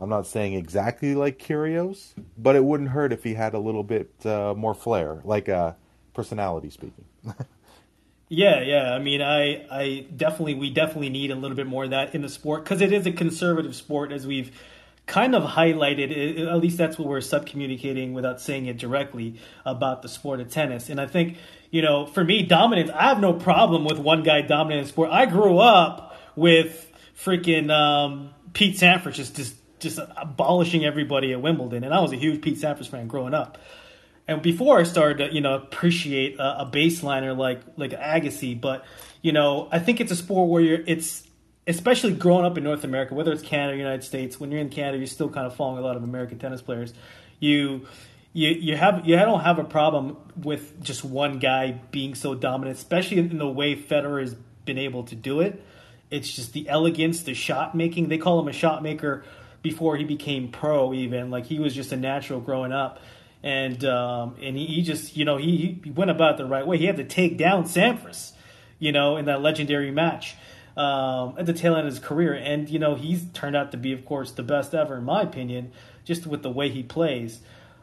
I'm 0.00 0.08
not 0.08 0.26
saying 0.26 0.54
exactly 0.54 1.14
like 1.14 1.38
Kyrgios, 1.38 2.14
but 2.36 2.56
it 2.56 2.64
wouldn't 2.64 2.90
hurt 2.90 3.12
if 3.12 3.22
he 3.22 3.34
had 3.34 3.54
a 3.54 3.58
little 3.60 3.84
bit 3.84 4.10
more 4.24 4.74
flair, 4.74 5.20
like 5.24 5.48
a 5.48 5.76
personality 6.12 6.70
speaking. 6.70 7.04
Yeah, 8.32 8.60
yeah. 8.62 8.94
I 8.94 9.00
mean, 9.00 9.20
I, 9.20 9.66
I 9.72 10.06
definitely, 10.16 10.54
we 10.54 10.70
definitely 10.70 11.10
need 11.10 11.32
a 11.32 11.34
little 11.34 11.56
bit 11.56 11.66
more 11.66 11.82
of 11.82 11.90
that 11.90 12.14
in 12.14 12.22
the 12.22 12.28
sport 12.28 12.62
because 12.62 12.80
it 12.80 12.92
is 12.92 13.04
a 13.04 13.10
conservative 13.12 13.74
sport, 13.74 14.12
as 14.12 14.24
we've 14.24 14.52
kind 15.06 15.34
of 15.34 15.42
highlighted. 15.42 16.46
At 16.46 16.58
least 16.58 16.78
that's 16.78 16.96
what 16.96 17.08
we're 17.08 17.18
subcommunicating 17.18 18.12
without 18.12 18.40
saying 18.40 18.66
it 18.66 18.78
directly 18.78 19.40
about 19.66 20.02
the 20.02 20.08
sport 20.08 20.38
of 20.38 20.48
tennis. 20.48 20.88
And 20.88 21.00
I 21.00 21.08
think, 21.08 21.38
you 21.72 21.82
know, 21.82 22.06
for 22.06 22.22
me, 22.22 22.44
dominance. 22.44 22.90
I 22.94 23.08
have 23.08 23.18
no 23.20 23.32
problem 23.32 23.84
with 23.84 23.98
one 23.98 24.22
guy 24.22 24.42
dominating 24.42 24.84
the 24.84 24.90
sport. 24.90 25.10
I 25.10 25.26
grew 25.26 25.58
up 25.58 26.16
with 26.36 26.88
freaking 27.16 27.68
um, 27.72 28.30
Pete 28.52 28.76
Sampras 28.76 29.14
just, 29.14 29.34
just 29.34 29.56
just 29.80 29.98
abolishing 30.16 30.84
everybody 30.84 31.32
at 31.32 31.40
Wimbledon, 31.40 31.84
and 31.84 31.94
I 31.94 32.00
was 32.00 32.12
a 32.12 32.16
huge 32.16 32.42
Pete 32.42 32.58
Sampras 32.58 32.86
fan 32.86 33.08
growing 33.08 33.34
up. 33.34 33.58
And 34.28 34.42
before 34.42 34.78
I 34.78 34.84
started 34.84 35.28
to, 35.28 35.34
you 35.34 35.40
know, 35.40 35.54
appreciate 35.54 36.38
a, 36.38 36.62
a 36.62 36.70
baseliner 36.70 37.36
like 37.36 37.60
like 37.76 37.92
Agassi, 37.92 38.60
but 38.60 38.84
you 39.22 39.32
know, 39.32 39.68
I 39.70 39.78
think 39.78 40.00
it's 40.00 40.12
a 40.12 40.16
sport 40.16 40.48
where 40.48 40.62
you're 40.62 40.80
it's 40.86 41.26
especially 41.66 42.12
growing 42.14 42.44
up 42.44 42.56
in 42.58 42.64
North 42.64 42.84
America, 42.84 43.14
whether 43.14 43.32
it's 43.32 43.42
Canada 43.42 43.74
or 43.74 43.76
United 43.76 44.04
States, 44.04 44.40
when 44.40 44.50
you're 44.50 44.60
in 44.60 44.70
Canada, 44.70 44.98
you're 44.98 45.06
still 45.06 45.28
kind 45.28 45.46
of 45.46 45.54
following 45.54 45.78
a 45.78 45.86
lot 45.86 45.96
of 45.96 46.02
American 46.02 46.38
tennis 46.38 46.62
players. 46.62 46.92
You 47.38 47.86
you 48.32 48.50
you 48.50 48.76
have 48.76 49.06
you 49.06 49.16
don't 49.16 49.40
have 49.40 49.58
a 49.58 49.64
problem 49.64 50.16
with 50.36 50.82
just 50.82 51.04
one 51.04 51.38
guy 51.38 51.72
being 51.90 52.14
so 52.14 52.34
dominant, 52.34 52.78
especially 52.78 53.18
in 53.18 53.38
the 53.38 53.48
way 53.48 53.76
Federer 53.76 54.20
has 54.20 54.34
been 54.64 54.78
able 54.78 55.04
to 55.04 55.14
do 55.14 55.40
it. 55.40 55.64
It's 56.10 56.34
just 56.34 56.52
the 56.52 56.68
elegance, 56.68 57.22
the 57.22 57.34
shot 57.34 57.74
making. 57.74 58.08
They 58.08 58.18
call 58.18 58.40
him 58.40 58.48
a 58.48 58.52
shot 58.52 58.82
maker 58.82 59.24
before 59.62 59.96
he 59.96 60.04
became 60.04 60.50
pro. 60.50 60.92
Even 60.92 61.30
like 61.30 61.46
he 61.46 61.58
was 61.58 61.74
just 61.74 61.92
a 61.92 61.96
natural 61.96 62.40
growing 62.40 62.72
up 62.72 63.00
and 63.42 63.84
um, 63.84 64.36
and 64.42 64.56
he, 64.56 64.66
he, 64.66 64.82
just 64.82 65.16
you 65.16 65.24
know 65.24 65.36
he, 65.36 65.80
he 65.82 65.90
went 65.90 66.10
about 66.10 66.36
the 66.36 66.44
right 66.44 66.66
way. 66.66 66.78
He 66.78 66.86
had 66.86 66.96
to 66.98 67.04
take 67.04 67.38
down 67.38 67.64
Sampras, 67.64 68.32
you 68.78 68.92
know, 68.92 69.16
in 69.16 69.26
that 69.26 69.40
legendary 69.40 69.90
match 69.90 70.36
um, 70.76 71.34
at 71.38 71.46
the 71.46 71.52
tail 71.52 71.74
end 71.74 71.86
of 71.86 71.92
his 71.92 72.02
career, 72.02 72.34
and 72.34 72.68
you 72.68 72.78
know 72.78 72.94
he's 72.94 73.24
turned 73.32 73.56
out 73.56 73.72
to 73.72 73.76
be, 73.76 73.92
of 73.92 74.04
course, 74.04 74.32
the 74.32 74.42
best 74.42 74.74
ever 74.74 74.96
in 74.98 75.04
my 75.04 75.22
opinion, 75.22 75.72
just 76.04 76.26
with 76.26 76.42
the 76.42 76.50
way 76.50 76.68
he 76.68 76.82
plays. 76.82 77.40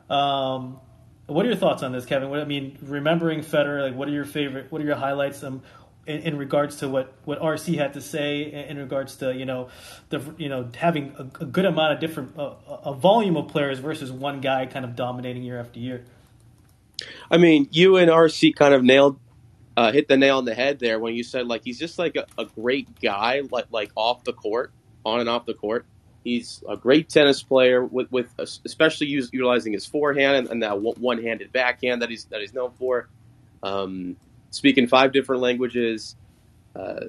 Um, 0.09 0.79
what 1.25 1.45
are 1.45 1.49
your 1.49 1.57
thoughts 1.57 1.83
on 1.83 1.91
this, 1.91 2.05
Kevin? 2.05 2.29
What, 2.29 2.39
I 2.39 2.45
mean, 2.45 2.77
remembering 2.81 3.41
Federer, 3.41 3.81
like, 3.81 3.95
what 3.95 4.07
are 4.07 4.11
your 4.11 4.25
favorite? 4.25 4.71
What 4.71 4.81
are 4.81 4.85
your 4.85 4.95
highlights? 4.95 5.43
Um, 5.43 5.61
in, 6.07 6.21
in, 6.21 6.37
regards 6.37 6.77
to 6.77 6.89
what, 6.89 7.13
what 7.25 7.39
RC 7.39 7.77
had 7.77 7.93
to 7.93 8.01
say 8.01 8.43
in, 8.43 8.53
in 8.53 8.77
regards 8.77 9.17
to 9.17 9.33
you 9.33 9.45
know 9.45 9.69
the 10.09 10.21
you 10.37 10.49
know 10.49 10.69
having 10.75 11.13
a, 11.17 11.43
a 11.43 11.45
good 11.45 11.65
amount 11.65 11.93
of 11.93 11.99
different 11.99 12.37
uh, 12.37 12.53
a 12.83 12.93
volume 12.93 13.37
of 13.37 13.47
players 13.49 13.79
versus 13.79 14.11
one 14.11 14.41
guy 14.41 14.65
kind 14.65 14.85
of 14.85 14.95
dominating 14.95 15.43
year 15.43 15.59
after 15.59 15.79
year. 15.79 16.05
I 17.29 17.37
mean, 17.37 17.67
you 17.71 17.97
and 17.97 18.09
RC 18.09 18.55
kind 18.55 18.73
of 18.73 18.83
nailed 18.83 19.19
uh, 19.75 19.91
hit 19.91 20.07
the 20.07 20.17
nail 20.17 20.39
on 20.39 20.45
the 20.45 20.55
head 20.55 20.79
there 20.79 20.99
when 20.99 21.13
you 21.13 21.23
said 21.23 21.47
like 21.47 21.61
he's 21.63 21.77
just 21.77 21.99
like 21.99 22.15
a, 22.15 22.25
a 22.37 22.45
great 22.45 22.99
guy 22.99 23.41
like 23.51 23.67
like 23.69 23.91
off 23.95 24.23
the 24.23 24.33
court, 24.33 24.71
on 25.05 25.19
and 25.19 25.29
off 25.29 25.45
the 25.45 25.53
court. 25.53 25.85
He's 26.23 26.61
a 26.67 26.75
great 26.75 27.07
tennis 27.07 27.41
player 27.41 27.85
with, 27.85 28.11
with 28.11 28.27
especially 28.37 29.07
use, 29.07 29.29
utilizing 29.31 29.71
his 29.71 29.85
forehand 29.85 30.35
and, 30.35 30.47
and 30.49 30.63
that 30.63 30.81
one-handed 30.81 31.53
backhand 31.53 32.01
that 32.01 32.09
he's 32.09 32.25
that 32.25 32.41
he's 32.41 32.53
known 32.53 32.71
for. 32.71 33.07
Um, 33.63 34.17
speaking 34.51 34.87
five 34.87 35.11
different 35.11 35.41
languages. 35.41 36.15
Uh, 36.75 37.07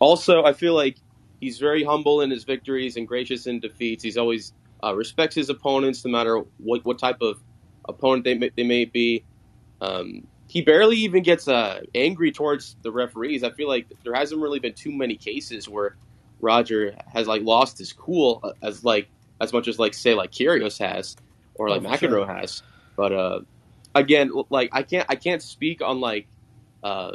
also, 0.00 0.44
I 0.44 0.52
feel 0.52 0.74
like 0.74 0.96
he's 1.40 1.58
very 1.58 1.84
humble 1.84 2.20
in 2.20 2.30
his 2.30 2.44
victories 2.44 2.96
and 2.96 3.06
gracious 3.06 3.46
in 3.46 3.60
defeats. 3.60 4.02
He's 4.02 4.16
always 4.16 4.52
uh, 4.82 4.94
respects 4.94 5.34
his 5.34 5.50
opponents, 5.50 6.04
no 6.04 6.10
matter 6.10 6.42
what, 6.58 6.84
what 6.84 6.98
type 6.98 7.20
of 7.20 7.40
opponent 7.86 8.24
they 8.24 8.34
may, 8.34 8.50
they 8.56 8.64
may 8.64 8.84
be. 8.84 9.24
Um, 9.80 10.26
he 10.46 10.62
barely 10.62 10.96
even 10.98 11.22
gets 11.22 11.48
uh, 11.48 11.80
angry 11.94 12.32
towards 12.32 12.76
the 12.82 12.92
referees. 12.92 13.42
I 13.42 13.50
feel 13.50 13.68
like 13.68 13.86
there 14.04 14.14
hasn't 14.14 14.40
really 14.40 14.60
been 14.60 14.74
too 14.74 14.92
many 14.92 15.16
cases 15.16 15.68
where 15.68 15.96
Roger 16.40 16.96
has 17.12 17.26
like 17.26 17.42
lost 17.42 17.78
his 17.78 17.92
cool 17.92 18.40
uh, 18.42 18.52
as 18.62 18.84
like 18.84 19.08
as 19.40 19.52
much 19.52 19.68
as 19.68 19.78
like 19.78 19.94
say 19.94 20.14
like 20.14 20.30
Kyrgios 20.30 20.78
has 20.78 21.16
or 21.54 21.70
like 21.70 21.82
oh, 21.82 21.88
McEnroe 21.88 22.26
sure. 22.26 22.26
has. 22.26 22.62
But 22.96 23.12
uh, 23.12 23.40
again, 23.94 24.32
like 24.50 24.70
I 24.72 24.82
can't 24.82 25.06
I 25.08 25.14
can't 25.16 25.42
speak 25.42 25.82
on 25.82 26.00
like 26.00 26.26
uh, 26.82 27.12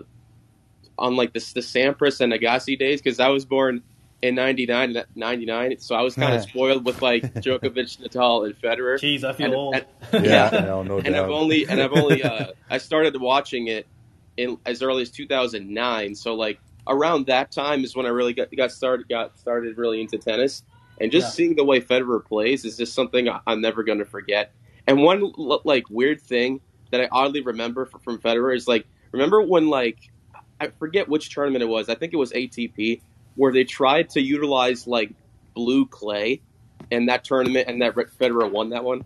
on 0.97 1.15
like 1.15 1.33
the 1.33 1.39
the 1.53 1.61
Sampras 1.61 2.21
and 2.21 2.33
Agassi 2.33 2.77
days 2.77 3.01
because 3.01 3.19
I 3.19 3.29
was 3.29 3.45
born 3.45 3.83
in 4.21 4.35
99, 4.35 5.01
99 5.15 5.79
so 5.79 5.95
I 5.95 6.01
was 6.01 6.13
kind 6.13 6.35
of 6.35 6.41
spoiled 6.41 6.85
with 6.85 7.01
like 7.01 7.23
Djokovic, 7.35 7.99
Nadal, 8.01 8.45
and 8.45 8.61
Federer. 8.61 8.99
Jeez, 8.99 9.23
I 9.23 9.33
feel 9.33 9.45
and, 9.45 9.55
old. 9.55 9.75
And, 9.75 9.85
yeah, 10.25 10.49
no, 10.51 10.83
no 10.83 10.97
and 10.97 11.05
doubt. 11.05 11.25
I've 11.25 11.31
only 11.31 11.67
and 11.67 11.81
I've 11.81 11.93
only 11.93 12.23
uh, 12.23 12.47
I 12.69 12.77
started 12.77 13.19
watching 13.19 13.67
it 13.67 13.87
in 14.37 14.57
as 14.65 14.81
early 14.81 15.03
as 15.03 15.09
2009. 15.11 16.15
So 16.15 16.35
like 16.35 16.59
around 16.87 17.27
that 17.27 17.51
time 17.51 17.83
is 17.83 17.95
when 17.95 18.05
I 18.05 18.09
really 18.09 18.33
got 18.33 18.55
got 18.55 18.71
started 18.71 19.07
got 19.07 19.37
started 19.37 19.77
really 19.77 20.01
into 20.01 20.17
tennis. 20.17 20.63
And 21.01 21.13
just 21.13 21.27
yeah. 21.27 21.31
seeing 21.31 21.55
the 21.55 21.63
way 21.63 21.79
Federer 21.79 22.23
plays 22.23 22.65
is 22.65 22.75
just 22.75 22.93
something 22.93 23.29
I'm 23.47 23.61
never 23.61 23.83
going 23.83 23.99
to 23.99 24.05
forget. 24.05 24.51
And 24.85 25.01
one 25.01 25.31
like 25.63 25.89
weird 25.89 26.21
thing 26.21 26.59
that 26.91 27.01
I 27.01 27.07
oddly 27.11 27.41
remember 27.41 27.85
from 27.85 28.19
Federer 28.19 28.55
is 28.55 28.67
like 28.67 28.85
remember 29.11 29.41
when 29.41 29.67
like 29.69 29.97
I 30.59 30.67
forget 30.79 31.07
which 31.09 31.33
tournament 31.33 31.63
it 31.63 31.67
was. 31.67 31.89
I 31.89 31.95
think 31.95 32.13
it 32.13 32.17
was 32.17 32.31
ATP 32.31 33.01
where 33.35 33.53
they 33.53 33.63
tried 33.63 34.09
to 34.11 34.21
utilize 34.21 34.85
like 34.87 35.13
blue 35.55 35.87
clay 35.87 36.41
in 36.91 37.05
that 37.07 37.23
tournament, 37.23 37.67
and 37.69 37.81
that 37.81 37.95
Federer 37.95 38.51
won 38.51 38.69
that 38.69 38.83
one. 38.83 39.03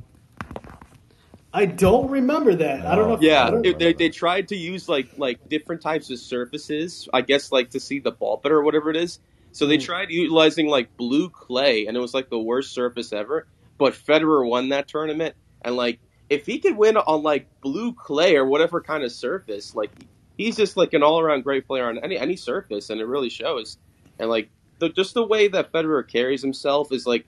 I 1.56 1.66
don't 1.68 2.10
remember 2.10 2.56
that. 2.56 2.86
I 2.86 2.96
don't 2.96 3.08
know. 3.10 3.14
If, 3.16 3.22
Yeah, 3.22 3.50
don't- 3.52 3.66
it- 3.66 3.78
they, 3.78 3.94
they 3.94 4.10
tried 4.10 4.48
to 4.48 4.56
use 4.56 4.90
like 4.90 5.08
like 5.18 5.40
different 5.50 5.82
types 5.84 6.10
of 6.10 6.20
surfaces, 6.20 7.08
I 7.14 7.22
guess 7.22 7.52
like 7.52 7.72
to 7.72 7.80
see 7.80 8.00
the 8.00 8.12
ball 8.12 8.40
better 8.42 8.58
or 8.58 8.64
whatever 8.64 8.90
it 8.90 8.98
is. 8.98 9.20
So 9.52 9.68
they 9.68 9.78
Hmm. 9.78 9.84
tried 9.84 10.10
utilizing 10.10 10.68
like 10.68 10.90
blue 10.98 11.30
clay, 11.30 11.86
and 11.86 11.96
it 11.96 12.00
was 12.00 12.14
like 12.14 12.30
the 12.30 12.40
worst 12.40 12.74
surface 12.74 13.14
ever. 13.14 13.48
But 13.78 13.94
Federer 13.94 14.48
won 14.48 14.70
that 14.70 14.88
tournament, 14.88 15.36
and 15.64 15.76
like 15.76 16.00
if 16.30 16.46
he 16.46 16.60
could 16.60 16.78
win 16.78 16.98
on 16.98 17.24
like 17.24 17.48
blue 17.62 17.94
clay 17.94 18.36
or 18.36 18.46
whatever 18.46 18.82
kind 18.82 19.04
of 19.04 19.12
surface, 19.12 19.76
like 19.76 19.92
he's 20.38 20.56
just 20.56 20.78
like 20.78 20.94
an 20.94 21.04
all 21.04 21.20
around 21.20 21.44
great 21.44 21.68
player 21.68 21.88
on 21.88 22.00
any 22.00 22.18
any 22.18 22.36
surface, 22.36 22.90
and 22.90 23.02
it 23.02 23.06
really 23.06 23.30
shows. 23.30 23.78
And 24.20 24.30
like 24.30 24.50
the, 24.80 24.90
just 24.90 25.14
the 25.14 25.26
way 25.26 25.48
that 25.48 25.72
Federer 25.72 26.08
carries 26.08 26.42
himself 26.42 26.92
is 26.92 27.06
like, 27.06 27.26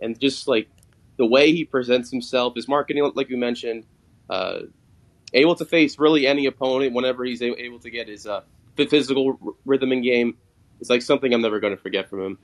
and 0.00 0.18
just 0.18 0.48
like 0.48 0.68
the 1.16 1.26
way 1.26 1.52
he 1.52 1.64
presents 1.64 2.10
himself, 2.10 2.54
his 2.54 2.68
marketing, 2.68 3.10
like 3.14 3.28
you 3.28 3.36
mentioned, 3.36 3.84
uh, 4.28 4.60
able 5.34 5.54
to 5.54 5.64
face 5.64 5.98
really 5.98 6.26
any 6.26 6.46
opponent 6.46 6.94
whenever 6.94 7.24
he's 7.24 7.42
able 7.42 7.78
to 7.80 7.90
get 7.90 8.08
his 8.08 8.26
uh, 8.26 8.42
physical 8.76 9.38
r- 9.42 9.52
rhythm 9.64 9.92
in 9.92 10.02
game. 10.02 10.36
It's 10.80 10.88
like 10.88 11.02
something 11.02 11.32
I'm 11.32 11.42
never 11.42 11.60
going 11.60 11.76
to 11.76 11.82
forget 11.82 12.08
from 12.08 12.22
him. 12.22 12.38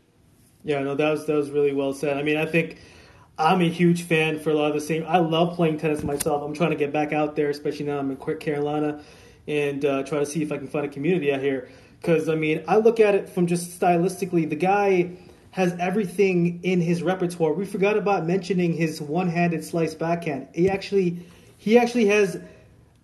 Yeah, 0.63 0.83
no, 0.83 0.95
that 0.95 1.11
was 1.11 1.27
that 1.27 1.37
was 1.37 1.51
really 1.51 1.73
well 1.73 1.93
said. 1.93 2.17
I 2.17 2.23
mean, 2.23 2.37
I 2.37 2.45
think 2.45 2.79
I'm 3.39 3.61
a 3.61 3.69
huge 3.69 4.05
fan 4.05 4.39
for 4.39 4.51
a 4.51 4.55
lot 4.55 4.69
of 4.69 4.75
the 4.75 4.81
same. 4.81 5.05
I 5.07 5.19
love 5.19 5.57
playing 5.57 5.79
tennis 5.79 6.03
myself. 6.03 6.43
I'm 6.43 6.55
trying 6.55 6.71
to 6.71 6.77
get 6.77 6.91
back 6.91 7.13
out 7.13 7.37
there, 7.37 7.51
especially 7.51 7.85
now 7.85 7.99
I'm 7.99 8.11
in 8.11 8.17
Quick 8.17 8.41
Carolina, 8.41 9.03
and 9.47 9.85
uh, 9.85 10.05
try 10.05 10.21
to 10.21 10.27
see 10.27 10.43
if 10.43 10.51
I 10.53 10.57
can 10.57 10.69
find 10.69 10.87
a 10.87 10.89
community 10.89 11.33
out 11.33 11.41
here. 11.41 11.69
Because 12.01 12.31
I 12.31 12.35
mean, 12.35 12.65
I 12.67 12.77
look 12.77 12.99
at 12.99 13.15
it 13.15 13.29
from 13.29 13.47
just 13.47 13.79
stylistically. 13.79 14.49
The 14.49 14.57
guy 14.57 15.11
has 15.51 15.75
everything 15.79 16.61
in 16.63 16.81
his 16.81 17.03
repertoire. 17.03 17.53
We 17.53 17.67
forgot 17.67 17.97
about 17.99 18.27
mentioning 18.27 18.73
his 18.73 19.01
one-handed 19.01 19.65
slice 19.65 19.95
backhand. 19.95 20.49
He 20.55 20.71
actually, 20.71 21.27
he 21.59 21.79
actually 21.79 22.07
has 22.07 22.41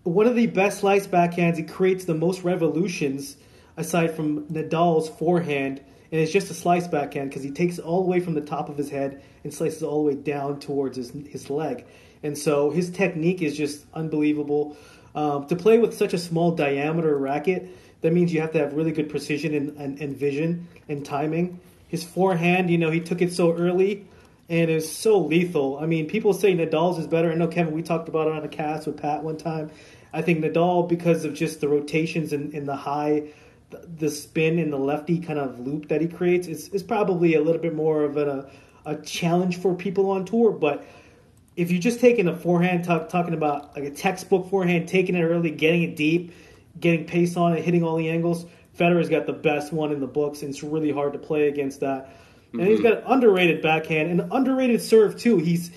one 0.02 0.26
of 0.26 0.34
the 0.34 0.46
best 0.46 0.80
slice 0.80 1.06
backhands. 1.06 1.56
He 1.56 1.62
creates 1.62 2.06
the 2.06 2.14
most 2.14 2.42
revolutions 2.42 3.36
aside 3.76 4.14
from 4.14 4.46
Nadal's 4.46 5.08
forehand, 5.08 5.82
and 6.12 6.20
it's 6.20 6.30
just 6.30 6.50
a 6.50 6.54
slice 6.54 6.86
backhand 6.86 7.30
because 7.30 7.42
he 7.42 7.50
takes 7.50 7.78
it 7.78 7.84
all 7.84 8.04
the 8.04 8.08
way 8.10 8.20
from 8.20 8.34
the 8.34 8.42
top 8.42 8.68
of 8.68 8.76
his 8.76 8.90
head 8.90 9.22
and 9.42 9.52
slices 9.52 9.82
all 9.82 10.04
the 10.04 10.14
way 10.14 10.14
down 10.14 10.60
towards 10.60 10.96
his 10.98 11.10
his 11.28 11.50
leg. 11.50 11.84
And 12.22 12.38
so 12.38 12.70
his 12.70 12.90
technique 12.90 13.42
is 13.42 13.56
just 13.56 13.84
unbelievable. 13.94 14.76
Um, 15.14 15.46
to 15.48 15.56
play 15.56 15.78
with 15.78 15.96
such 15.96 16.14
a 16.14 16.18
small 16.18 16.52
diameter 16.52 17.16
racket, 17.16 17.68
that 18.02 18.12
means 18.12 18.32
you 18.32 18.40
have 18.40 18.52
to 18.52 18.58
have 18.58 18.74
really 18.74 18.92
good 18.92 19.08
precision 19.08 19.54
and, 19.54 19.76
and, 19.76 20.00
and 20.00 20.16
vision 20.16 20.68
and 20.88 21.04
timing. 21.04 21.60
His 21.88 22.04
forehand, 22.04 22.70
you 22.70 22.78
know, 22.78 22.90
he 22.90 23.00
took 23.00 23.20
it 23.20 23.32
so 23.32 23.52
early 23.52 24.06
and 24.48 24.70
is 24.70 24.90
so 24.90 25.18
lethal. 25.18 25.78
I 25.78 25.86
mean, 25.86 26.06
people 26.08 26.32
say 26.32 26.54
Nadal's 26.54 26.98
is 26.98 27.06
better. 27.06 27.30
I 27.30 27.34
know 27.34 27.48
Kevin, 27.48 27.74
we 27.74 27.82
talked 27.82 28.08
about 28.08 28.28
it 28.28 28.34
on 28.34 28.44
a 28.44 28.48
cast 28.48 28.86
with 28.86 28.96
Pat 28.96 29.22
one 29.22 29.36
time. 29.36 29.70
I 30.12 30.22
think 30.22 30.44
Nadal, 30.44 30.88
because 30.88 31.24
of 31.24 31.34
just 31.34 31.60
the 31.60 31.68
rotations 31.68 32.32
and, 32.32 32.52
and 32.54 32.68
the 32.68 32.76
high, 32.76 33.24
the, 33.96 34.10
spin 34.10 34.58
and 34.58 34.72
the 34.72 34.78
lefty 34.78 35.18
kind 35.18 35.38
of 35.38 35.58
loop 35.60 35.88
that 35.88 36.00
he 36.00 36.08
creates, 36.08 36.46
is, 36.46 36.68
is 36.70 36.82
probably 36.82 37.34
a 37.34 37.40
little 37.40 37.60
bit 37.60 37.74
more 37.74 38.04
of 38.04 38.16
a, 38.16 38.50
a 38.84 38.96
challenge 38.96 39.58
for 39.58 39.74
people 39.74 40.10
on 40.10 40.24
tour. 40.24 40.52
But 40.52 40.84
if 41.56 41.70
you're 41.70 41.80
just 41.80 42.00
taking 42.00 42.28
a 42.28 42.36
forehand, 42.36 42.84
talk, 42.84 43.08
talking 43.08 43.34
about 43.34 43.74
like 43.76 43.84
a 43.84 43.90
textbook 43.90 44.48
forehand, 44.50 44.88
taking 44.88 45.14
it 45.14 45.22
early, 45.22 45.50
getting 45.50 45.82
it 45.82 45.96
deep, 45.96 46.32
getting 46.78 47.06
pace 47.06 47.36
on 47.36 47.54
it, 47.56 47.64
hitting 47.64 47.82
all 47.82 47.96
the 47.96 48.08
angles, 48.08 48.46
Federer's 48.78 49.08
got 49.08 49.26
the 49.26 49.32
best 49.32 49.72
one 49.72 49.92
in 49.92 50.00
the 50.00 50.06
books, 50.06 50.42
and 50.42 50.50
it's 50.50 50.62
really 50.62 50.90
hard 50.90 51.12
to 51.12 51.18
play 51.18 51.48
against 51.48 51.80
that. 51.80 52.16
And 52.52 52.62
he's 52.62 52.80
mm-hmm. 52.80 52.88
got 52.88 52.98
an 52.98 53.04
underrated 53.06 53.62
backhand 53.62 54.10
and 54.10 54.20
an 54.20 54.32
underrated 54.32 54.82
serve 54.82 55.18
too. 55.18 55.38
He's, 55.38 55.70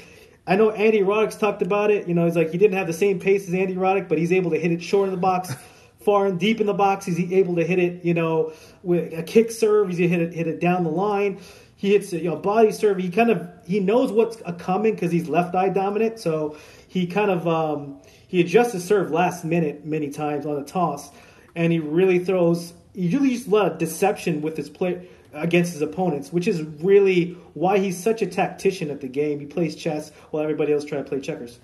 I 0.45 0.55
know 0.55 0.71
Andy 0.71 0.99
Roddick's 0.99 1.37
talked 1.37 1.61
about 1.61 1.91
it. 1.91 2.07
You 2.07 2.13
know, 2.13 2.25
he's 2.25 2.35
like 2.35 2.51
he 2.51 2.57
didn't 2.57 2.77
have 2.77 2.87
the 2.87 2.93
same 2.93 3.19
pace 3.19 3.47
as 3.47 3.53
Andy 3.53 3.75
Roddick, 3.75 4.07
but 4.07 4.17
he's 4.17 4.31
able 4.31 4.51
to 4.51 4.59
hit 4.59 4.71
it 4.71 4.81
short 4.81 5.07
in 5.07 5.15
the 5.15 5.19
box, 5.19 5.53
far 6.05 6.27
and 6.27 6.39
deep 6.39 6.61
in 6.61 6.67
the 6.67 6.73
box. 6.73 7.05
He's 7.05 7.19
able 7.31 7.55
to 7.55 7.65
hit 7.65 7.79
it, 7.79 8.05
you 8.05 8.13
know, 8.13 8.53
with 8.83 9.11
a 9.13 9.23
kick 9.23 9.51
serve. 9.51 9.89
He's 9.89 9.97
hit 9.97 10.21
it 10.21 10.33
hit 10.33 10.47
it 10.47 10.59
down 10.61 10.83
the 10.83 10.91
line. 10.91 11.39
He 11.75 11.91
hits 11.91 12.13
it, 12.13 12.21
you 12.21 12.29
know, 12.29 12.37
body 12.37 12.71
serve. 12.71 12.97
He 12.97 13.09
kind 13.09 13.29
of 13.29 13.49
he 13.65 13.79
knows 13.79 14.11
what's 14.11 14.37
a 14.45 14.53
coming 14.53 14.93
because 14.93 15.11
he's 15.11 15.27
left 15.27 15.55
eye 15.55 15.69
dominant. 15.69 16.19
So 16.19 16.57
he 16.87 17.07
kind 17.07 17.31
of 17.31 17.47
um, 17.47 17.99
he 18.27 18.39
adjusts 18.41 18.73
his 18.73 18.85
serve 18.85 19.11
last 19.11 19.43
minute 19.43 19.85
many 19.85 20.09
times 20.09 20.45
on 20.45 20.57
a 20.57 20.63
toss, 20.63 21.09
and 21.55 21.73
he 21.73 21.79
really 21.79 22.19
throws. 22.19 22.73
He 22.93 23.09
really 23.09 23.31
uses 23.31 23.47
a 23.47 23.49
lot 23.49 23.71
of 23.71 23.77
deception 23.77 24.41
with 24.41 24.55
his 24.55 24.69
play 24.69 25.09
against 25.33 25.73
his 25.73 25.81
opponents, 25.81 26.31
which 26.31 26.47
is 26.47 26.61
really 26.81 27.33
why 27.53 27.77
he's 27.77 28.01
such 28.01 28.21
a 28.21 28.25
tactician 28.25 28.89
at 28.89 29.01
the 29.01 29.07
game. 29.07 29.39
He 29.39 29.45
plays 29.45 29.75
chess 29.75 30.11
while 30.31 30.41
everybody 30.41 30.71
else 30.71 30.85
try 30.85 30.99
to 30.99 31.03
play 31.03 31.19
checkers. 31.19 31.59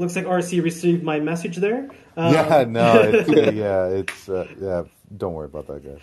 Looks 0.00 0.16
like 0.16 0.24
RC 0.24 0.64
received 0.64 1.02
my 1.02 1.20
message 1.20 1.56
there. 1.56 1.90
Um, 2.16 2.32
yeah, 2.32 2.64
no, 2.68 3.02
it's, 3.02 3.28
uh, 3.28 3.50
yeah, 3.52 3.84
it's 3.86 4.30
uh, 4.30 4.46
yeah. 4.58 4.84
Don't 5.14 5.34
worry 5.34 5.44
about 5.46 5.66
that 5.66 5.84
guy. 5.84 6.00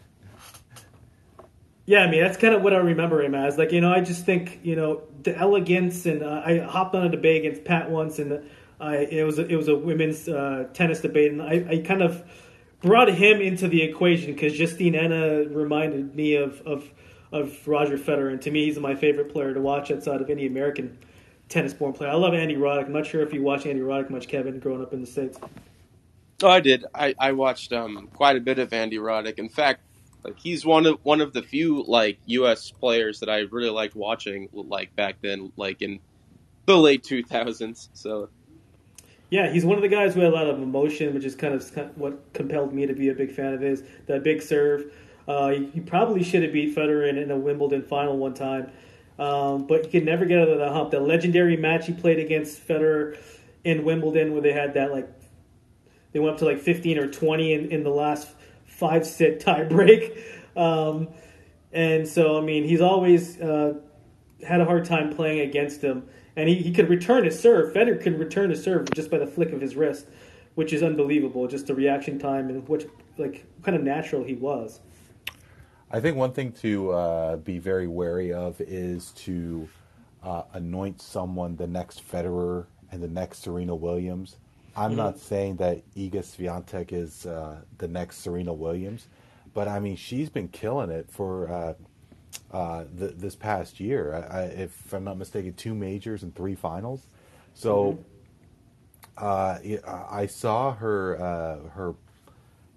Yeah, 1.86 2.04
I 2.04 2.08
mean 2.08 2.20
that's 2.20 2.36
kind 2.36 2.54
of 2.54 2.62
what 2.62 2.72
I 2.72 2.76
remember 2.76 3.20
him 3.20 3.34
as. 3.34 3.58
Like 3.58 3.72
you 3.72 3.80
know, 3.80 3.92
I 3.92 4.00
just 4.00 4.24
think 4.24 4.60
you 4.62 4.76
know 4.76 5.02
the 5.24 5.36
elegance, 5.36 6.06
and 6.06 6.22
uh, 6.22 6.40
I 6.44 6.58
hopped 6.58 6.94
on 6.94 7.04
a 7.04 7.08
debate 7.08 7.44
against 7.44 7.64
Pat 7.64 7.90
once, 7.90 8.20
and 8.20 8.48
I 8.78 8.98
it 8.98 9.24
was 9.24 9.40
a, 9.40 9.46
it 9.48 9.56
was 9.56 9.66
a 9.66 9.74
women's 9.74 10.28
uh, 10.28 10.68
tennis 10.72 11.00
debate, 11.00 11.32
and 11.32 11.42
I, 11.42 11.66
I 11.68 11.78
kind 11.78 12.02
of 12.02 12.22
brought 12.80 13.12
him 13.12 13.40
into 13.40 13.66
the 13.66 13.82
equation 13.82 14.34
because 14.34 14.56
Justine 14.56 14.94
Henin 14.94 15.52
reminded 15.52 16.14
me 16.14 16.36
of, 16.36 16.60
of 16.62 16.88
of 17.32 17.66
Roger 17.66 17.96
Federer, 17.96 18.30
and 18.30 18.42
to 18.42 18.50
me, 18.50 18.64
he's 18.64 18.78
my 18.78 18.94
favorite 18.94 19.32
player 19.32 19.54
to 19.54 19.60
watch 19.60 19.90
outside 19.90 20.20
of 20.20 20.30
any 20.30 20.46
American 20.46 20.98
tennis 21.48 21.74
born 21.74 21.92
player. 21.92 22.10
I 22.10 22.14
love 22.14 22.34
Andy 22.34 22.56
Roddick. 22.56 22.86
I'm 22.86 22.92
not 22.92 23.06
sure 23.06 23.22
if 23.22 23.32
you 23.32 23.42
watch 23.42 23.66
Andy 23.66 23.82
Roddick 23.82 24.10
much, 24.10 24.28
Kevin, 24.28 24.58
growing 24.58 24.82
up 24.82 24.92
in 24.92 25.00
the 25.00 25.06
states. 25.06 25.38
Oh, 26.42 26.48
I 26.48 26.60
did. 26.60 26.86
I, 26.94 27.14
I 27.18 27.32
watched 27.32 27.72
um, 27.72 28.08
quite 28.14 28.36
a 28.36 28.40
bit 28.40 28.58
of 28.58 28.72
Andy 28.72 28.96
Roddick. 28.96 29.38
In 29.38 29.48
fact, 29.48 29.82
like 30.24 30.38
he's 30.38 30.64
one 30.64 30.86
of 30.86 30.98
one 31.02 31.20
of 31.20 31.32
the 31.32 31.42
few 31.42 31.82
like 31.82 32.18
U.S. 32.26 32.70
players 32.70 33.20
that 33.20 33.28
I 33.28 33.40
really 33.50 33.70
liked 33.70 33.94
watching 33.94 34.48
like 34.52 34.94
back 34.96 35.16
then, 35.22 35.52
like 35.56 35.82
in 35.82 36.00
the 36.66 36.76
late 36.76 37.02
2000s. 37.02 37.88
So 37.92 38.28
Yeah, 39.30 39.50
he's 39.52 39.64
one 39.64 39.76
of 39.76 39.82
the 39.82 39.88
guys 39.88 40.14
who 40.14 40.20
had 40.20 40.32
a 40.32 40.34
lot 40.34 40.46
of 40.46 40.60
emotion, 40.62 41.14
which 41.14 41.24
is 41.24 41.34
kind 41.34 41.54
of 41.54 41.74
kind 41.74 41.90
of 41.90 41.98
what 41.98 42.32
compelled 42.32 42.72
me 42.72 42.86
to 42.86 42.94
be 42.94 43.08
a 43.08 43.14
big 43.14 43.32
fan 43.32 43.54
of 43.54 43.60
his. 43.60 43.82
That 44.06 44.22
big 44.22 44.42
serve. 44.42 44.92
Uh, 45.30 45.50
he, 45.72 45.78
probably 45.78 46.24
should 46.24 46.42
have 46.42 46.52
beat 46.52 46.74
Federer 46.74 47.08
in, 47.08 47.16
in 47.16 47.30
a 47.30 47.36
Wimbledon 47.36 47.82
final 47.82 48.18
one 48.18 48.34
time, 48.34 48.72
um, 49.16 49.64
but 49.64 49.84
he 49.84 49.90
could 49.92 50.04
never 50.04 50.24
get 50.24 50.40
out 50.40 50.48
of 50.48 50.58
the 50.58 50.72
hump. 50.72 50.90
The 50.90 50.98
legendary 50.98 51.56
match 51.56 51.86
he 51.86 51.92
played 51.92 52.18
against 52.18 52.66
Federer 52.66 53.16
in 53.62 53.84
Wimbledon, 53.84 54.32
where 54.32 54.42
they 54.42 54.52
had 54.52 54.74
that 54.74 54.90
like 54.90 55.08
they 56.10 56.18
went 56.18 56.32
up 56.32 56.38
to 56.40 56.46
like 56.46 56.58
fifteen 56.58 56.98
or 56.98 57.06
twenty 57.06 57.52
in, 57.52 57.70
in 57.70 57.84
the 57.84 57.90
last 57.90 58.26
five 58.64 59.06
set 59.06 59.38
tie 59.46 59.62
break. 59.62 60.18
Um, 60.56 61.06
and 61.72 62.08
so, 62.08 62.36
I 62.36 62.40
mean, 62.40 62.64
he's 62.64 62.80
always 62.80 63.40
uh, 63.40 63.74
had 64.44 64.60
a 64.60 64.64
hard 64.64 64.84
time 64.84 65.14
playing 65.14 65.48
against 65.48 65.80
him. 65.80 66.08
And 66.34 66.48
he, 66.48 66.56
he 66.56 66.72
could 66.72 66.90
return 66.90 67.24
his 67.24 67.38
serve. 67.38 67.72
Federer 67.72 68.02
could 68.02 68.18
return 68.18 68.50
his 68.50 68.64
serve 68.64 68.90
just 68.90 69.12
by 69.12 69.18
the 69.18 69.28
flick 69.28 69.52
of 69.52 69.60
his 69.60 69.76
wrist, 69.76 70.06
which 70.56 70.72
is 70.72 70.82
unbelievable. 70.82 71.46
Just 71.46 71.68
the 71.68 71.74
reaction 71.74 72.18
time 72.18 72.48
and 72.48 72.68
which, 72.68 72.86
like, 73.16 73.44
kind 73.62 73.76
of 73.76 73.84
natural 73.84 74.24
he 74.24 74.34
was. 74.34 74.80
I 75.90 76.00
think 76.00 76.16
one 76.16 76.32
thing 76.32 76.52
to 76.60 76.90
uh, 76.92 77.36
be 77.36 77.58
very 77.58 77.88
wary 77.88 78.32
of 78.32 78.60
is 78.60 79.10
to 79.12 79.68
uh, 80.22 80.42
anoint 80.52 81.00
someone 81.00 81.56
the 81.56 81.66
next 81.66 82.08
Federer 82.08 82.66
and 82.92 83.02
the 83.02 83.08
next 83.08 83.42
Serena 83.42 83.74
Williams. 83.74 84.36
I'm 84.76 84.94
not 84.94 85.18
saying 85.18 85.56
that 85.56 85.82
Iga 85.94 86.20
Swiatek 86.22 86.92
is 86.92 87.26
uh, 87.26 87.60
the 87.78 87.88
next 87.88 88.18
Serena 88.18 88.52
Williams, 88.52 89.08
but 89.52 89.66
I 89.66 89.80
mean 89.80 89.96
she's 89.96 90.30
been 90.30 90.48
killing 90.48 90.90
it 90.90 91.10
for 91.10 91.50
uh, 91.50 91.74
uh, 92.56 92.84
th- 92.96 93.14
this 93.16 93.34
past 93.34 93.80
year. 93.80 94.14
I, 94.30 94.38
I, 94.38 94.42
if 94.44 94.92
I'm 94.92 95.04
not 95.04 95.18
mistaken, 95.18 95.54
two 95.54 95.74
majors 95.74 96.22
and 96.22 96.34
three 96.34 96.54
finals. 96.54 97.06
So 97.54 97.98
uh, 99.18 99.58
I 99.86 100.26
saw 100.26 100.72
her 100.74 101.20
uh, 101.20 101.68
her 101.70 101.94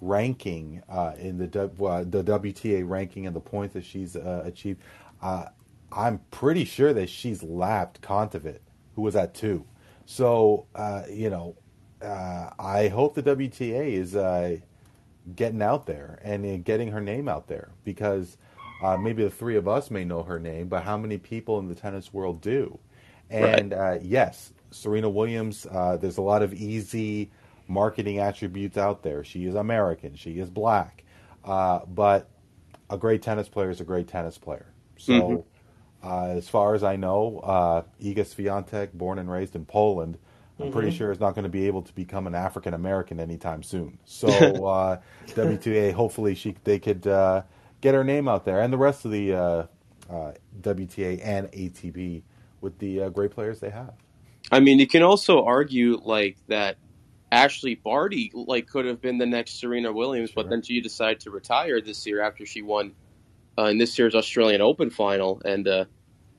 ranking 0.03 0.81
uh, 0.89 1.13
in 1.17 1.37
the 1.37 1.61
uh, 1.63 2.03
the 2.03 2.23
WTA 2.23 2.87
ranking 2.87 3.25
and 3.27 3.35
the 3.35 3.39
points 3.39 3.73
that 3.73 3.85
she's 3.85 4.15
uh, 4.15 4.43
achieved. 4.45 4.81
Uh, 5.21 5.45
I'm 5.91 6.19
pretty 6.31 6.65
sure 6.65 6.93
that 6.93 7.09
she's 7.09 7.43
lapped 7.43 8.01
Kontaveit, 8.01 8.59
who 8.95 9.01
was 9.03 9.15
at 9.15 9.33
two. 9.33 9.65
So 10.05 10.67
uh, 10.75 11.03
you 11.09 11.29
know, 11.29 11.55
uh, 12.01 12.49
I 12.59 12.87
hope 12.89 13.15
the 13.15 13.23
WTA 13.23 13.93
is 13.93 14.15
uh, 14.15 14.57
getting 15.35 15.61
out 15.61 15.85
there 15.85 16.19
and 16.23 16.63
getting 16.65 16.91
her 16.91 17.01
name 17.01 17.27
out 17.27 17.47
there 17.47 17.69
because 17.83 18.37
uh, 18.81 18.97
maybe 18.97 19.23
the 19.23 19.29
three 19.29 19.55
of 19.55 19.67
us 19.67 19.89
may 19.89 20.03
know 20.03 20.23
her 20.23 20.39
name, 20.39 20.67
but 20.67 20.83
how 20.83 20.97
many 20.97 21.17
people 21.17 21.59
in 21.59 21.69
the 21.69 21.75
tennis 21.75 22.13
world 22.13 22.41
do? 22.41 22.77
And 23.29 23.73
uh, 23.73 23.99
yes, 24.01 24.51
Serena 24.71 25.09
Williams. 25.09 25.65
Uh, 25.69 25.97
there's 25.97 26.17
a 26.17 26.21
lot 26.21 26.41
of 26.41 26.53
easy 26.53 27.31
marketing 27.67 28.19
attributes 28.19 28.77
out 28.77 29.03
there. 29.03 29.23
She 29.23 29.45
is 29.45 29.55
American. 29.55 30.15
She 30.15 30.39
is 30.39 30.49
black. 30.49 31.03
Uh, 31.43 31.79
but 31.87 32.29
a 32.89 32.97
great 32.97 33.21
tennis 33.21 33.49
player 33.49 33.69
is 33.69 33.81
a 33.81 33.83
great 33.83 34.07
tennis 34.07 34.37
player. 34.37 34.65
So, 34.97 35.13
mm-hmm. 35.13 36.07
uh, 36.07 36.27
as 36.37 36.47
far 36.47 36.75
as 36.75 36.83
I 36.83 36.95
know, 36.95 37.39
uh, 37.39 37.83
Iga 38.01 38.19
Swiatek, 38.19 38.93
born 38.93 39.19
and 39.19 39.29
raised 39.29 39.55
in 39.55 39.65
Poland, 39.65 40.17
I'm 40.59 40.65
mm-hmm. 40.65 40.73
pretty 40.73 40.91
sure 40.91 41.11
is 41.11 41.19
not 41.19 41.33
going 41.33 41.43
to 41.43 41.49
be 41.49 41.67
able 41.67 41.81
to 41.81 41.93
become 41.93 42.27
an 42.27 42.35
African 42.35 42.73
American 42.73 43.19
anytime 43.19 43.63
soon. 43.63 43.97
So, 44.05 44.27
uh, 44.67 44.99
WTA, 45.27 45.93
hopefully, 45.93 46.35
she 46.35 46.55
they 46.63 46.79
could 46.79 47.07
uh, 47.07 47.43
get 47.81 47.95
her 47.95 48.03
name 48.03 48.27
out 48.27 48.45
there, 48.45 48.61
and 48.61 48.71
the 48.71 48.77
rest 48.77 49.05
of 49.05 49.11
the 49.11 49.33
uh, 49.33 49.65
uh, 50.09 50.33
WTA 50.61 51.19
and 51.23 51.51
ATP 51.51 52.21
with 52.61 52.77
the 52.79 53.09
great 53.09 53.31
players 53.31 53.59
they 53.59 53.71
have. 53.71 53.93
I 54.51 54.59
mean, 54.59 54.77
you 54.77 54.87
can 54.87 55.01
also 55.01 55.43
argue 55.43 55.99
like 56.03 56.37
that 56.47 56.77
Ashleigh 57.33 57.81
Barty 57.81 58.31
like 58.33 58.67
could 58.67 58.85
have 58.85 59.01
been 59.01 59.17
the 59.17 59.25
next 59.25 59.59
Serena 59.59 59.91
Williams, 59.91 60.31
but 60.31 60.49
then 60.49 60.61
she 60.61 60.81
decided 60.81 61.21
to 61.21 61.31
retire 61.31 61.81
this 61.81 62.05
year 62.05 62.21
after 62.21 62.45
she 62.45 62.61
won 62.61 62.93
uh, 63.57 63.65
in 63.65 63.79
this 63.79 63.97
year's 63.97 64.13
Australian 64.13 64.61
Open 64.61 64.91
final, 64.91 65.41
and 65.43 65.67
uh, 65.67 65.85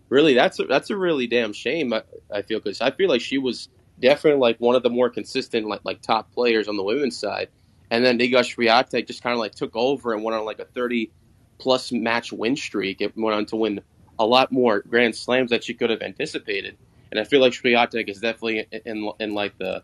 really 0.09 0.35
that's 0.35 0.61
a, 0.61 0.65
that's 0.65 0.91
a 0.91 0.97
really 0.97 1.27
damn 1.27 1.53
shame. 1.53 1.93
I, 1.93 2.05
I 2.33 2.43
feel 2.43 2.61
because 2.61 2.81
I 2.81 2.93
feel 2.93 3.09
like 3.09 3.21
she 3.21 3.39
was 3.39 3.69
definitely 4.01 4.41
like 4.41 4.59
one 4.59 4.77
of 4.77 4.85
the 4.85 4.91
more 4.91 5.11
consistent 5.11 5.67
like 5.67 5.81
like 5.83 6.01
top 6.01 6.33
players 6.33 6.69
on 6.69 6.77
the 6.77 6.85
women's 6.85 7.19
side, 7.19 7.49
and 7.91 8.05
then 8.05 8.19
Iga 8.21 8.41
Swiatek 8.43 9.09
just 9.09 9.23
kind 9.23 9.33
of 9.35 9.41
like 9.41 9.57
took 9.57 9.75
over 9.75 10.15
and 10.15 10.23
went 10.23 10.37
on 10.37 10.45
like 10.45 10.61
a 10.61 10.65
thirty 10.65 11.11
plus 11.59 11.91
match 11.91 12.33
win 12.33 12.55
streak. 12.55 13.01
It 13.01 13.17
went 13.17 13.35
on 13.37 13.47
to 13.47 13.57
win 13.57 13.81
a 14.17 14.25
lot 14.25 14.53
more 14.53 14.79
Grand 14.79 15.17
Slams 15.17 15.51
that 15.51 15.65
she 15.65 15.75
could 15.75 15.91
have 15.91 16.03
anticipated, 16.03 16.77
and 17.11 17.19
I 17.19 17.25
feel 17.25 17.41
like 17.41 17.53
Swiatek 17.53 18.09
is 18.09 18.21
definitely 18.21 18.69
in, 18.71 18.81
in, 18.85 19.13
in 19.19 19.35
like 19.35 19.59
the 19.59 19.83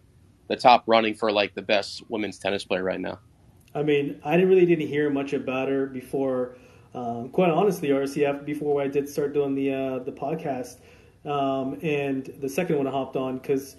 the 0.51 0.57
top 0.57 0.83
running 0.89 1.15
for 1.15 1.31
like 1.31 1.55
the 1.55 1.63
best 1.63 2.03
women's 2.11 2.37
tennis 2.37 2.65
player 2.65 2.83
right 2.83 3.01
now. 3.01 3.21
I 3.73 3.85
mean, 3.85 4.21
I 4.25 4.35
really 4.35 4.67
didn't 4.67 4.89
hear 4.89 5.09
much 5.09 5.33
about 5.33 5.69
her 5.69 5.87
before. 5.87 6.57
Um, 6.93 7.29
quite 7.29 7.51
honestly, 7.51 7.91
RCF 7.91 8.45
before 8.45 8.83
I 8.83 8.89
did 8.89 9.09
start 9.09 9.33
doing 9.33 9.55
the 9.55 9.73
uh, 9.73 9.99
the 10.01 10.11
podcast, 10.11 10.79
um, 11.25 11.79
and 11.83 12.27
the 12.41 12.49
second 12.49 12.79
one 12.79 12.89
I 12.89 12.91
hopped 12.91 13.15
on 13.15 13.39
because, 13.39 13.77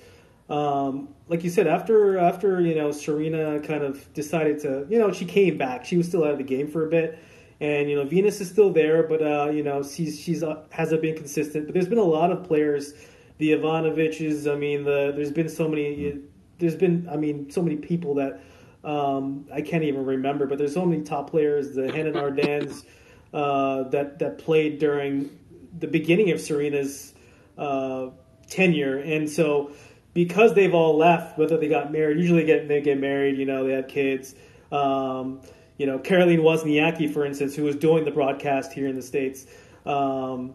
um, 0.49 1.09
like 1.27 1.43
you 1.43 1.49
said, 1.49 1.67
after 1.67 2.17
after 2.17 2.61
you 2.61 2.73
know 2.73 2.93
Serena 2.93 3.59
kind 3.59 3.83
of 3.83 4.11
decided 4.13 4.61
to 4.61 4.87
you 4.89 4.97
know 4.97 5.11
she 5.11 5.25
came 5.25 5.57
back, 5.57 5.83
she 5.83 5.97
was 5.97 6.07
still 6.07 6.23
out 6.23 6.31
of 6.31 6.37
the 6.37 6.45
game 6.45 6.69
for 6.69 6.87
a 6.87 6.89
bit, 6.89 7.19
and 7.59 7.89
you 7.89 7.97
know 7.97 8.05
Venus 8.05 8.39
is 8.39 8.49
still 8.49 8.71
there, 8.71 9.03
but 9.03 9.21
uh, 9.21 9.49
you 9.51 9.61
know 9.61 9.83
she's 9.83 10.17
she's 10.17 10.41
uh, 10.41 10.63
hasn't 10.69 11.01
been 11.01 11.17
consistent. 11.17 11.65
But 11.65 11.73
there's 11.73 11.89
been 11.89 11.97
a 11.97 12.03
lot 12.03 12.31
of 12.31 12.45
players, 12.45 12.93
the 13.39 13.51
Ivanoviches. 13.51 14.49
I 14.49 14.55
mean, 14.55 14.85
the 14.85 15.11
there's 15.13 15.33
been 15.33 15.49
so 15.49 15.67
many 15.67 16.21
there's 16.61 16.75
been, 16.75 17.09
I 17.11 17.17
mean, 17.17 17.49
so 17.51 17.61
many 17.61 17.75
people 17.75 18.15
that 18.15 18.41
um, 18.83 19.45
I 19.53 19.61
can't 19.61 19.83
even 19.83 20.05
remember, 20.05 20.47
but 20.47 20.57
there's 20.57 20.73
so 20.73 20.85
many 20.85 21.03
top 21.03 21.29
players, 21.29 21.75
the 21.75 21.83
Henin-Hardennes, 21.83 22.85
uh, 23.33 23.83
that 23.89 24.19
that 24.19 24.37
played 24.37 24.79
during 24.79 25.37
the 25.77 25.87
beginning 25.87 26.31
of 26.31 26.39
Serena's 26.39 27.13
uh, 27.57 28.07
tenure, 28.49 28.97
and 28.97 29.29
so 29.29 29.71
because 30.13 30.53
they've 30.53 30.73
all 30.73 30.97
left, 30.97 31.37
whether 31.37 31.57
they 31.57 31.69
got 31.69 31.91
married, 31.91 32.17
usually 32.19 32.43
get 32.43 32.67
they 32.67 32.81
get 32.81 32.99
married, 32.99 33.37
you 33.37 33.45
know, 33.45 33.65
they 33.65 33.73
have 33.73 33.87
kids. 33.87 34.35
Um, 34.71 35.41
you 35.77 35.87
know, 35.87 35.97
Caroline 35.97 36.39
Wozniacki, 36.39 37.11
for 37.11 37.25
instance, 37.25 37.55
who 37.55 37.63
was 37.63 37.75
doing 37.75 38.05
the 38.05 38.11
broadcast 38.11 38.71
here 38.71 38.87
in 38.87 38.95
the 38.95 39.01
states. 39.01 39.47
Um, 39.85 40.53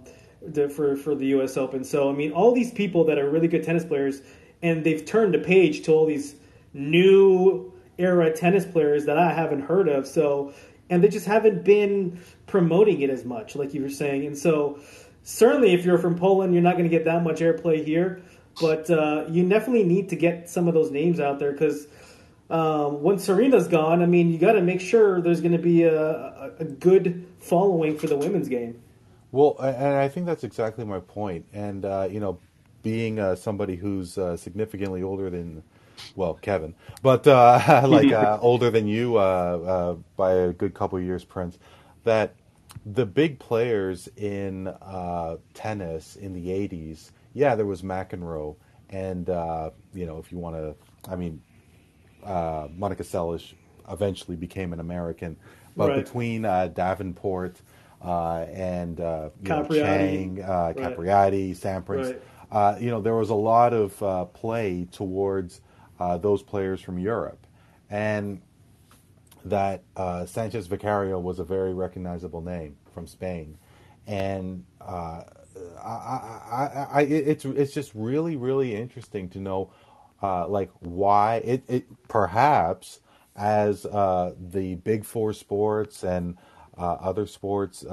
for 0.75 0.97
for 0.97 1.15
the 1.15 1.27
U.S. 1.29 1.57
Open. 1.57 1.83
So 1.85 2.09
I 2.11 2.13
mean, 2.13 2.33
all 2.33 2.53
these 2.53 2.71
people 2.71 3.05
that 3.05 3.19
are 3.19 3.29
really 3.29 3.49
good 3.49 3.65
tennis 3.65 3.85
players 3.85 4.21
and 4.63 4.85
they've 4.85 5.05
turned 5.05 5.35
a 5.35 5.39
page 5.39 5.83
to 5.83 5.93
all 5.93 6.07
these 6.07 6.35
new 6.73 7.73
era 7.99 8.33
tennis 8.33 8.65
players 8.65 9.07
that 9.07 9.19
I 9.19 9.33
haven't 9.33 9.63
heard 9.63 9.89
of. 9.89 10.07
So, 10.07 10.53
and 10.91 11.03
they 11.03 11.09
just 11.09 11.27
haven't 11.27 11.65
been 11.65 12.21
promoting 12.47 13.01
it 13.01 13.11
as 13.11 13.25
much, 13.25 13.57
like 13.57 13.75
you 13.75 13.83
were 13.83 13.91
saying. 13.91 14.27
And 14.27 14.37
so, 14.37 14.79
certainly, 15.23 15.73
if 15.73 15.85
you're 15.85 15.99
from 15.99 16.17
Poland, 16.17 16.53
you're 16.53 16.63
not 16.63 16.73
going 16.73 16.85
to 16.85 16.91
get 16.91 17.05
that 17.05 17.23
much 17.23 17.41
airplay 17.41 17.85
here. 17.85 18.23
But 18.61 18.89
uh, 18.89 19.27
you 19.29 19.47
definitely 19.49 19.85
need 19.85 20.09
to 20.11 20.17
get 20.17 20.49
some 20.49 20.67
of 20.67 20.75
those 20.75 20.91
names 20.91 21.21
out 21.21 21.39
there 21.39 21.53
because 21.53 21.87
um, 22.49 23.03
when 23.03 23.19
Serena's 23.19 23.69
gone, 23.69 24.03
I 24.03 24.07
mean, 24.07 24.31
you 24.31 24.39
got 24.39 24.53
to 24.53 24.63
make 24.63 24.81
sure 24.81 25.21
there's 25.21 25.41
going 25.41 25.53
to 25.53 25.59
be 25.59 25.83
a, 25.83 26.53
a, 26.59 26.65
good 26.65 27.27
following 27.39 27.99
for 27.99 28.07
the 28.07 28.17
women's 28.17 28.49
game. 28.49 28.81
Well, 29.33 29.57
and 29.59 29.97
I 29.97 30.09
think 30.09 30.27
that's 30.27 30.45
exactly 30.45 30.85
my 30.85 31.01
point. 31.01 31.45
And 31.53 31.85
uh, 31.85 32.09
you 32.11 32.21
know, 32.21 32.39
being 32.87 33.19
uh, 33.19 33.35
somebody 33.35 33.75
who's 33.75 34.17
uh, 34.17 34.37
significantly 34.37 35.03
older 35.03 35.29
than, 35.29 35.61
well, 36.15 36.35
Kevin, 36.35 36.73
but 37.03 37.27
uh, 37.27 37.83
like 37.89 38.13
uh, 38.13 38.39
older 38.43 38.71
than 38.71 38.87
you 38.87 39.17
uh, 39.17 39.21
uh, 39.21 39.97
by 40.17 40.35
a 40.35 40.53
good 40.53 40.73
couple 40.73 40.97
of 40.97 41.05
years, 41.05 41.25
Prince, 41.25 41.59
that 42.05 42.37
the 42.85 43.05
big 43.05 43.41
players 43.41 44.09
in 44.17 44.73
tennis 45.53 46.15
in 46.15 46.33
the 46.33 46.47
'80s, 46.47 47.11
yeah, 47.35 47.57
there 47.57 47.67
was 47.67 47.83
McEnroe, 47.83 48.55
and 48.91 49.27
you 49.93 50.07
know, 50.07 50.19
if 50.19 50.31
you 50.31 50.39
want 50.39 50.55
to, 50.55 50.77
I 51.11 51.17
mean, 51.17 51.43
Monica 52.23 53.03
Seles 53.03 53.53
eventually 53.91 54.37
became 54.37 54.73
an 54.73 54.79
American, 54.79 55.37
but 55.77 55.89
right. 55.89 56.05
between 56.05 56.43
Davenport. 56.43 57.61
and 58.01 59.01
uh, 59.01 59.31
Capriati, 59.43 60.37
know, 60.37 60.73
Chang, 60.77 60.85
Capriati, 60.85 61.49
right. 61.49 61.85
Sampras. 61.85 62.13
Right 62.13 62.23
uh, 62.51 62.77
you 62.79 62.91
know, 62.91 63.01
there 63.01 63.15
was 63.15 63.31
a 63.31 63.35
lot 63.35 63.73
of 63.73 64.01
uh, 64.03 64.25
play 64.27 64.87
towards 64.93 65.61
uh, 65.99 66.17
those 66.19 66.43
players 66.43 66.81
from 66.81 66.99
Europe, 66.99 67.47
and 67.91 68.41
that 69.45 69.83
uh, 69.97 70.27
Sanchez 70.27 70.67
Vicario 70.67 71.19
was 71.19 71.39
a 71.39 71.45
very 71.45 71.75
recognizable 71.75 72.41
name 72.41 72.77
from 72.93 73.07
Spain, 73.07 73.57
and 74.07 74.65
uh, 74.81 75.23
I, 75.83 75.89
I, 76.53 76.87
I, 76.93 77.01
it's 77.03 77.45
it's 77.45 77.73
just 77.73 77.93
really 77.95 78.37
really 78.37 78.75
interesting 78.75 79.29
to 79.31 79.39
know, 79.39 79.73
uh, 80.23 80.47
like 80.47 80.71
why 80.81 81.37
it, 81.37 81.65
it 81.69 82.09
perhaps 82.09 83.01
as 83.35 83.83
the 83.83 84.79
big 84.85 85.05
four 85.05 85.33
sports 85.33 86.05
and 86.05 86.37
other 86.77 87.27
sports 87.27 87.85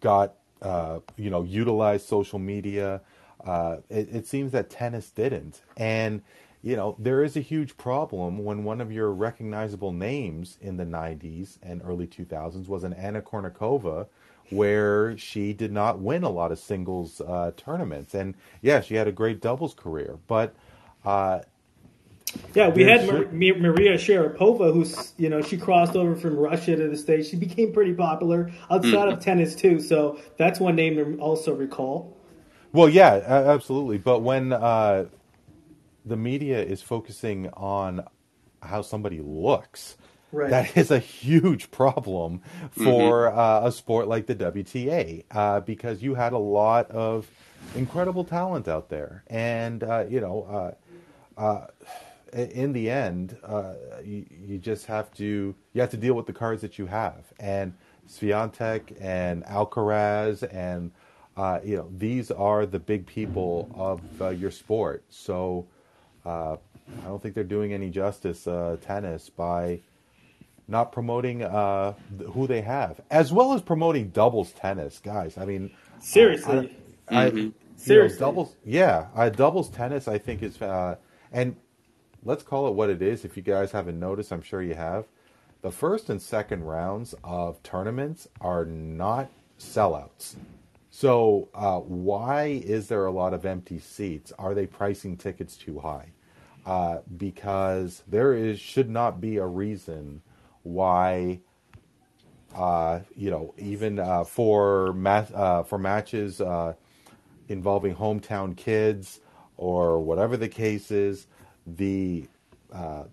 got 0.00 0.34
uh, 0.64 1.00
you 1.16 1.30
know, 1.30 1.42
utilize 1.42 2.04
social 2.04 2.38
media. 2.38 3.00
Uh, 3.44 3.76
it, 3.90 4.08
it, 4.10 4.26
seems 4.26 4.52
that 4.52 4.70
tennis 4.70 5.10
didn't. 5.10 5.60
And, 5.76 6.22
you 6.62 6.74
know, 6.74 6.96
there 6.98 7.22
is 7.22 7.36
a 7.36 7.40
huge 7.40 7.76
problem 7.76 8.42
when 8.42 8.64
one 8.64 8.80
of 8.80 8.90
your 8.90 9.12
recognizable 9.12 9.92
names 9.92 10.56
in 10.62 10.78
the 10.78 10.86
90s 10.86 11.58
and 11.62 11.82
early 11.84 12.06
2000s 12.06 12.66
was 12.66 12.82
an 12.84 12.94
Anna 12.94 13.20
Kournikova, 13.20 14.06
where 14.48 15.16
she 15.18 15.52
did 15.52 15.72
not 15.72 15.98
win 15.98 16.22
a 16.22 16.30
lot 16.30 16.50
of 16.50 16.58
singles 16.58 17.20
uh, 17.20 17.50
tournaments. 17.56 18.14
And, 18.14 18.34
yeah, 18.62 18.80
she 18.80 18.94
had 18.94 19.06
a 19.06 19.12
great 19.12 19.42
doubles 19.42 19.74
career. 19.74 20.18
But, 20.26 20.54
uh, 21.04 21.40
yeah, 22.54 22.68
we 22.68 22.84
had 22.84 23.06
Mar- 23.06 23.26
Maria 23.32 23.94
Sharapova, 23.94 24.72
who's 24.72 25.12
you 25.16 25.28
know 25.28 25.42
she 25.42 25.56
crossed 25.56 25.96
over 25.96 26.16
from 26.16 26.36
Russia 26.36 26.76
to 26.76 26.88
the 26.88 26.96
states. 26.96 27.28
She 27.28 27.36
became 27.36 27.72
pretty 27.72 27.94
popular 27.94 28.50
outside 28.70 29.08
mm. 29.08 29.12
of 29.12 29.20
tennis 29.20 29.54
too. 29.54 29.80
So 29.80 30.20
that's 30.36 30.60
one 30.60 30.76
name 30.76 30.96
to 30.96 31.18
also 31.18 31.54
recall. 31.54 32.16
Well, 32.72 32.88
yeah, 32.88 33.14
absolutely. 33.14 33.98
But 33.98 34.20
when 34.22 34.52
uh, 34.52 35.06
the 36.04 36.16
media 36.16 36.62
is 36.62 36.82
focusing 36.82 37.48
on 37.50 38.04
how 38.60 38.82
somebody 38.82 39.20
looks, 39.20 39.96
right. 40.32 40.50
that 40.50 40.76
is 40.76 40.90
a 40.90 40.98
huge 40.98 41.70
problem 41.70 42.40
for 42.70 43.28
mm-hmm. 43.28 43.38
uh, 43.38 43.68
a 43.68 43.72
sport 43.72 44.08
like 44.08 44.26
the 44.26 44.34
WTA 44.34 45.24
uh, 45.30 45.60
because 45.60 46.02
you 46.02 46.14
had 46.14 46.32
a 46.32 46.38
lot 46.38 46.90
of 46.90 47.28
incredible 47.74 48.24
talent 48.24 48.68
out 48.68 48.88
there, 48.88 49.24
and 49.28 49.82
uh, 49.82 50.04
you 50.08 50.20
know 50.20 50.74
uh, 51.38 51.40
uh, 51.40 51.66
in 52.34 52.72
the 52.72 52.90
end, 52.90 53.36
uh, 53.44 53.74
you, 54.04 54.26
you, 54.44 54.58
just 54.58 54.86
have 54.86 55.12
to 55.14 55.54
you 55.72 55.80
have 55.80 55.90
to 55.90 55.96
deal 55.96 56.14
with 56.14 56.26
the 56.26 56.32
cards 56.32 56.62
that 56.62 56.78
you 56.78 56.86
have, 56.86 57.32
and 57.38 57.74
Swiatek 58.08 58.96
and 59.00 59.44
Alcaraz, 59.44 60.42
and 60.52 60.90
uh, 61.36 61.60
you 61.64 61.76
know 61.76 61.88
these 61.96 62.30
are 62.30 62.66
the 62.66 62.78
big 62.78 63.06
people 63.06 63.70
of 63.74 64.00
uh, 64.20 64.28
your 64.30 64.50
sport. 64.50 65.04
So 65.10 65.66
uh, 66.24 66.56
I 67.02 67.06
don't 67.06 67.22
think 67.22 67.34
they're 67.34 67.44
doing 67.44 67.72
any 67.72 67.90
justice 67.90 68.46
uh, 68.46 68.78
tennis 68.80 69.30
by 69.30 69.80
not 70.66 70.90
promoting 70.90 71.42
uh, 71.42 71.92
who 72.32 72.46
they 72.46 72.62
have, 72.62 73.00
as 73.10 73.32
well 73.32 73.52
as 73.52 73.62
promoting 73.62 74.08
doubles 74.08 74.50
tennis, 74.52 74.98
guys. 74.98 75.38
I 75.38 75.44
mean, 75.44 75.70
seriously, 76.00 76.76
I, 77.08 77.30
mm-hmm. 77.30 77.48
I, 77.48 77.52
seriously, 77.76 78.18
know, 78.18 78.26
doubles, 78.26 78.56
yeah, 78.64 79.30
doubles 79.36 79.70
tennis. 79.70 80.08
I 80.08 80.18
think 80.18 80.42
is 80.42 80.58
and 81.30 81.56
let's 82.24 82.42
call 82.42 82.68
it 82.68 82.74
what 82.74 82.90
it 82.90 83.02
is. 83.02 83.24
If 83.24 83.36
you 83.36 83.42
guys 83.42 83.72
haven't 83.72 84.00
noticed, 84.00 84.32
I'm 84.32 84.42
sure 84.42 84.62
you 84.62 84.74
have. 84.74 85.06
The 85.62 85.72
first 85.72 86.10
and 86.10 86.20
second 86.22 86.64
rounds 86.64 87.14
of 87.24 87.62
tournaments 87.62 88.28
are 88.40 88.64
not 88.66 89.30
sellouts. 89.58 90.36
So, 90.90 91.48
uh, 91.54 91.80
why 91.80 92.46
is 92.64 92.88
there 92.88 93.06
a 93.06 93.12
lot 93.12 93.34
of 93.34 93.44
empty 93.46 93.78
seats? 93.80 94.32
Are 94.38 94.54
they 94.54 94.66
pricing 94.66 95.16
tickets 95.16 95.56
too 95.56 95.80
high? 95.80 96.12
Uh, 96.66 96.98
because 97.16 98.02
there 98.08 98.34
is 98.34 98.60
should 98.60 98.90
not 98.90 99.20
be 99.20 99.38
a 99.38 99.46
reason 99.46 100.22
why 100.62 101.40
Uh, 102.54 103.00
you 103.16 103.30
know, 103.30 103.54
even 103.58 103.98
uh, 103.98 104.24
for 104.24 104.94
uh, 105.34 105.62
for 105.64 105.78
matches 105.78 106.40
uh, 106.40 106.74
involving 107.48 107.94
hometown 107.94 108.56
kids 108.56 109.20
or 109.56 110.00
whatever 110.00 110.36
the 110.36 110.48
case 110.48 110.90
is, 110.90 111.26
the 111.66 112.26
uh, 112.72 113.04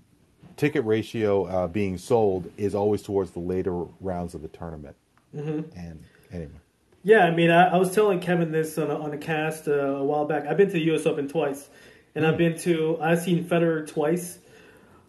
ticket 0.58 0.86
ratio 0.86 1.46
uh, 1.46 1.68
being 1.68 1.98
sold 1.98 2.52
is 2.58 2.76
always 2.76 3.02
towards 3.02 3.32
the 3.32 3.40
later 3.40 3.74
rounds 4.00 4.34
of 4.34 4.42
the 4.42 4.48
tournament. 4.48 4.96
Mm-hmm. 5.36 5.78
And 5.78 6.04
anyway. 6.32 6.60
Yeah, 7.04 7.26
I 7.26 7.32
mean, 7.32 7.50
I, 7.50 7.70
I, 7.70 7.78
was 7.78 7.96
telling 7.96 8.20
Kevin 8.20 8.52
this 8.52 8.78
on 8.78 8.92
a, 8.92 8.96
on 8.96 9.12
a 9.12 9.18
cast 9.18 9.68
uh, 9.68 9.72
a 9.72 10.04
while 10.04 10.26
back. 10.26 10.46
I've 10.46 10.58
been 10.58 10.68
to 10.68 10.74
the 10.74 10.84
U.S. 10.86 11.08
Open 11.08 11.28
twice, 11.28 11.68
and 12.14 12.24
mm. 12.24 12.30
I've 12.30 12.38
been 12.38 12.58
to 12.60 13.00
I've 13.02 13.22
seen 13.22 13.44
Federer 13.44 13.88
twice, 13.88 14.38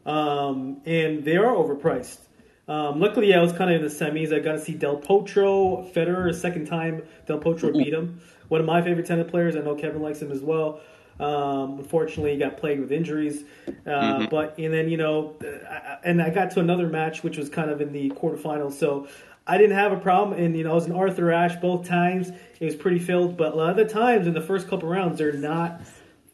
um, 0.06 0.80
and 0.86 1.22
they 1.22 1.36
are 1.36 1.54
overpriced. 1.54 2.18
Um, 2.66 2.98
luckily, 2.98 3.34
I 3.34 3.42
was 3.42 3.52
kind 3.52 3.70
of 3.70 3.76
in 3.76 3.82
the 3.82 3.92
semis. 3.92 4.32
I 4.32 4.38
got 4.38 4.52
to 4.52 4.60
see 4.60 4.72
Del 4.72 5.00
Potro, 5.00 5.92
Federer, 5.92 6.30
a 6.30 6.34
second 6.34 6.66
time 6.66 7.02
Del 7.26 7.40
Potro 7.40 7.72
beat 7.72 7.92
him. 7.92 8.22
One 8.48 8.60
of 8.60 8.66
my 8.66 8.80
favorite 8.80 9.06
tennis 9.06 9.30
players. 9.30 9.56
I 9.56 9.60
know 9.60 9.74
Kevin 9.74 10.00
likes 10.00 10.22
him 10.22 10.32
as 10.32 10.40
well. 10.40 10.80
Um, 11.22 11.78
unfortunately, 11.78 12.32
he 12.32 12.38
got 12.38 12.56
plagued 12.56 12.80
with 12.80 12.90
injuries. 12.90 13.44
Uh, 13.66 13.70
mm-hmm. 13.70 14.24
But 14.26 14.58
and 14.58 14.74
then 14.74 14.88
you 14.88 14.96
know, 14.96 15.36
I, 15.42 15.98
and 16.04 16.20
I 16.20 16.30
got 16.30 16.50
to 16.52 16.60
another 16.60 16.88
match 16.88 17.22
which 17.22 17.36
was 17.36 17.48
kind 17.48 17.70
of 17.70 17.80
in 17.80 17.92
the 17.92 18.10
quarterfinals. 18.10 18.72
So 18.72 19.08
I 19.46 19.56
didn't 19.56 19.76
have 19.76 19.92
a 19.92 19.96
problem, 19.96 20.38
and 20.38 20.56
you 20.56 20.64
know, 20.64 20.72
I 20.72 20.74
was 20.74 20.86
in 20.86 20.92
Arthur 20.92 21.30
Ashe 21.32 21.56
both 21.60 21.86
times. 21.86 22.30
It 22.60 22.64
was 22.64 22.74
pretty 22.74 22.98
filled, 22.98 23.36
but 23.36 23.52
a 23.52 23.56
lot 23.56 23.70
of 23.70 23.76
the 23.76 23.84
times 23.84 24.26
in 24.26 24.34
the 24.34 24.40
first 24.40 24.68
couple 24.68 24.88
rounds, 24.88 25.18
they're 25.18 25.32
not 25.32 25.80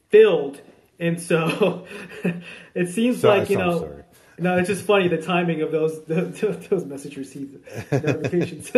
filled, 0.09 0.61
and 0.99 1.20
so 1.20 1.86
it 2.74 2.89
seems 2.89 3.20
sorry, 3.20 3.41
like 3.41 3.51
you 3.51 3.59
know. 3.59 3.80
Sorry. 3.80 4.05
No, 4.41 4.57
it's 4.57 4.68
just 4.68 4.84
funny 4.84 5.09
the 5.09 5.20
timing 5.20 5.62
of 5.62 5.72
those 5.72 6.05
those 6.05 6.84
message 6.84 7.16
receipts 7.16 7.57
notifications. 7.93 8.70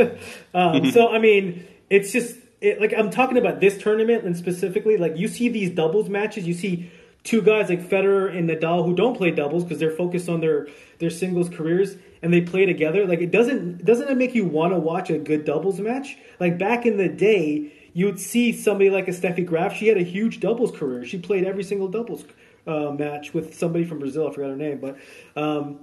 um, 0.54 0.90
so 0.90 1.08
I 1.08 1.18
mean, 1.18 1.66
it's 1.90 2.12
just 2.12 2.36
it, 2.61 2.80
like 2.80 2.92
I'm 2.96 3.11
talking 3.11 3.38
about 3.38 3.61
this 3.61 3.78
tournament 3.78 4.24
and 4.24 4.36
specifically, 4.36 4.96
like 4.96 5.16
you 5.16 5.28
see 5.28 5.48
these 5.48 5.70
doubles 5.70 6.08
matches, 6.08 6.46
you 6.46 6.54
see 6.54 6.90
two 7.24 7.42
guys 7.42 7.68
like 7.68 7.80
Federer 7.80 8.34
and 8.36 8.48
Nadal 8.48 8.84
who 8.84 8.94
don't 8.94 9.16
play 9.16 9.30
doubles 9.30 9.64
because 9.64 9.78
they're 9.78 9.90
focused 9.90 10.28
on 10.28 10.40
their 10.40 10.68
their 10.98 11.11
singles 11.11 11.48
careers 11.48 11.96
and 12.22 12.32
they 12.32 12.42
play 12.42 12.66
together. 12.66 13.06
Like 13.06 13.20
it 13.20 13.30
doesn't 13.30 13.84
doesn't 13.84 14.08
it 14.08 14.16
make 14.16 14.34
you 14.34 14.44
want 14.44 14.72
to 14.74 14.78
watch 14.78 15.11
a 15.11 15.18
good 15.18 15.44
doubles 15.44 15.80
match? 15.80 16.18
Like 16.38 16.58
back 16.58 16.84
in 16.84 16.98
the 16.98 17.08
day, 17.08 17.72
you 17.94 18.06
would 18.06 18.20
see 18.20 18.52
somebody 18.52 18.90
like 18.90 19.08
a 19.08 19.12
Steffi 19.12 19.44
Graf. 19.44 19.74
She 19.74 19.88
had 19.88 19.96
a 19.96 20.02
huge 20.02 20.40
doubles 20.40 20.70
career. 20.70 21.04
She 21.04 21.18
played 21.18 21.44
every 21.44 21.64
single 21.64 21.88
doubles 21.88 22.24
uh, 22.66 22.90
match 22.90 23.32
with 23.32 23.56
somebody 23.56 23.84
from 23.84 24.00
Brazil. 24.00 24.28
I 24.28 24.34
forgot 24.34 24.50
her 24.50 24.56
name, 24.56 24.80
but. 24.80 24.96
Um, 25.36 25.80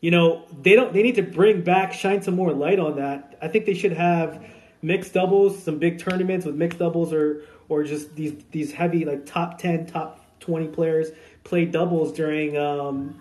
you 0.00 0.12
know 0.12 0.44
they 0.62 0.76
don't. 0.76 0.92
They 0.92 1.02
need 1.02 1.16
to 1.16 1.24
bring 1.24 1.62
back, 1.62 1.92
shine 1.92 2.22
some 2.22 2.36
more 2.36 2.52
light 2.52 2.78
on 2.78 2.98
that. 2.98 3.36
I 3.42 3.48
think 3.48 3.66
they 3.66 3.74
should 3.74 3.94
have 3.94 4.40
mixed 4.82 5.14
doubles, 5.14 5.62
some 5.62 5.78
big 5.78 5.98
tournaments 5.98 6.46
with 6.46 6.54
mixed 6.54 6.78
doubles, 6.78 7.12
or 7.12 7.42
or 7.68 7.84
just 7.84 8.14
these 8.14 8.34
these 8.50 8.72
heavy 8.72 9.04
like 9.04 9.26
top 9.26 9.58
ten, 9.58 9.86
top 9.86 10.24
twenty 10.40 10.68
players 10.68 11.10
play 11.44 11.64
doubles 11.64 12.12
during 12.12 12.56
um, 12.56 13.20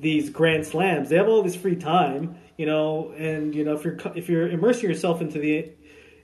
these 0.00 0.30
grand 0.30 0.66
slams. 0.66 1.08
They 1.08 1.16
have 1.16 1.28
all 1.28 1.42
this 1.42 1.56
free 1.56 1.76
time, 1.76 2.36
you 2.56 2.66
know, 2.66 3.12
and 3.16 3.54
you 3.54 3.64
know 3.64 3.74
if 3.74 3.84
you're 3.84 3.98
if 4.14 4.28
you're 4.28 4.48
immersing 4.48 4.88
yourself 4.88 5.20
into 5.20 5.38
the 5.38 5.70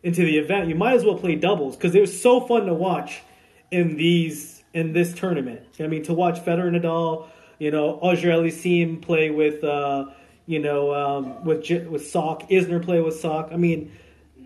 into 0.03 0.25
the 0.25 0.39
event, 0.39 0.69
you 0.69 0.75
might 0.75 0.95
as 0.95 1.05
well 1.05 1.17
play 1.19 1.35
doubles 1.35 1.77
because 1.77 1.95
it 1.95 2.01
was 2.01 2.21
so 2.21 2.41
fun 2.41 2.67
to 2.67 2.75
watch 2.75 3.23
in 3.71 3.97
these 3.97 4.63
in 4.75 4.93
this 4.93 5.15
tournament. 5.15 5.63
I 5.81 5.87
mean, 5.87 6.05
to 6.05 6.15
watch 6.15 6.39
Federer 6.41 6.69
and 6.69 6.77
Nadal, 6.77 7.27
you 7.59 7.71
know, 7.71 7.99
Auger-Aliassime 8.01 9.03
play 9.03 9.31
with, 9.31 9.65
uh, 9.65 10.07
you 10.47 10.59
know, 10.59 10.95
um, 10.95 11.45
with 11.45 11.69
with 11.89 12.07
Sock, 12.09 12.49
Isner 12.49 12.83
play 12.83 13.01
with 13.01 13.19
Sock. 13.19 13.51
I 13.53 13.57
mean, 13.57 13.93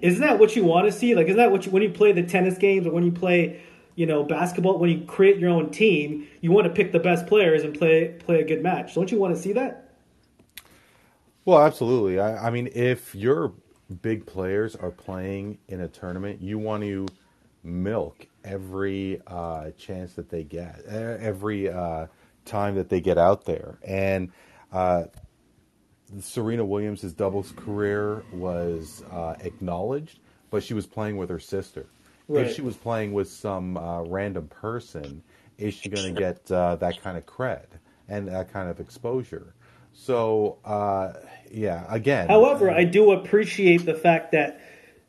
isn't 0.03 0.21
that 0.21 0.39
what 0.39 0.55
you 0.57 0.65
want 0.65 0.87
to 0.87 0.93
see? 0.93 1.15
Like, 1.15 1.27
isn't 1.27 1.39
that 1.39 1.51
what 1.53 1.65
you, 1.65 1.71
when 1.71 1.83
you 1.83 1.91
play 1.91 2.13
the 2.13 2.25
tennis 2.25 2.59
games 2.59 2.87
or 2.87 2.93
when 2.93 3.05
you 3.05 3.13
play, 3.13 3.63
you 3.95 4.05
know, 4.05 4.25
basketball? 4.25 4.79
When 4.79 4.91
you 4.91 5.07
create 5.07 5.39
your 5.39 5.51
own 5.51 5.71
team, 5.71 6.27
you 6.41 6.51
want 6.51 6.67
to 6.67 6.73
pick 6.73 6.91
the 6.93 6.99
best 6.99 7.27
players 7.27 7.63
and 7.63 7.79
play 7.79 8.09
play 8.19 8.41
a 8.41 8.45
good 8.45 8.63
match. 8.63 8.95
Don't 8.95 9.11
you 9.11 9.19
want 9.19 9.35
to 9.35 9.41
see 9.41 9.53
that? 9.53 9.95
Well, 11.45 11.63
absolutely. 11.63 12.21
I, 12.21 12.49
I 12.49 12.51
mean, 12.51 12.69
if 12.75 13.15
your 13.15 13.53
big 14.03 14.27
players 14.27 14.77
are 14.77 14.91
playing 14.91 15.59
in 15.69 15.81
a 15.81 15.89
tournament, 15.89 16.43
you 16.43 16.59
want 16.59 16.83
to 16.83 17.07
milk 17.63 18.27
every 18.45 19.21
uh, 19.27 19.71
chance 19.79 20.15
that 20.15 20.29
they 20.29 20.43
get, 20.43 20.85
every 20.85 21.71
uh, 21.71 22.09
time 22.45 22.75
that 22.75 22.89
they 22.89 23.01
get 23.01 23.17
out 23.19 23.45
there, 23.45 23.79
and. 23.87 24.33
Uh, 24.73 25.05
Serena 26.21 26.65
Williams' 26.65 27.03
doubles 27.13 27.53
career 27.57 28.23
was 28.33 29.03
uh, 29.11 29.35
acknowledged, 29.41 30.19
but 30.51 30.63
she 30.63 30.75
was 30.75 30.87
playing 30.87 31.17
with 31.17 31.31
her 31.31 31.39
sister. 31.39 31.87
Right. 32.29 32.47
If 32.47 32.55
she 32.55 32.63
was 32.63 32.77
playing 32.77 33.13
with 33.13 33.29
some 33.29 33.77
uh, 33.77 34.03
random 34.03 34.49
person, 34.49 35.23
is 35.59 35.75
she 35.75 35.89
going 35.89 36.15
to 36.15 36.21
get 36.21 36.51
uh, 36.51 36.77
that 36.77 37.01
kind 37.03 37.17
of 37.17 37.27
cred 37.27 37.67
and 38.09 38.29
that 38.29 38.53
kind 38.53 38.69
of 38.69 38.81
exposure? 38.81 39.55
So, 39.93 40.59
uh, 40.65 41.13
yeah, 41.51 41.85
again. 41.89 42.29
However, 42.29 42.71
I 42.71 42.85
do 42.85 43.13
appreciate 43.13 43.85
the 43.85 43.95
fact 43.95 44.33
that 44.33 44.61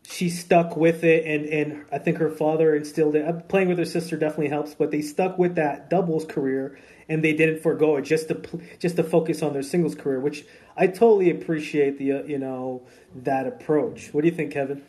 she 0.06 0.30
stuck 0.30 0.76
with 0.76 1.06
it, 1.06 1.26
and, 1.26 1.46
and 1.46 1.86
I 1.92 1.98
think 1.98 2.18
her 2.18 2.30
father 2.30 2.76
instilled 2.76 3.16
it. 3.16 3.48
Playing 3.48 3.70
with 3.70 3.78
her 3.78 3.86
sister 3.86 4.18
definitely 4.18 4.50
helps, 4.50 4.74
but 4.74 4.92
they 4.92 5.02
stuck 5.02 5.38
with 5.38 5.56
that 5.56 5.90
doubles 5.90 6.26
career 6.26 6.78
and 7.10 7.24
they 7.24 7.34
didn't 7.34 7.62
forego 7.62 7.98
it 7.98 8.04
just 8.04 8.28
to 8.30 8.42
just 8.80 8.96
to 8.96 9.04
focus 9.04 9.42
on 9.42 9.54
their 9.54 9.64
singles 9.64 9.96
career, 9.96 10.20
which 10.20 10.46
I 10.76 10.88
totally 10.88 11.30
appreciate 11.30 11.98
the 11.98 12.12
uh, 12.14 12.24
you 12.24 12.40
know 12.40 12.84
that 13.16 13.48
approach. 13.48 14.10
What 14.14 14.22
do 14.22 14.28
you 14.28 14.36
think, 14.36 14.54
Kevin? 14.54 14.84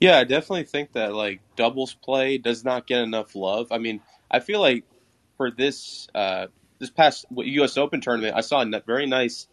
Yeah, 0.00 0.18
I 0.18 0.24
definitely 0.24 0.64
think 0.64 0.92
that 0.92 1.14
like 1.14 1.40
doubles 1.56 1.94
play 1.94 2.38
does 2.38 2.64
not 2.64 2.86
get 2.86 3.00
enough 3.00 3.34
love. 3.34 3.68
I 3.72 3.78
mean, 3.78 4.00
I 4.30 4.40
feel 4.40 4.60
like 4.60 4.84
for 5.36 5.50
this 5.50 6.08
uh, 6.14 6.46
this 6.78 6.90
past 6.90 7.26
U.S. 7.30 7.76
Open 7.76 8.00
tournament, 8.00 8.36
I 8.36 8.40
saw 8.40 8.62
a 8.62 8.82
very 8.86 9.06
nice 9.06 9.48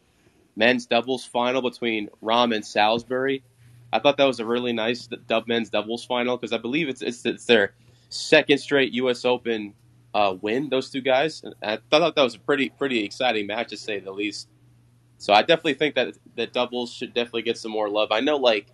men's 0.55 0.85
doubles 0.85 1.25
final 1.25 1.61
between 1.61 2.09
Ram 2.21 2.53
and 2.53 2.65
Salisbury. 2.65 3.43
I 3.91 3.99
thought 3.99 4.17
that 4.17 4.25
was 4.25 4.39
a 4.39 4.45
really 4.45 4.73
nice 4.73 5.07
dub 5.07 5.47
men's 5.47 5.69
doubles 5.69 6.05
final 6.05 6.37
because 6.37 6.53
I 6.53 6.57
believe 6.57 6.89
it's, 6.89 7.01
it's 7.01 7.25
it's 7.25 7.45
their 7.45 7.73
second 8.09 8.59
straight 8.59 8.93
U.S. 8.93 9.25
Open 9.25 9.73
uh, 10.13 10.35
win. 10.39 10.69
Those 10.69 10.89
two 10.89 11.01
guys, 11.01 11.43
and 11.43 11.55
I 11.63 11.79
thought 11.89 12.15
that 12.15 12.21
was 12.21 12.35
a 12.35 12.39
pretty 12.39 12.69
pretty 12.69 13.03
exciting 13.03 13.47
match 13.47 13.69
to 13.69 13.77
say 13.77 13.99
the 13.99 14.11
least. 14.11 14.47
So 15.17 15.33
I 15.33 15.41
definitely 15.41 15.75
think 15.75 15.95
that 15.95 16.15
that 16.35 16.53
doubles 16.53 16.91
should 16.91 17.13
definitely 17.13 17.43
get 17.43 17.57
some 17.57 17.71
more 17.71 17.89
love. 17.89 18.11
I 18.11 18.19
know, 18.19 18.37
like, 18.37 18.67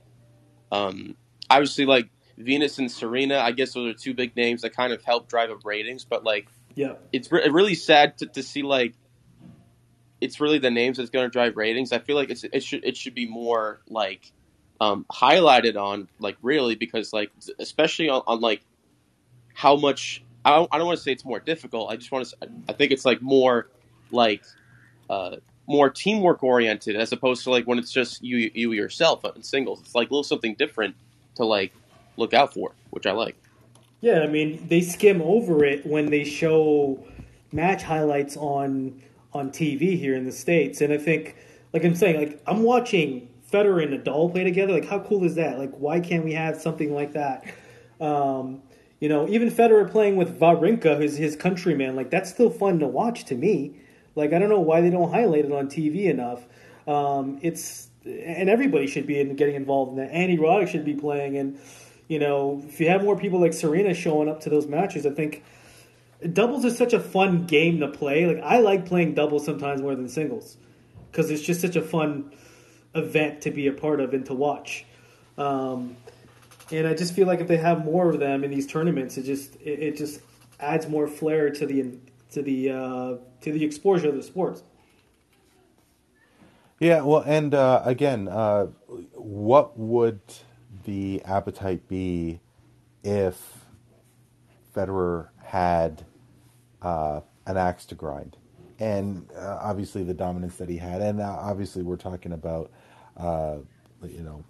um, 0.71 1.15
obviously, 1.49 1.85
like 1.85 2.09
Venus 2.37 2.79
and 2.79 2.91
Serena. 2.91 3.37
I 3.39 3.51
guess 3.51 3.73
those 3.73 3.95
are 3.95 3.97
two 3.97 4.13
big 4.13 4.35
names 4.35 4.61
that 4.61 4.75
kind 4.75 4.91
of 4.91 5.03
help 5.03 5.29
drive 5.29 5.51
up 5.51 5.63
ratings. 5.63 6.03
But 6.03 6.23
like, 6.23 6.47
yeah, 6.75 6.93
it's 7.13 7.31
re- 7.31 7.47
really 7.49 7.75
sad 7.75 8.17
to, 8.19 8.25
to 8.27 8.43
see 8.43 8.63
like 8.63 8.93
it's 10.19 10.39
really 10.39 10.59
the 10.59 10.71
names 10.71 10.97
that's 10.97 11.09
going 11.09 11.25
to 11.25 11.31
drive 11.31 11.57
ratings. 11.57 11.91
I 11.91 11.99
feel 11.99 12.15
like 12.15 12.29
it's 12.29 12.43
it 12.43 12.63
should 12.63 12.83
it 12.85 12.95
should 12.97 13.15
be 13.15 13.27
more 13.27 13.81
like 13.89 14.31
um, 14.79 15.05
highlighted 15.11 15.75
on 15.75 16.07
like 16.19 16.37
really 16.41 16.75
because 16.75 17.13
like 17.13 17.31
especially 17.59 18.09
on, 18.09 18.23
on 18.27 18.39
like 18.39 18.61
how 19.53 19.75
much 19.75 20.23
I 20.43 20.51
don't, 20.51 20.69
I 20.71 20.77
don't 20.77 20.87
want 20.87 20.97
to 20.97 21.03
say 21.03 21.11
it's 21.11 21.25
more 21.25 21.39
difficult. 21.39 21.91
I 21.91 21.97
just 21.97 22.11
want 22.11 22.27
to. 22.27 22.49
I 22.69 22.73
think 22.73 22.91
it's 22.91 23.05
like 23.05 23.21
more 23.21 23.69
like 24.11 24.43
uh, 25.09 25.37
more 25.67 25.89
teamwork 25.89 26.43
oriented 26.43 26.95
as 26.95 27.11
opposed 27.11 27.43
to 27.43 27.51
like 27.51 27.65
when 27.65 27.79
it's 27.79 27.91
just 27.91 28.23
you 28.23 28.51
you 28.53 28.71
yourself 28.71 29.23
in 29.35 29.43
singles. 29.43 29.81
It's 29.81 29.95
like 29.95 30.09
a 30.09 30.13
little 30.13 30.23
something 30.23 30.55
different 30.55 30.95
to 31.35 31.45
like 31.45 31.73
look 32.17 32.33
out 32.33 32.53
for, 32.53 32.73
which 32.89 33.05
I 33.05 33.11
like. 33.11 33.35
Yeah, 34.01 34.21
I 34.21 34.27
mean 34.27 34.67
they 34.67 34.81
skim 34.81 35.21
over 35.21 35.63
it 35.63 35.85
when 35.85 36.09
they 36.09 36.23
show 36.23 37.03
match 37.51 37.83
highlights 37.83 38.37
on 38.37 39.01
on 39.33 39.51
TV 39.51 39.97
here 39.97 40.15
in 40.15 40.25
the 40.25 40.31
states, 40.31 40.81
and 40.81 40.91
I 40.91 40.97
think 40.97 41.35
like 41.73 41.83
I'm 41.83 41.95
saying, 41.95 42.17
like 42.17 42.41
I'm 42.47 42.63
watching 42.63 43.29
Federer 43.51 43.83
and 43.83 44.03
Nadal 44.03 44.31
play 44.31 44.43
together. 44.43 44.73
Like 44.73 44.87
how 44.87 44.99
cool 44.99 45.23
is 45.23 45.35
that? 45.35 45.59
Like 45.59 45.71
why 45.77 45.99
can't 45.99 46.23
we 46.23 46.33
have 46.33 46.57
something 46.59 46.93
like 46.93 47.13
that? 47.13 47.45
Um, 47.99 48.63
you 48.99 49.09
know, 49.09 49.27
even 49.27 49.49
Federer 49.49 49.89
playing 49.89 50.15
with 50.15 50.39
Wawrinka, 50.39 50.97
who's 50.97 51.17
his 51.17 51.35
countryman, 51.35 51.95
like 51.95 52.09
that's 52.09 52.29
still 52.29 52.49
fun 52.49 52.79
to 52.79 52.87
watch 52.87 53.25
to 53.25 53.35
me. 53.35 53.79
Like 54.15 54.33
I 54.33 54.39
don't 54.39 54.49
know 54.49 54.59
why 54.59 54.81
they 54.81 54.89
don't 54.89 55.11
highlight 55.11 55.45
it 55.45 55.51
on 55.51 55.67
TV 55.67 56.05
enough. 56.05 56.43
Um, 56.87 57.39
it's 57.41 57.89
and 58.05 58.49
everybody 58.49 58.87
should 58.87 59.05
be 59.05 59.19
in, 59.19 59.35
getting 59.35 59.55
involved 59.55 59.91
in 59.91 59.97
that. 59.97 60.11
Andy 60.11 60.37
Roddick 60.37 60.69
should 60.69 60.85
be 60.85 60.95
playing, 60.95 61.37
and 61.37 61.59
you 62.07 62.19
know, 62.19 62.61
if 62.67 62.79
you 62.79 62.89
have 62.89 63.03
more 63.03 63.17
people 63.17 63.39
like 63.39 63.53
Serena 63.53 63.93
showing 63.93 64.27
up 64.27 64.41
to 64.41 64.49
those 64.49 64.67
matches, 64.67 65.05
I 65.05 65.11
think 65.11 65.43
doubles 66.33 66.65
is 66.65 66.77
such 66.77 66.93
a 66.93 66.99
fun 66.99 67.45
game 67.45 67.79
to 67.79 67.87
play. 67.87 68.25
Like 68.25 68.43
I 68.43 68.59
like 68.59 68.85
playing 68.85 69.15
doubles 69.15 69.45
sometimes 69.45 69.81
more 69.81 69.95
than 69.95 70.09
singles 70.09 70.57
because 71.11 71.29
it's 71.29 71.41
just 71.41 71.61
such 71.61 71.75
a 71.75 71.81
fun 71.81 72.31
event 72.95 73.41
to 73.41 73.51
be 73.51 73.67
a 73.67 73.71
part 73.71 73.99
of 73.99 74.13
and 74.13 74.25
to 74.25 74.33
watch. 74.33 74.85
Um, 75.37 75.95
and 76.71 76.87
I 76.87 76.93
just 76.93 77.13
feel 77.13 77.27
like 77.27 77.39
if 77.39 77.47
they 77.47 77.57
have 77.57 77.85
more 77.85 78.09
of 78.09 78.19
them 78.19 78.43
in 78.43 78.51
these 78.51 78.67
tournaments, 78.67 79.17
it 79.17 79.23
just 79.23 79.55
it, 79.57 79.79
it 79.79 79.97
just 79.97 80.21
adds 80.59 80.87
more 80.87 81.07
flair 81.07 81.49
to 81.49 81.65
the 81.65 81.97
to 82.31 82.41
the 82.41 82.69
uh, 82.69 83.15
to 83.41 83.51
the 83.51 83.63
exposure 83.63 84.09
of 84.09 84.15
the 84.15 84.23
sports. 84.23 84.63
Yeah, 86.79 87.01
well, 87.01 87.21
and 87.21 87.53
uh, 87.53 87.83
again, 87.85 88.27
uh, 88.27 88.65
what 89.13 89.77
would 89.77 90.19
the 90.85 91.21
appetite 91.25 91.87
be 91.87 92.39
if 93.03 93.39
Federer 94.75 95.27
had 95.43 96.05
uh, 96.81 97.21
an 97.45 97.57
axe 97.57 97.85
to 97.85 97.95
grind? 97.95 98.37
And 98.79 99.27
uh, 99.37 99.59
obviously, 99.61 100.03
the 100.03 100.15
dominance 100.15 100.55
that 100.55 100.69
he 100.69 100.77
had, 100.77 101.03
and 101.03 101.21
uh, 101.21 101.37
obviously, 101.39 101.83
we're 101.83 101.97
talking 101.97 102.31
about, 102.31 102.71
uh, 103.15 103.57
you 104.03 104.23
know, 104.23 104.43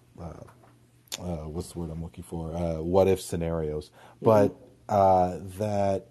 what's 1.17 1.73
the 1.73 1.79
word 1.79 1.89
I'm 1.89 2.01
looking 2.01 2.23
for? 2.23 2.47
what 2.81 3.09
if 3.09 3.19
scenarios, 3.19 3.91
but 4.21 4.55
that 4.87 6.05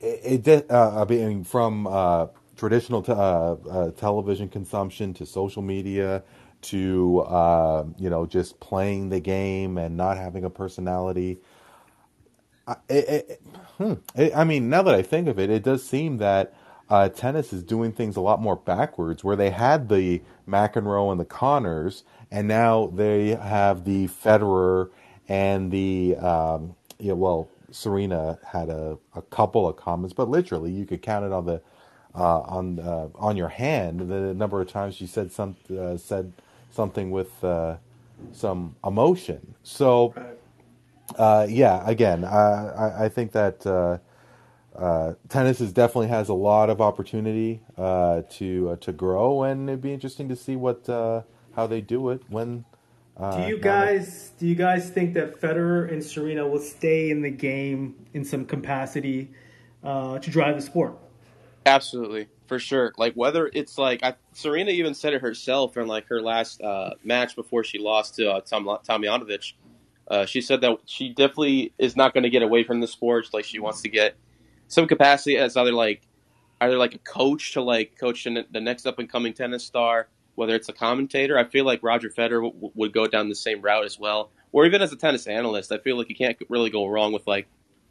it, 0.00 0.46
it 0.48 0.70
uh, 0.70 1.02
I 1.02 1.06
mean, 1.10 1.44
from 1.44 1.86
uh, 1.86 2.28
traditional 2.56 3.02
te- 3.02 3.12
uh, 3.12 3.16
uh, 3.16 3.90
television 3.92 4.48
consumption 4.48 5.14
to 5.14 5.26
social 5.26 5.62
media 5.62 6.22
to 6.62 7.20
uh, 7.28 7.84
you 7.98 8.10
know 8.10 8.26
just 8.26 8.60
playing 8.60 9.10
the 9.10 9.20
game 9.20 9.78
and 9.78 9.96
not 9.96 10.18
having 10.18 10.44
a 10.44 10.50
personality. 10.50 11.38
It, 12.88 13.08
it, 13.08 13.42
hmm, 13.78 13.94
I 14.36 14.44
mean, 14.44 14.70
now 14.70 14.82
that 14.82 14.94
I 14.94 15.02
think 15.02 15.28
of 15.28 15.38
it, 15.38 15.50
it 15.50 15.64
does 15.64 15.86
seem 15.86 16.18
that 16.18 16.54
uh, 16.90 17.08
tennis 17.10 17.52
is 17.52 17.62
doing 17.62 17.92
things 17.92 18.16
a 18.16 18.20
lot 18.20 18.42
more 18.42 18.56
backwards. 18.56 19.24
Where 19.24 19.36
they 19.36 19.50
had 19.50 19.88
the 19.88 20.22
McEnroe 20.48 21.10
and 21.12 21.20
the 21.20 21.26
Connors, 21.26 22.04
and 22.30 22.48
now 22.48 22.88
they 22.94 23.30
have 23.36 23.84
the 23.84 24.08
Federer 24.08 24.90
and 25.28 25.72
the 25.72 26.16
um, 26.16 26.76
yeah, 26.98 27.14
well, 27.14 27.48
Serena 27.70 28.38
had 28.46 28.68
a, 28.70 28.98
a 29.14 29.22
couple 29.22 29.68
of 29.68 29.76
comments, 29.76 30.14
but 30.14 30.28
literally 30.28 30.72
you 30.72 30.86
could 30.86 31.02
count 31.02 31.24
it 31.24 31.32
on 31.32 31.46
the 31.46 31.62
uh, 32.14 32.40
on 32.40 32.78
uh, 32.80 33.08
on 33.16 33.36
your 33.36 33.48
hand 33.48 34.00
the 34.00 34.34
number 34.34 34.60
of 34.60 34.68
times 34.68 34.94
she 34.94 35.06
said 35.06 35.30
some 35.32 35.56
uh, 35.78 35.96
said 35.96 36.32
something 36.72 37.10
with 37.10 37.42
uh, 37.44 37.76
some 38.32 38.76
emotion. 38.84 39.54
So, 39.62 40.14
uh, 41.18 41.46
yeah, 41.48 41.82
again, 41.86 42.24
I, 42.24 43.06
I 43.06 43.08
think 43.08 43.32
that 43.32 43.66
uh, 43.66 43.98
tennis 45.28 45.60
is 45.60 45.72
definitely 45.72 46.08
has 46.08 46.28
a 46.28 46.34
lot 46.34 46.70
of 46.70 46.80
opportunity 46.80 47.60
to 47.76 48.78
to 48.80 48.92
grow, 48.92 49.44
and 49.44 49.68
it'd 49.68 49.82
be 49.82 49.92
interesting 49.92 50.28
to 50.28 50.36
see 50.36 50.56
what 50.56 50.86
how 50.86 51.66
they 51.66 51.80
do 51.80 52.10
it 52.10 52.22
when 52.28 52.64
uh, 53.18 53.40
do 53.40 53.48
you 53.48 53.58
guys 53.58 54.32
do 54.38 54.46
you 54.46 54.54
guys 54.54 54.90
think 54.90 55.14
that 55.14 55.40
Federer 55.40 55.90
and 55.90 56.04
Serena 56.04 56.46
will 56.46 56.60
stay 56.60 57.10
in 57.10 57.22
the 57.22 57.30
game 57.30 58.06
in 58.12 58.24
some 58.24 58.44
capacity 58.44 59.30
uh, 59.82 60.18
to 60.18 60.30
drive 60.30 60.56
the 60.56 60.62
sport? 60.62 60.98
Absolutely, 61.64 62.28
for 62.46 62.58
sure. 62.58 62.92
Like 62.98 63.14
whether 63.14 63.50
it's 63.54 63.78
like 63.78 64.02
I, 64.02 64.14
Serena 64.32 64.70
even 64.70 64.94
said 64.94 65.14
it 65.14 65.22
herself 65.22 65.76
in 65.78 65.86
like 65.86 66.06
her 66.08 66.20
last 66.20 66.60
uh, 66.60 66.90
match 67.02 67.34
before 67.36 67.64
she 67.64 67.78
lost 67.78 68.16
to 68.16 68.30
uh, 68.30 68.40
Tom 68.40 68.64
Tomljanovic. 68.64 69.54
Uh, 70.08 70.26
she 70.26 70.40
said 70.40 70.60
that 70.60 70.78
she 70.84 71.08
definitely 71.08 71.72
is 71.78 71.96
not 71.96 72.12
going 72.12 72.22
to 72.22 72.30
get 72.30 72.42
away 72.42 72.64
from 72.64 72.80
the 72.80 72.86
sport. 72.86 73.28
Like 73.32 73.44
she 73.46 73.58
wants 73.58 73.80
to 73.82 73.88
get 73.88 74.14
some 74.68 74.86
capacity 74.86 75.38
as 75.38 75.56
either 75.56 75.72
like 75.72 76.02
either 76.60 76.76
like 76.76 76.94
a 76.94 76.98
coach 76.98 77.52
to 77.54 77.62
like 77.62 77.98
coach 77.98 78.24
the 78.24 78.60
next 78.60 78.86
up 78.86 78.98
and 78.98 79.10
coming 79.10 79.32
tennis 79.32 79.64
star 79.64 80.08
whether 80.36 80.54
it's 80.54 80.68
a 80.68 80.72
commentator. 80.72 81.36
I 81.36 81.44
feel 81.44 81.64
like 81.64 81.82
Roger 81.82 82.08
Federer 82.08 82.44
w- 82.44 82.70
would 82.74 82.92
go 82.92 83.06
down 83.08 83.28
the 83.28 83.34
same 83.34 83.60
route 83.60 83.84
as 83.84 83.98
well, 83.98 84.30
or 84.52 84.64
even 84.64 84.80
as 84.80 84.92
a 84.92 84.96
tennis 84.96 85.26
analyst. 85.26 85.72
I 85.72 85.78
feel 85.78 85.98
like 85.98 86.08
you 86.08 86.14
can't 86.14 86.36
really 86.48 86.70
go 86.70 86.86
wrong 86.86 87.12
with 87.12 87.26
like 87.26 87.48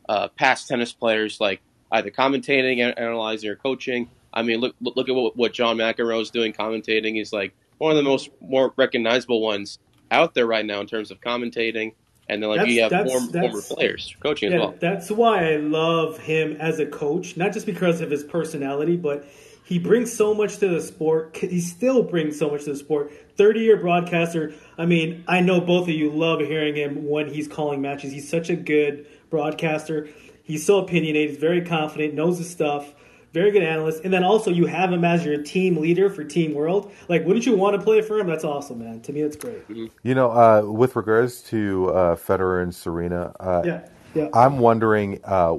uh, 0.08 0.30
past 0.30 0.70
tennis 0.70 0.94
players, 0.94 1.42
like 1.42 1.62
either 1.92 2.12
commentating, 2.12 2.80
analyzing, 2.98 3.50
or 3.50 3.56
coaching. 3.56 4.10
I 4.34 4.44
mean, 4.44 4.60
look 4.60 4.76
look 4.80 5.10
at 5.10 5.16
what, 5.16 5.36
what 5.36 5.54
John 5.54 5.78
McEnroe 5.78 6.22
is 6.22 6.30
doing 6.30 6.54
commentating. 6.54 7.16
He's 7.16 7.34
like 7.34 7.54
one 7.78 7.92
of 7.92 7.98
the 7.98 8.04
most 8.04 8.30
more 8.40 8.74
recognizable 8.78 9.42
ones 9.42 9.80
out 10.12 10.34
there 10.34 10.46
right 10.46 10.66
now 10.66 10.80
in 10.80 10.88
terms 10.88 11.12
of 11.12 11.20
commentating. 11.20 11.94
And 12.28 12.42
then 12.42 12.50
like 12.50 12.60
that's, 12.60 12.72
you 12.72 12.82
have 12.82 12.90
that's, 12.90 13.12
former, 13.12 13.32
that's, 13.32 13.48
former 13.48 13.62
players 13.62 14.16
coaching 14.20 14.52
yeah, 14.52 14.58
as 14.58 14.62
well. 14.62 14.76
That's 14.80 15.12
why 15.12 15.54
I 15.54 15.58
love 15.58 16.18
him 16.18 16.58
as 16.60 16.80
a 16.80 16.86
coach, 16.86 17.38
not 17.38 17.54
just 17.54 17.66
because 17.66 18.02
of 18.02 18.10
his 18.10 18.24
personality, 18.24 18.96
but 18.96 19.28
he 19.66 19.80
brings 19.80 20.14
so 20.14 20.34
much 20.34 20.58
to 20.58 20.68
the 20.68 20.80
sport. 20.80 21.36
He 21.38 21.60
still 21.60 22.04
brings 22.04 22.38
so 22.38 22.50
much 22.50 22.66
to 22.66 22.72
the 22.72 22.76
sport. 22.76 23.12
30 23.36 23.60
year 23.60 23.78
broadcaster. 23.78 24.54
I 24.78 24.86
mean, 24.86 25.24
I 25.28 25.42
know 25.42 25.60
both 25.60 25.90
of 25.90 25.96
you 25.96 26.12
love 26.12 26.40
hearing 26.40 26.76
him 26.76 27.10
when 27.10 27.34
he's 27.34 27.48
calling 27.48 27.82
matches. 27.82 28.12
He's 28.12 28.30
such 28.30 28.50
a 28.50 28.56
good 28.56 29.08
broadcaster. 29.30 30.08
He's 30.44 30.64
so 30.64 30.78
opinionated, 30.78 31.32
he's 31.32 31.40
very 31.40 31.62
confident, 31.66 32.14
knows 32.14 32.38
his 32.38 32.48
stuff, 32.48 32.94
very 33.34 33.50
good 33.50 33.64
analyst. 33.64 34.04
And 34.04 34.14
then 34.14 34.24
also, 34.24 34.52
you 34.52 34.68
have 34.68 34.94
him 34.94 35.04
as 35.04 35.26
your 35.26 35.42
team 35.42 35.78
leader 35.78 36.08
for 36.08 36.24
Team 36.24 36.54
World. 36.54 36.94
Like, 37.10 37.26
wouldn't 37.26 37.48
you 37.48 37.56
want 37.56 37.76
to 37.76 37.84
play 37.84 38.02
for 38.02 38.20
him? 38.20 38.28
That's 38.28 38.44
awesome, 38.44 38.78
man. 38.78 39.02
To 39.02 39.12
me, 39.12 39.24
that's 39.24 39.36
great. 39.36 39.64
You 40.04 40.14
know, 40.14 40.32
uh, 40.32 40.62
with 40.62 40.96
regards 40.96 41.42
to 41.50 41.90
uh, 41.90 42.16
Federer 42.16 42.62
and 42.62 42.74
Serena, 42.74 43.36
uh, 43.40 43.64
yeah. 43.66 43.88
Yeah. 44.14 44.30
I'm 44.34 44.60
wondering 44.60 45.20
uh, 45.26 45.58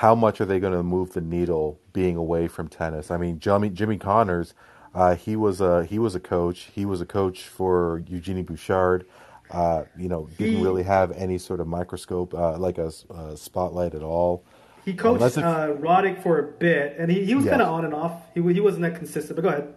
how 0.00 0.14
much 0.14 0.40
are 0.40 0.46
they 0.46 0.58
going 0.58 0.72
to 0.72 0.82
move 0.82 1.12
the 1.12 1.20
needle 1.20 1.78
being 1.92 2.16
away 2.16 2.48
from 2.48 2.68
tennis? 2.68 3.10
I 3.10 3.18
mean, 3.18 3.38
Jimmy, 3.38 3.68
Jimmy 3.68 3.98
Connors, 3.98 4.54
uh, 4.94 5.14
he 5.14 5.36
was 5.36 5.60
a 5.60 5.84
he 5.84 5.98
was 5.98 6.14
a 6.14 6.20
coach. 6.20 6.70
He 6.74 6.86
was 6.86 7.02
a 7.02 7.04
coach 7.04 7.42
for 7.42 8.02
Eugenie 8.06 8.42
Bouchard. 8.42 9.06
Uh, 9.50 9.82
you 9.98 10.08
know, 10.08 10.26
didn't 10.38 10.56
he, 10.56 10.62
really 10.62 10.84
have 10.84 11.12
any 11.12 11.36
sort 11.36 11.60
of 11.60 11.66
microscope, 11.66 12.32
uh, 12.32 12.56
like 12.56 12.78
a, 12.78 12.90
a, 13.10 13.36
spotlight 13.36 13.94
at 13.94 14.02
all. 14.02 14.42
He 14.86 14.94
coached 14.94 15.36
it, 15.36 15.44
uh, 15.44 15.74
Roddick 15.74 16.22
for 16.22 16.38
a 16.38 16.44
bit, 16.44 16.96
and 16.98 17.10
he, 17.10 17.26
he 17.26 17.34
was 17.34 17.44
yes. 17.44 17.50
kind 17.50 17.60
of 17.60 17.68
on 17.68 17.84
and 17.84 17.92
off. 17.92 18.22
He 18.32 18.40
he 18.40 18.60
wasn't 18.60 18.84
that 18.84 18.96
consistent. 18.96 19.36
But 19.36 19.42
go 19.42 19.48
ahead. 19.50 19.74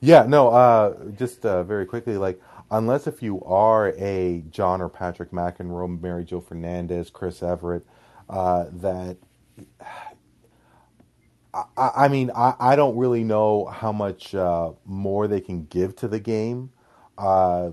Yeah, 0.00 0.24
no, 0.26 0.48
uh, 0.48 0.94
just 1.10 1.44
uh, 1.44 1.62
very 1.62 1.84
quickly, 1.84 2.16
like 2.16 2.40
unless 2.70 3.06
if 3.06 3.22
you 3.22 3.42
are 3.44 3.88
a 3.98 4.44
John 4.50 4.80
or 4.80 4.88
Patrick 4.88 5.30
McEnroe, 5.30 6.00
Mary 6.00 6.24
Jo 6.24 6.40
Fernandez, 6.40 7.10
Chris 7.10 7.42
Evert, 7.42 7.84
that 8.30 9.18
I, 11.54 11.64
I 11.76 12.08
mean, 12.08 12.30
I, 12.34 12.54
I 12.58 12.76
don't 12.76 12.96
really 12.96 13.24
know 13.24 13.66
how 13.66 13.92
much 13.92 14.34
uh, 14.34 14.72
more 14.84 15.26
they 15.26 15.40
can 15.40 15.64
give 15.66 15.96
to 15.96 16.08
the 16.08 16.20
game. 16.20 16.70
Uh, 17.16 17.70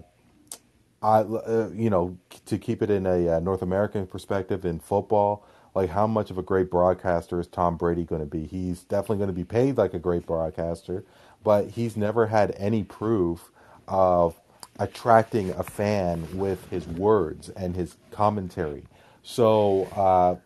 I, 1.02 1.20
uh, 1.20 1.70
you 1.74 1.90
know, 1.90 2.18
to 2.46 2.58
keep 2.58 2.82
it 2.82 2.90
in 2.90 3.06
a 3.06 3.38
uh, 3.38 3.40
North 3.40 3.62
American 3.62 4.08
perspective 4.08 4.66
in 4.66 4.80
football, 4.80 5.46
like 5.76 5.90
how 5.90 6.08
much 6.08 6.32
of 6.32 6.38
a 6.38 6.42
great 6.42 6.72
broadcaster 6.72 7.40
is 7.40 7.48
Tom 7.48 7.78
Brady 7.78 8.04
going 8.04 8.22
to 8.22 8.28
be? 8.28 8.46
He's 8.46 8.84
definitely 8.84 9.18
going 9.18 9.28
to 9.28 9.34
be 9.34 9.44
paid 9.44 9.78
like 9.78 9.94
a 9.94 10.00
great 10.00 10.26
broadcaster, 10.26 11.06
but 11.44 11.70
he's 11.70 11.96
never 11.96 12.28
had 12.28 12.56
any 12.58 12.84
proof 12.84 13.52
of 13.88 14.40
attracting 14.80 15.52
a 15.52 15.64
fan 15.64 16.28
with 16.34 16.70
his 16.70 16.88
words 16.88 17.50
and 17.50 17.76
his 17.76 17.98
commentary. 18.12 18.84
So 19.22 19.84
uh, 19.96 20.38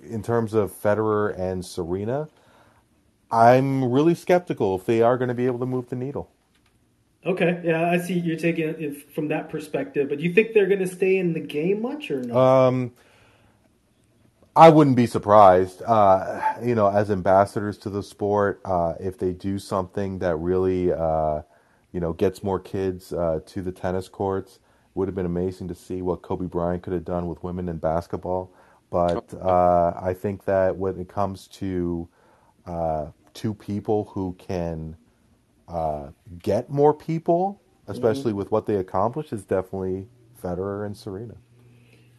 in 0.00 0.22
terms 0.22 0.54
of 0.54 0.72
Federer 0.72 1.38
and 1.38 1.64
Serena, 1.64 2.28
I'm 3.30 3.84
really 3.90 4.14
skeptical 4.14 4.76
if 4.76 4.86
they 4.86 5.02
are 5.02 5.18
going 5.18 5.28
to 5.28 5.34
be 5.34 5.46
able 5.46 5.58
to 5.58 5.66
move 5.66 5.88
the 5.88 5.96
needle. 5.96 6.30
Okay, 7.26 7.60
yeah, 7.64 7.90
I 7.90 7.98
see 7.98 8.14
you're 8.14 8.38
taking 8.38 8.68
it 8.68 9.12
from 9.12 9.28
that 9.28 9.50
perspective, 9.50 10.08
but 10.08 10.20
you 10.20 10.32
think 10.32 10.54
they're 10.54 10.66
going 10.66 10.78
to 10.78 10.86
stay 10.86 11.18
in 11.18 11.32
the 11.32 11.40
game 11.40 11.82
much 11.82 12.10
or 12.10 12.22
not? 12.22 12.36
Um, 12.36 12.92
I 14.54 14.70
wouldn't 14.70 14.96
be 14.96 15.06
surprised. 15.06 15.82
Uh, 15.82 16.40
you 16.62 16.74
know, 16.74 16.88
as 16.88 17.10
ambassadors 17.10 17.76
to 17.78 17.90
the 17.90 18.02
sport, 18.02 18.60
uh, 18.64 18.94
if 18.98 19.18
they 19.18 19.32
do 19.32 19.58
something 19.58 20.20
that 20.20 20.36
really, 20.36 20.92
uh, 20.92 21.42
you 21.92 22.00
know, 22.00 22.12
gets 22.12 22.42
more 22.42 22.60
kids 22.60 23.12
uh, 23.12 23.40
to 23.46 23.62
the 23.62 23.72
tennis 23.72 24.08
courts, 24.08 24.60
would 24.94 25.06
have 25.06 25.14
been 25.14 25.26
amazing 25.26 25.68
to 25.68 25.74
see 25.74 26.02
what 26.02 26.22
Kobe 26.22 26.46
Bryant 26.46 26.82
could 26.82 26.92
have 26.92 27.04
done 27.04 27.28
with 27.28 27.42
women 27.42 27.68
in 27.68 27.76
basketball. 27.76 28.52
But 28.90 29.34
uh, 29.34 29.92
I 30.00 30.14
think 30.14 30.44
that 30.46 30.76
when 30.76 30.98
it 30.98 31.08
comes 31.08 31.46
to 31.48 32.08
uh, 32.66 33.06
two 33.34 33.54
people 33.54 34.04
who 34.06 34.34
can 34.38 34.96
uh, 35.68 36.08
get 36.42 36.70
more 36.70 36.94
people, 36.94 37.60
especially 37.86 38.30
mm-hmm. 38.30 38.38
with 38.38 38.50
what 38.50 38.66
they 38.66 38.76
accomplish, 38.76 39.32
is 39.32 39.44
definitely 39.44 40.06
Federer 40.42 40.86
and 40.86 40.96
Serena. 40.96 41.34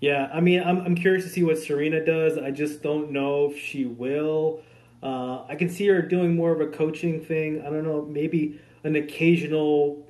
Yeah, 0.02 0.30
I 0.34 0.40
mean, 0.40 0.64
I'm, 0.64 0.80
I'm 0.82 0.96
curious 0.96 1.26
to 1.26 1.30
see 1.30 1.44
what 1.44 1.58
Serena 1.58 2.04
does. 2.06 2.38
I 2.38 2.52
just 2.52 2.82
don't 2.82 3.12
know 3.12 3.52
if 3.52 3.58
she 3.58 3.86
will. 3.86 4.62
Uh, 5.04 5.44
I 5.48 5.56
can 5.56 5.70
see 5.70 5.88
her 5.88 6.02
doing 6.02 6.36
more 6.36 6.52
of 6.52 6.62
a 6.62 6.68
coaching 6.68 7.24
thing. 7.24 7.62
I 7.62 7.66
don't 7.66 7.84
know, 7.84 8.06
maybe 8.06 8.60
an 8.84 8.96
occasional, 8.96 10.08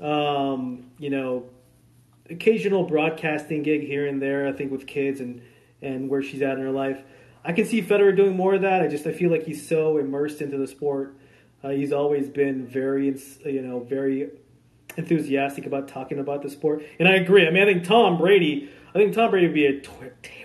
um, 0.00 0.90
you 0.98 1.10
know, 1.10 1.44
occasional 2.30 2.84
broadcasting 2.84 3.62
gig 3.62 3.82
here 3.82 4.06
and 4.06 4.20
there. 4.20 4.46
I 4.46 4.52
think 4.52 4.70
with 4.70 4.86
kids 4.86 5.20
and 5.20 5.40
and 5.82 6.08
where 6.08 6.22
she's 6.22 6.42
at 6.42 6.58
in 6.58 6.64
her 6.64 6.70
life. 6.70 7.00
I 7.44 7.52
can 7.52 7.64
see 7.64 7.82
Federer 7.82 8.14
doing 8.14 8.36
more 8.36 8.54
of 8.54 8.62
that. 8.62 8.82
I 8.82 8.88
just 8.88 9.06
I 9.06 9.12
feel 9.12 9.30
like 9.30 9.44
he's 9.44 9.66
so 9.66 9.98
immersed 9.98 10.42
into 10.42 10.58
the 10.58 10.66
sport. 10.66 11.16
Uh, 11.62 11.70
he's 11.70 11.92
always 11.92 12.28
been 12.28 12.66
very 12.66 13.06
you 13.44 13.62
know 13.62 13.80
very 13.80 14.30
enthusiastic 14.96 15.66
about 15.66 15.88
talking 15.88 16.18
about 16.18 16.42
the 16.42 16.50
sport, 16.50 16.84
and 16.98 17.08
I 17.08 17.14
agree. 17.14 17.46
I 17.46 17.50
mean, 17.50 17.62
I 17.62 17.66
think 17.66 17.84
Tom 17.84 18.18
Brady. 18.18 18.70
I 18.88 18.92
think 18.92 19.14
Tom 19.14 19.30
Brady 19.30 19.46
would 19.46 19.54
be 19.54 19.66
a 19.66 19.80
t- 19.80 19.90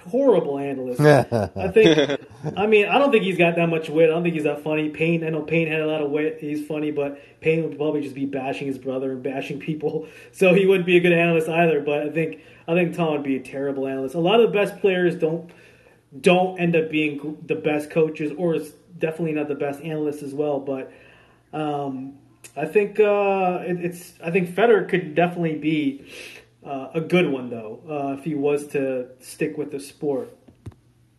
horrible 0.05 0.59
analyst. 0.59 0.99
I 1.55 1.69
think 1.69 2.19
I 2.55 2.67
mean, 2.67 2.87
I 2.87 2.99
don't 2.99 3.11
think 3.11 3.23
he's 3.23 3.37
got 3.37 3.55
that 3.55 3.67
much 3.67 3.89
wit. 3.89 4.09
I 4.09 4.13
don't 4.13 4.21
think 4.21 4.35
he's 4.35 4.43
that 4.43 4.63
funny. 4.63 4.89
Payne, 4.89 5.23
I 5.23 5.29
know 5.29 5.41
Payne 5.41 5.67
had 5.67 5.79
a 5.79 5.87
lot 5.87 6.01
of 6.01 6.11
wit. 6.11 6.37
He's 6.39 6.65
funny, 6.65 6.91
but 6.91 7.19
Payne 7.39 7.63
would 7.63 7.77
probably 7.77 8.01
just 8.01 8.13
be 8.13 8.25
bashing 8.25 8.67
his 8.67 8.77
brother 8.77 9.11
and 9.13 9.23
bashing 9.23 9.59
people, 9.59 10.07
so 10.31 10.53
he 10.53 10.65
wouldn't 10.65 10.85
be 10.85 10.97
a 10.97 10.99
good 10.99 11.13
analyst 11.13 11.49
either. 11.49 11.81
But 11.81 12.01
I 12.03 12.09
think 12.09 12.41
I 12.67 12.73
think 12.73 12.95
Tom 12.95 13.11
would 13.13 13.23
be 13.23 13.35
a 13.35 13.41
terrible 13.41 13.87
analyst. 13.87 14.15
A 14.15 14.19
lot 14.19 14.39
of 14.39 14.51
the 14.51 14.57
best 14.57 14.79
players 14.79 15.15
don't 15.15 15.51
don't 16.19 16.59
end 16.59 16.75
up 16.75 16.89
being 16.89 17.37
the 17.45 17.55
best 17.55 17.89
coaches, 17.89 18.31
or 18.37 18.57
definitely 18.97 19.33
not 19.33 19.47
the 19.47 19.55
best 19.55 19.81
analysts 19.81 20.21
as 20.21 20.33
well. 20.33 20.59
But 20.59 20.91
um, 21.51 22.15
I 22.55 22.65
think 22.65 22.99
uh, 22.99 23.63
it, 23.65 23.83
it's 23.83 24.13
I 24.23 24.31
think 24.31 24.49
Federer 24.49 24.87
could 24.87 25.15
definitely 25.15 25.55
be 25.55 26.05
uh, 26.65 26.89
a 26.93 27.01
good 27.01 27.31
one 27.31 27.49
though 27.49 27.81
uh, 27.89 28.17
if 28.17 28.23
he 28.23 28.35
was 28.35 28.67
to 28.67 29.07
stick 29.19 29.57
with 29.57 29.71
the 29.71 29.79
sport. 29.79 30.35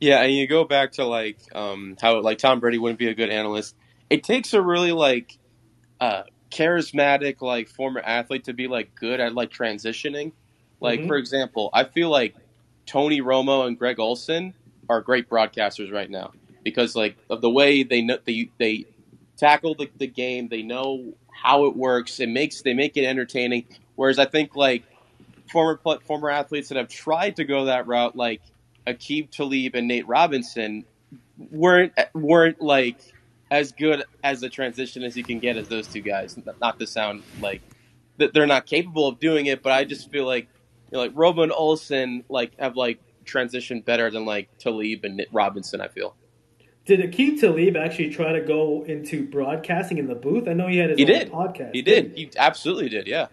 Yeah, 0.01 0.21
and 0.21 0.35
you 0.35 0.47
go 0.47 0.65
back 0.65 0.93
to 0.93 1.05
like 1.05 1.39
um, 1.55 1.97
how 2.01 2.21
like 2.21 2.39
Tom 2.39 2.61
Brady 2.61 2.79
wouldn't 2.79 2.99
be 2.99 3.09
a 3.09 3.15
good 3.15 3.31
analyst. 3.31 3.75
It 4.11 4.23
takes 4.23 4.53
a 4.53 4.61
really 4.61 4.93
like 4.93 5.39
uh, 6.01 6.25
charismatic 6.51 7.41
like 7.41 7.69
former 7.69 8.01
athlete 8.01 8.45
to 8.45 8.53
be 8.53 8.69
like 8.69 8.95
good 8.95 9.21
at 9.21 9.35
like 9.35 9.51
transitioning. 9.51 10.33
Like 10.81 11.01
mm-hmm. 11.01 11.09
for 11.09 11.17
example, 11.17 11.71
I 11.73 11.85
feel 11.85 12.11
like 12.11 12.35
Tony 12.87 13.21
Romo 13.21 13.67
and 13.67 13.79
Greg 13.79 13.99
Olsen 13.99 14.55
are 14.89 15.01
great 15.01 15.29
broadcasters 15.29 15.93
right 15.93 16.11
now 16.11 16.33
because 16.63 16.95
like 16.95 17.17
of 17.31 17.41
the 17.41 17.51
way 17.51 17.83
they 17.83 18.03
know 18.03 18.19
they 18.25 18.51
they 18.59 18.87
tackle 19.37 19.75
the, 19.75 19.91
the 19.99 20.07
game, 20.07 20.49
they 20.49 20.63
know 20.63 21.15
how 21.31 21.67
it 21.67 21.77
works. 21.77 22.21
It 22.21 22.29
makes 22.29 22.63
they 22.63 22.75
make 22.75 22.97
it 22.97 23.05
entertaining. 23.05 23.67
Whereas 23.97 24.19
I 24.19 24.27
think 24.27 24.57
like 24.57 24.85
former 25.51 25.79
former 26.07 26.31
athletes 26.31 26.69
that 26.69 26.79
have 26.79 26.89
tried 26.89 27.37
to 27.37 27.45
go 27.45 27.67
that 27.67 27.87
route, 27.87 28.17
like 28.17 28.43
Aqib 28.87 29.31
Talib 29.31 29.75
and 29.75 29.89
Nate 29.89 30.07
Robinson, 30.07 30.85
weren't 31.51 31.93
weren't 32.15 32.61
like 32.61 32.97
as 33.51 33.73
good 33.73 34.05
as 34.23 34.43
a 34.43 34.49
transition 34.49 35.03
as 35.03 35.17
you 35.17 35.23
can 35.23 35.39
get 35.39 35.57
as 35.57 35.69
those 35.69 35.87
two 35.87 36.01
guys. 36.01 36.39
Not 36.61 36.79
to 36.81 36.87
sound 36.87 37.23
like 37.41 37.63
that 38.17 38.33
they're 38.33 38.47
not 38.47 38.67
capable 38.67 39.07
of 39.07 39.19
doing 39.19 39.47
it, 39.47 39.63
but 39.63 39.73
I 39.73 39.85
just 39.85 40.11
feel 40.11 40.25
like 40.27 40.49
know, 40.95 41.01
like 41.01 41.15
Romo 41.15 41.43
and 41.43 41.53
Olsen 41.53 42.25
like 42.29 42.59
have 42.59 42.77
like 42.77 43.01
transitioned 43.25 43.85
better 43.85 44.11
than 44.11 44.25
like 44.25 44.49
Talib 44.59 45.05
and 45.05 45.25
Robinson. 45.33 45.81
I 45.81 45.89
feel. 45.89 46.15
Did 46.87 47.01
Aqib 47.01 47.41
Talib 47.41 47.77
actually 47.77 48.11
try 48.11 48.33
to 48.33 48.43
go 48.43 48.85
into 48.85 49.27
broadcasting 49.27 49.99
in 49.99 50.07
the 50.07 50.15
booth? 50.15 50.47
I 50.47 50.53
know 50.53 50.69
he 50.69 50.79
had 50.79 50.91
his 50.91 50.99
he 50.99 51.05
own 51.05 51.11
did. 51.11 51.33
podcast. 51.33 51.75
He 51.75 51.83
did. 51.83 52.13
He 52.15 52.31
absolutely 52.37 52.91
did. 52.91 53.07
Yeah. 53.07 53.29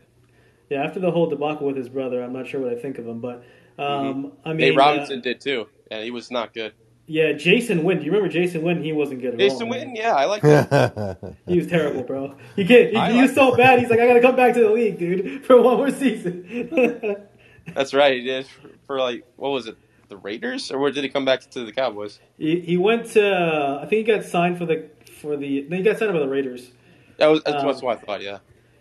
Yeah. 0.70 0.84
After 0.84 1.02
the 1.02 1.12
whole 1.12 1.28
debacle 1.30 1.68
with 1.68 1.76
his 1.76 1.90
brother, 1.90 2.24
I'm 2.24 2.32
not 2.32 2.48
sure 2.48 2.62
what 2.62 2.72
I 2.72 2.78
think 2.78 2.98
of 2.98 3.06
him, 3.06 3.20
but 3.20 3.44
um, 3.78 3.86
mm-hmm. 3.86 4.28
I 4.46 4.50
mean, 4.50 4.58
Nate 4.58 4.78
Robinson 4.78 5.20
uh, 5.20 5.22
did 5.22 5.42
too, 5.42 5.68
and 5.90 6.04
he 6.04 6.12
was 6.12 6.32
not 6.32 6.54
good. 6.54 6.74
Yeah, 7.08 7.34
Jason 7.34 7.84
Witten. 7.84 8.00
Do 8.00 8.06
you 8.06 8.12
remember 8.12 8.32
Jason 8.32 8.62
Witten? 8.62 8.86
He 8.86 8.94
wasn't 8.94 9.22
good 9.22 9.34
at 9.34 9.40
Jason 9.40 9.68
all. 9.68 9.74
Jason 9.74 9.90
Witten, 9.90 9.98
yeah, 9.98 10.14
I 10.14 10.26
like 10.26 10.44
him. 10.44 11.36
he 11.48 11.58
was 11.58 11.68
terrible, 11.68 12.04
bro. 12.04 12.38
He 12.56 12.64
can't. 12.64 12.92
He, 12.92 13.16
he 13.18 13.22
was 13.22 13.34
so 13.34 13.54
bad. 13.54 13.80
He's 13.80 13.90
like, 13.90 14.00
I 14.00 14.08
got 14.08 14.14
to 14.14 14.22
come 14.22 14.38
back 14.38 14.54
to 14.54 14.62
the 14.62 14.70
league, 14.70 14.98
dude, 14.98 15.46
for 15.46 15.62
one 15.62 15.76
more 15.76 15.92
season. 15.92 16.46
That's 17.74 17.94
right. 17.94 18.14
He 18.14 18.24
did 18.24 18.48
for 18.86 19.00
like 19.00 19.26
what 19.36 19.50
was 19.50 19.68
it? 19.68 19.78
the 20.12 20.18
Raiders, 20.18 20.72
or 20.72 20.78
where 20.78 20.92
did 20.92 21.04
he 21.04 21.10
come 21.10 21.26
back 21.26 21.40
to 21.52 21.66
the 21.66 21.72
Cowboys? 21.72 22.20
He, 22.38 22.60
he 22.60 22.78
went 22.78 23.08
to. 23.12 23.26
Uh, 23.26 23.80
I 23.82 23.88
think 23.88 24.06
he 24.06 24.14
got 24.14 24.26
signed 24.26 24.60
for 24.60 24.66
the 24.66 24.90
for 25.20 25.36
the. 25.36 25.66
No, 25.68 25.78
he 25.78 25.84
got 25.84 25.98
signed 25.98 26.14
by 26.14 26.20
the 26.20 26.28
Raiders. 26.28 26.70
That 27.18 27.28
was 27.28 27.42
that's, 27.44 27.64
um, 27.64 27.68
what 27.82 27.98
I 27.98 28.02
thought. 28.02 28.22
Yeah. 28.22 28.40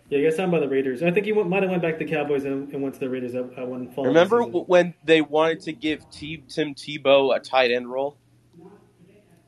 Yeah, 0.09 0.17
he 0.17 0.23
got 0.25 0.33
signed 0.33 0.51
by 0.51 0.59
the 0.59 0.67
Raiders. 0.67 1.01
I 1.01 1.09
think 1.11 1.25
he 1.25 1.31
went, 1.31 1.47
might 1.47 1.63
have 1.63 1.71
went 1.71 1.81
back 1.81 1.97
to 1.97 2.05
the 2.05 2.11
Cowboys 2.11 2.43
and, 2.43 2.71
and 2.73 2.83
went 2.83 2.95
to 2.95 2.99
the 2.99 3.09
Raiders 3.09 3.33
at, 3.33 3.45
at 3.57 3.65
one 3.65 3.89
fall. 3.93 4.05
Remember 4.05 4.43
when 4.43 4.93
they 5.05 5.21
wanted 5.21 5.61
to 5.61 5.71
give 5.71 6.09
T, 6.11 6.43
Tim 6.49 6.75
Tebow 6.75 7.33
a 7.33 7.39
tight 7.39 7.71
end 7.71 7.89
role? 7.89 8.17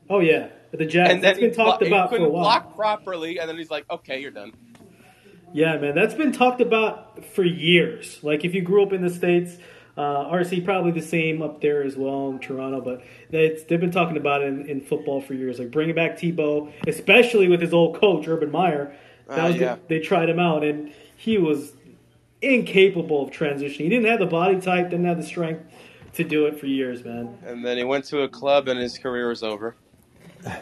Oh 0.08 0.20
yeah, 0.20 0.48
but 0.70 0.80
the 0.80 0.86
Jets. 0.86 1.10
And 1.10 1.22
then 1.22 1.32
it's 1.32 1.40
been 1.40 1.54
talked 1.54 1.80
blo- 1.80 1.88
about 1.88 2.08
for 2.08 2.16
a 2.16 2.20
while. 2.20 2.44
Block 2.44 2.74
properly, 2.76 3.38
and 3.38 3.48
then 3.48 3.58
he's 3.58 3.70
like, 3.70 3.84
"Okay, 3.90 4.20
you're 4.20 4.30
done." 4.30 4.52
Yeah, 5.54 5.78
man, 5.78 5.94
that's 5.94 6.14
been 6.14 6.32
talked 6.32 6.60
about 6.60 7.24
for 7.26 7.44
years. 7.44 8.18
Like 8.24 8.44
if 8.44 8.54
you 8.54 8.60
grew 8.60 8.82
up 8.82 8.92
in 8.92 9.02
the 9.02 9.08
states, 9.08 9.56
uh, 9.96 10.24
RC 10.24 10.64
probably 10.64 10.90
the 10.90 11.06
same 11.06 11.42
up 11.42 11.60
there 11.60 11.84
as 11.84 11.96
well 11.96 12.28
in 12.30 12.40
Toronto, 12.40 12.80
but 12.80 13.04
they've 13.30 13.80
been 13.80 13.92
talking 13.92 14.16
about 14.16 14.42
it 14.42 14.48
in, 14.48 14.66
in, 14.66 14.80
football 14.80 15.20
for 15.20 15.34
years, 15.34 15.60
like 15.60 15.70
bringing 15.70 15.94
back 15.94 16.18
Tebow, 16.18 16.72
especially 16.88 17.46
with 17.46 17.60
his 17.60 17.72
old 17.72 18.00
coach 18.00 18.26
Urban 18.26 18.50
Meyer. 18.50 18.96
That 19.28 19.38
uh, 19.38 19.48
was 19.48 19.56
yeah. 19.56 19.74
the, 19.76 19.80
they 19.86 20.00
tried 20.00 20.28
him 20.28 20.40
out, 20.40 20.64
and 20.64 20.92
he 21.16 21.38
was 21.38 21.72
incapable 22.42 23.22
of 23.22 23.30
transitioning. 23.30 23.76
He 23.76 23.88
didn't 23.90 24.06
have 24.06 24.18
the 24.18 24.26
body 24.26 24.60
type, 24.60 24.90
didn't 24.90 25.06
have 25.06 25.18
the 25.18 25.22
strength 25.22 25.72
to 26.14 26.24
do 26.24 26.46
it 26.46 26.58
for 26.58 26.66
years, 26.66 27.04
man. 27.04 27.38
And 27.46 27.64
then 27.64 27.78
he 27.78 27.84
went 27.84 28.06
to 28.06 28.22
a 28.22 28.28
club, 28.28 28.66
and 28.66 28.80
his 28.80 28.98
career 28.98 29.28
was 29.28 29.44
over. 29.44 29.76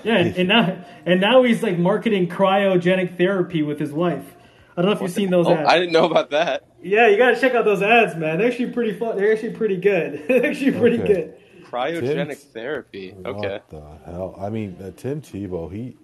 Yeah, 0.04 0.18
and 0.18 0.46
now 0.46 0.84
and 1.06 1.20
now 1.22 1.42
he's 1.42 1.62
like 1.62 1.78
marketing 1.78 2.28
cryogenic 2.28 3.16
therapy 3.16 3.62
with 3.62 3.80
his 3.80 3.90
wife. 3.90 4.36
I 4.76 4.82
don't 4.82 4.90
know 4.90 4.96
if 4.96 5.02
you've 5.02 5.10
seen 5.10 5.30
those 5.30 5.46
oh, 5.46 5.54
ads. 5.54 5.68
I 5.68 5.78
didn't 5.78 5.92
know 5.92 6.06
about 6.06 6.30
that. 6.30 6.64
Yeah, 6.82 7.08
you 7.08 7.18
gotta 7.18 7.38
check 7.38 7.54
out 7.54 7.64
those 7.64 7.82
ads, 7.82 8.16
man. 8.16 8.38
They're 8.38 8.48
actually 8.48 8.70
pretty 8.70 8.98
fun. 8.98 9.16
They're 9.16 9.32
actually 9.32 9.52
pretty 9.52 9.76
good. 9.76 10.24
They're 10.28 10.46
actually 10.46 10.72
pretty 10.72 11.00
okay. 11.02 11.14
good. 11.14 11.34
Cryogenic 11.64 12.28
Tim, 12.28 12.36
therapy. 12.52 13.14
Okay. 13.24 13.48
What 13.48 13.70
the 13.70 14.10
hell? 14.10 14.34
I 14.38 14.50
mean, 14.50 14.76
uh, 14.82 14.90
Tim 14.96 15.20
Tebow, 15.22 15.72
he, 15.72 15.96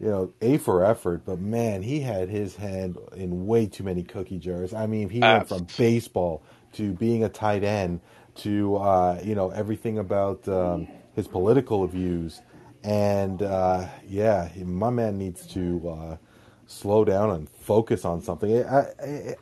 you 0.00 0.08
know, 0.08 0.32
A 0.42 0.58
for 0.58 0.84
effort, 0.84 1.22
but 1.24 1.38
man, 1.38 1.82
he 1.82 2.00
had 2.00 2.28
his 2.28 2.56
hand 2.56 2.98
in 3.14 3.46
way 3.46 3.66
too 3.66 3.84
many 3.84 4.02
cookie 4.02 4.38
jars. 4.38 4.74
I 4.74 4.86
mean, 4.86 5.08
he 5.08 5.20
went 5.20 5.48
from 5.48 5.66
baseball 5.76 6.42
to 6.74 6.92
being 6.92 7.24
a 7.24 7.28
tight 7.28 7.64
end 7.64 8.00
to, 8.36 8.76
uh, 8.76 9.20
you 9.22 9.34
know, 9.34 9.50
everything 9.50 9.98
about 9.98 10.46
um, 10.48 10.88
his 11.14 11.28
political 11.28 11.86
views. 11.86 12.40
And 12.82 13.42
uh, 13.42 13.86
yeah, 14.06 14.50
my 14.56 14.90
man 14.90 15.16
needs 15.18 15.46
to 15.48 15.88
uh, 15.88 16.16
slow 16.72 17.04
down 17.04 17.30
and 17.30 17.48
focus 17.48 18.04
on 18.04 18.22
something. 18.22 18.64
I, 18.64 18.78
I, 18.78 18.84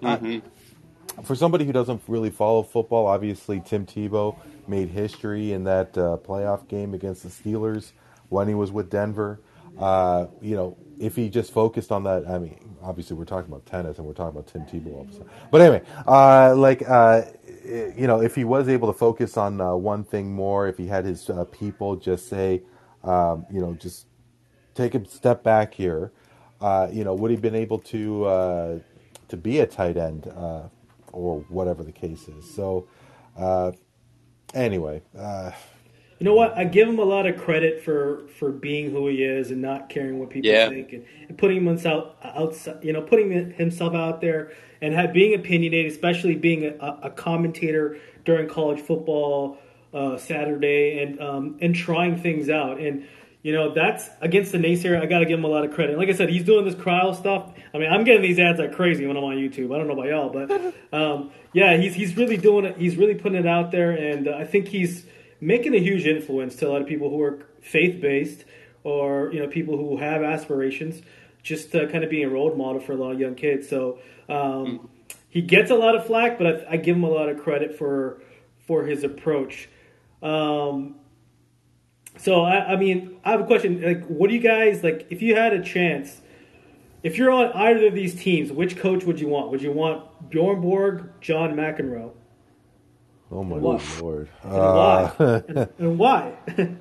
mm-hmm. 0.03 0.27
I, 0.27 1.23
for 1.23 1.35
somebody 1.35 1.65
who 1.65 1.73
doesn't 1.73 2.03
really 2.09 2.31
follow 2.31 2.63
football, 2.63 3.07
obviously 3.07 3.61
Tim 3.65 3.87
Tebow 3.87 4.37
made 4.67 4.89
history 4.89 5.53
in 5.53 5.65
that 5.65 5.97
uh, 5.97 6.19
playoff 6.23 6.69
game 6.69 6.95
against 6.95 7.23
the 7.23 7.29
Steelers 7.29 7.93
when 8.29 8.49
he 8.49 8.55
was 8.55 8.73
with 8.73 8.91
Denver. 8.91 9.41
Uh, 9.79 10.27
you 10.41 10.57
know, 10.57 10.77
if 10.99 11.17
he 11.17 11.29
just 11.29 11.53
focused 11.53 11.93
on 11.93 12.05
that, 12.05 12.29
I 12.29 12.39
mean, 12.39 12.77
obviously 12.83 13.17
we're 13.17 13.25
talking 13.25 13.51
about 13.51 13.67
tennis 13.67 13.99
and 13.99 14.07
we're 14.07 14.13
talking 14.13 14.39
about 14.39 14.47
Tim 14.47 14.63
Tebow 14.63 14.95
all 14.95 15.03
of 15.03 15.11
a 15.11 15.13
sudden. 15.13 15.31
But 15.51 15.61
anyway, 15.61 15.83
uh, 16.07 16.55
like, 16.57 16.83
uh, 16.89 17.23
you 17.65 18.07
know, 18.07 18.21
if 18.21 18.35
he 18.35 18.45
was 18.45 18.69
able 18.69 18.93
to 18.93 18.99
focus 18.99 19.37
on 19.37 19.61
uh, 19.61 19.75
one 19.75 20.05
thing 20.05 20.33
more, 20.33 20.69
if 20.69 20.77
he 20.77 20.87
had 20.87 21.05
his 21.05 21.29
uh, 21.31 21.45
people 21.45 21.97
just 21.97 22.29
say, 22.29 22.63
um, 23.05 23.47
you 23.51 23.61
know, 23.61 23.75
just 23.75 24.07
take 24.75 24.95
a 24.95 25.07
step 25.09 25.43
back 25.43 25.75
here 25.75 26.13
uh, 26.61 26.89
you 26.93 27.05
know, 27.05 27.15
would 27.15 27.31
he 27.31 27.37
been 27.37 27.55
able 27.55 27.79
to 27.79 28.25
uh, 28.25 28.79
to 29.29 29.37
be 29.37 29.61
a 29.61 29.67
tight 29.67 29.97
end 29.97 30.27
uh, 30.29 30.63
or 31.13 31.41
whatever 31.49 31.83
the 31.83 31.93
case 31.93 32.29
is? 32.29 32.53
So, 32.55 32.87
uh, 33.37 33.73
anyway, 34.55 35.03
uh, 35.19 35.53
you 36.19 36.25
know 36.25 36.35
what? 36.35 36.57
I 36.57 36.65
give 36.65 36.87
him 36.87 36.99
a 36.99 37.05
lot 37.05 37.27
of 37.27 37.39
credit 37.39 37.83
for 37.83 38.27
for 38.39 38.51
being 38.51 38.91
who 38.91 39.09
he 39.09 39.25
is 39.25 39.51
and 39.51 39.63
not 39.63 39.89
caring 39.89 40.19
what 40.19 40.31
people 40.31 40.51
yeah. 40.51 40.69
think 40.69 40.93
and, 40.93 41.07
and, 41.29 41.39
putting 41.39 41.65
himself 41.65 42.15
outside. 42.23 42.85
You 42.85 42.93
know, 42.93 43.01
putting 43.01 43.53
himself 43.53 43.95
out 43.95 44.21
there 44.21 44.53
and 44.83 44.93
have, 44.93 45.15
being 45.15 45.35
opinionated, 45.35 45.91
especially 45.91 46.35
being 46.35 46.65
a, 46.65 46.99
a 47.05 47.11
commentator 47.11 47.99
during 48.27 48.49
college 48.49 48.81
football 48.81 49.59
uh, 49.95 50.19
Saturday 50.19 51.03
and 51.03 51.21
um, 51.21 51.57
and 51.63 51.75
trying 51.75 52.19
things 52.19 52.51
out 52.51 52.79
and 52.79 53.07
you 53.43 53.53
know, 53.53 53.73
that's 53.73 54.09
against 54.21 54.53
the 54.53 54.59
naysayer. 54.59 55.01
I 55.01 55.07
got 55.07 55.21
to 55.21 55.25
give 55.25 55.39
him 55.39 55.45
a 55.45 55.49
lot 55.49 55.65
of 55.65 55.73
credit. 55.73 55.97
Like 55.97 56.09
I 56.09 56.13
said, 56.13 56.29
he's 56.29 56.45
doing 56.45 56.65
this 56.65 56.75
cryo 56.75 57.17
stuff. 57.17 57.53
I 57.73 57.79
mean, 57.79 57.91
I'm 57.91 58.05
getting 58.05 58.23
these 58.23 58.39
ads 58.39 58.59
like 58.59 58.75
crazy 58.75 59.07
when 59.07 59.17
I'm 59.17 59.25
on 59.25 59.37
YouTube. 59.37 59.75
I 59.75 59.79
don't 59.79 59.87
know 59.87 59.95
about 59.95 60.07
y'all, 60.07 60.29
but 60.29 60.75
um, 60.93 61.31
yeah, 61.53 61.77
he's 61.77 61.95
he's 61.95 62.17
really 62.17 62.37
doing 62.37 62.67
it. 62.67 62.77
He's 62.77 62.97
really 62.97 63.15
putting 63.15 63.39
it 63.39 63.47
out 63.47 63.71
there, 63.71 63.93
and 63.93 64.29
uh, 64.29 64.37
I 64.37 64.45
think 64.45 64.69
he's 64.69 65.07
making 65.41 65.75
a 65.75 65.79
huge 65.79 66.07
influence 66.07 66.57
to 66.57 66.69
a 66.69 66.71
lot 66.71 66.83
of 66.83 66.89
people 66.89 67.09
who 67.09 67.23
are 67.23 67.47
faith 67.63 68.01
based 68.01 68.45
or 68.85 69.33
you 69.33 69.41
know 69.41 69.49
people 69.49 69.77
who 69.77 69.97
have 69.97 70.23
aspirations. 70.23 71.03
Just 71.43 71.75
uh, 71.75 71.87
kind 71.87 72.05
of 72.05 72.11
being 72.11 72.27
a 72.27 72.29
role 72.29 72.55
model 72.55 72.81
for 72.81 72.93
a 72.93 72.97
lot 72.97 73.13
of 73.13 73.21
young 73.21 73.35
kids. 73.35 73.67
So 73.67 73.99
um, 74.29 74.91
he 75.31 75.41
gets 75.41 75.71
a 75.71 75.75
lot 75.75 75.97
of 75.97 76.07
flack, 76.07 76.37
but 76.37 76.47
I, 76.47 76.73
I, 76.73 76.77
give 76.77 76.95
him 76.95 77.05
a 77.05 77.09
lot 77.09 77.31
of 77.31 77.43
credit 77.43 77.79
for 77.79 78.23
for 78.67 78.85
his 78.85 79.05
approach. 79.05 79.71
Um, 80.23 80.97
so 82.21 82.43
I, 82.43 82.73
I 82.73 82.77
mean, 82.77 83.17
I 83.25 83.31
have 83.31 83.41
a 83.41 83.47
question. 83.47 83.81
Like, 83.81 84.05
what 84.05 84.29
do 84.29 84.35
you 84.35 84.43
guys 84.43 84.85
like? 84.85 85.07
If 85.09 85.23
you 85.23 85.37
had 85.37 85.55
a 85.55 85.63
chance, 85.63 86.21
if 87.03 87.17
you're 87.17 87.31
on 87.31 87.51
either 87.53 87.87
of 87.87 87.95
these 87.95 88.15
teams, 88.15 88.53
which 88.53 88.77
coach 88.77 89.05
would 89.05 89.19
you 89.19 89.29
want? 89.29 89.51
Would 89.51 89.63
you 89.63 89.73
want 89.73 90.29
Bjorn 90.29 90.61
Borg, 90.61 91.09
John 91.23 91.55
McEnroe? 91.55 92.13
Oh 93.33 93.43
my 93.43 93.57
lord! 93.57 94.29
And 94.43 94.53
uh, 94.53 95.11
why? 95.17 95.43
and, 95.49 95.69
and 95.79 95.99
why? 95.99 96.35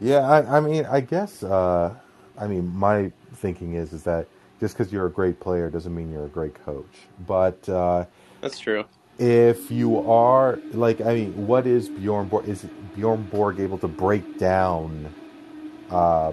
yeah, 0.00 0.20
I, 0.20 0.56
I, 0.56 0.60
mean, 0.60 0.86
I 0.86 1.00
guess. 1.02 1.42
Uh, 1.42 1.94
I 2.38 2.46
mean, 2.46 2.74
my 2.74 3.12
thinking 3.34 3.74
is 3.74 3.92
is 3.92 4.04
that 4.04 4.26
just 4.58 4.78
because 4.78 4.90
you're 4.90 5.06
a 5.06 5.12
great 5.12 5.38
player 5.38 5.68
doesn't 5.68 5.94
mean 5.94 6.10
you're 6.10 6.24
a 6.24 6.30
great 6.30 6.54
coach. 6.54 6.96
But 7.26 7.68
uh, 7.68 8.06
that's 8.40 8.58
true. 8.58 8.86
If 9.18 9.70
you 9.70 10.08
are 10.08 10.58
like, 10.72 11.00
I 11.00 11.14
mean, 11.14 11.46
what 11.46 11.66
is 11.66 11.88
Bjorn 11.88 12.28
Borg? 12.28 12.48
Is 12.48 12.66
Bjorn 12.94 13.24
Borg 13.24 13.58
able 13.60 13.78
to 13.78 13.88
break 13.88 14.38
down 14.38 15.12
uh, 15.90 16.32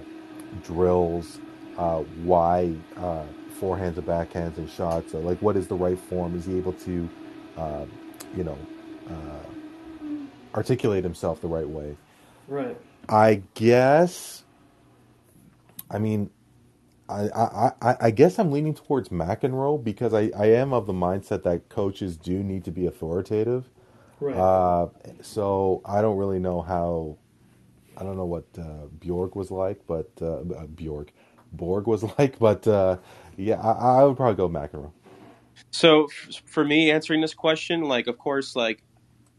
drills? 0.64 1.40
Uh, 1.78 2.00
why 2.24 2.74
uh, 2.98 3.24
forehands 3.60 3.98
and 3.98 4.06
backhands 4.06 4.58
and 4.58 4.70
shots? 4.70 5.14
Like, 5.14 5.42
what 5.42 5.58
is 5.58 5.68
the 5.68 5.76
right 5.76 6.00
form? 6.00 6.36
Is 6.38 6.46
he 6.46 6.58
able 6.58 6.74
to, 6.74 7.10
uh, 7.58 7.86
you 8.36 8.44
know, 8.44 8.58
uh, 9.10 10.16
articulate 10.56 11.04
himself 11.04 11.42
the 11.42 11.48
right 11.48 11.68
way? 11.68 11.98
Right. 12.48 12.78
I 13.10 13.42
guess. 13.56 14.44
I 15.90 16.00
mean, 16.00 16.30
I, 17.08 17.30
I, 17.30 17.72
I, 17.82 17.96
I 18.02 18.12
guess 18.12 18.40
I'm 18.40 18.52
leaning 18.52 18.74
towards 18.74 19.10
McEnroe 19.10 19.84
because 19.84 20.14
I, 20.14 20.32
I 20.36 20.48
am 20.48 20.74
of 20.74 20.88
the 20.88 20.94
mindset 20.94 21.44
that 21.44 21.70
coaches 21.70 22.18
do 22.18 22.44
need 22.44 22.66
to 22.66 22.72
be 22.72 22.88
authoritative. 22.88 23.70
Right. 24.20 24.36
Uh, 24.36 24.88
so 25.22 25.82
I 25.86 26.02
don't 26.02 26.18
really 26.18 26.40
know 26.40 26.62
how. 26.62 27.18
I 27.98 28.04
don't 28.04 28.18
know 28.18 28.26
what 28.26 28.46
uh, 28.58 28.88
Bjorn 29.00 29.32
was 29.36 29.52
like, 29.52 29.82
but 29.88 30.10
uh, 30.22 30.40
uh 30.40 30.68
Bjorn, 30.68 31.08
Borg 31.54 31.88
was 31.88 32.04
like, 32.18 32.40
but 32.40 32.68
uh, 32.68 32.98
yeah, 33.38 33.62
I, 33.62 34.00
I, 34.00 34.04
would 34.04 34.18
probably 34.18 34.36
go 34.36 34.50
McEnroe. 34.50 34.92
So 35.72 36.06
f- 36.06 36.42
for 36.46 36.66
me, 36.66 36.92
answering 36.92 37.22
this 37.22 37.34
question, 37.34 37.84
like, 37.84 38.08
of 38.08 38.18
course, 38.18 38.56
like 38.56 38.84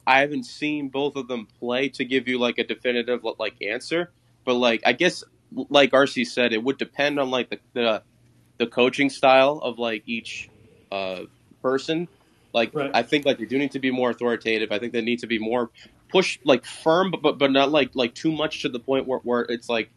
I 0.06 0.20
haven't 0.20 0.44
seen 0.44 0.88
both 0.88 1.16
of 1.16 1.28
them 1.28 1.46
play 1.58 1.88
to 1.90 2.04
give 2.04 2.28
you 2.28 2.38
like 2.38 2.58
a 2.58 2.64
definitive 2.64 3.24
like 3.38 3.54
answer, 3.60 4.12
but 4.44 4.54
like 4.54 4.82
I 4.86 4.92
guess 4.92 5.24
like 5.70 5.92
RC 5.92 6.26
said, 6.26 6.52
it 6.52 6.62
would 6.62 6.78
depend 6.78 7.18
on 7.18 7.30
like 7.30 7.50
the 7.50 7.58
the, 7.72 8.02
the 8.58 8.66
coaching 8.66 9.10
style 9.10 9.60
of 9.62 9.78
like 9.78 10.02
each 10.06 10.48
uh, 10.92 11.22
person. 11.62 12.08
Like 12.52 12.74
right. 12.74 12.90
I 12.94 13.02
think 13.02 13.26
like 13.26 13.38
they 13.38 13.44
do 13.44 13.58
need 13.58 13.72
to 13.72 13.78
be 13.78 13.90
more 13.90 14.10
authoritative. 14.10 14.72
I 14.72 14.78
think 14.78 14.92
they 14.92 15.02
need 15.02 15.20
to 15.20 15.26
be 15.26 15.38
more 15.38 15.70
push 16.08 16.38
like 16.44 16.64
firm, 16.64 17.10
but 17.10 17.22
but, 17.22 17.38
but 17.38 17.50
not 17.50 17.70
like 17.70 17.90
like 17.94 18.14
too 18.14 18.32
much 18.32 18.62
to 18.62 18.68
the 18.68 18.80
point 18.80 19.06
where, 19.06 19.20
where 19.20 19.42
it's 19.42 19.68
like 19.68 19.90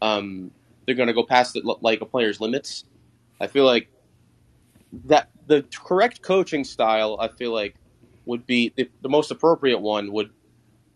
um, 0.00 0.50
they're 0.86 0.94
going 0.94 1.08
to 1.08 1.14
go 1.14 1.24
past 1.24 1.54
the, 1.54 1.76
like 1.80 2.00
a 2.00 2.06
player's 2.06 2.40
limits. 2.40 2.84
I 3.40 3.46
feel 3.46 3.64
like 3.64 3.88
that 5.04 5.30
the 5.46 5.64
correct 5.84 6.22
coaching 6.22 6.64
style. 6.64 7.16
I 7.20 7.28
feel 7.28 7.52
like 7.52 7.76
would 8.24 8.46
be 8.46 8.72
the, 8.76 8.88
the 9.00 9.08
most 9.08 9.30
appropriate 9.30 9.80
one 9.80 10.12
would 10.12 10.30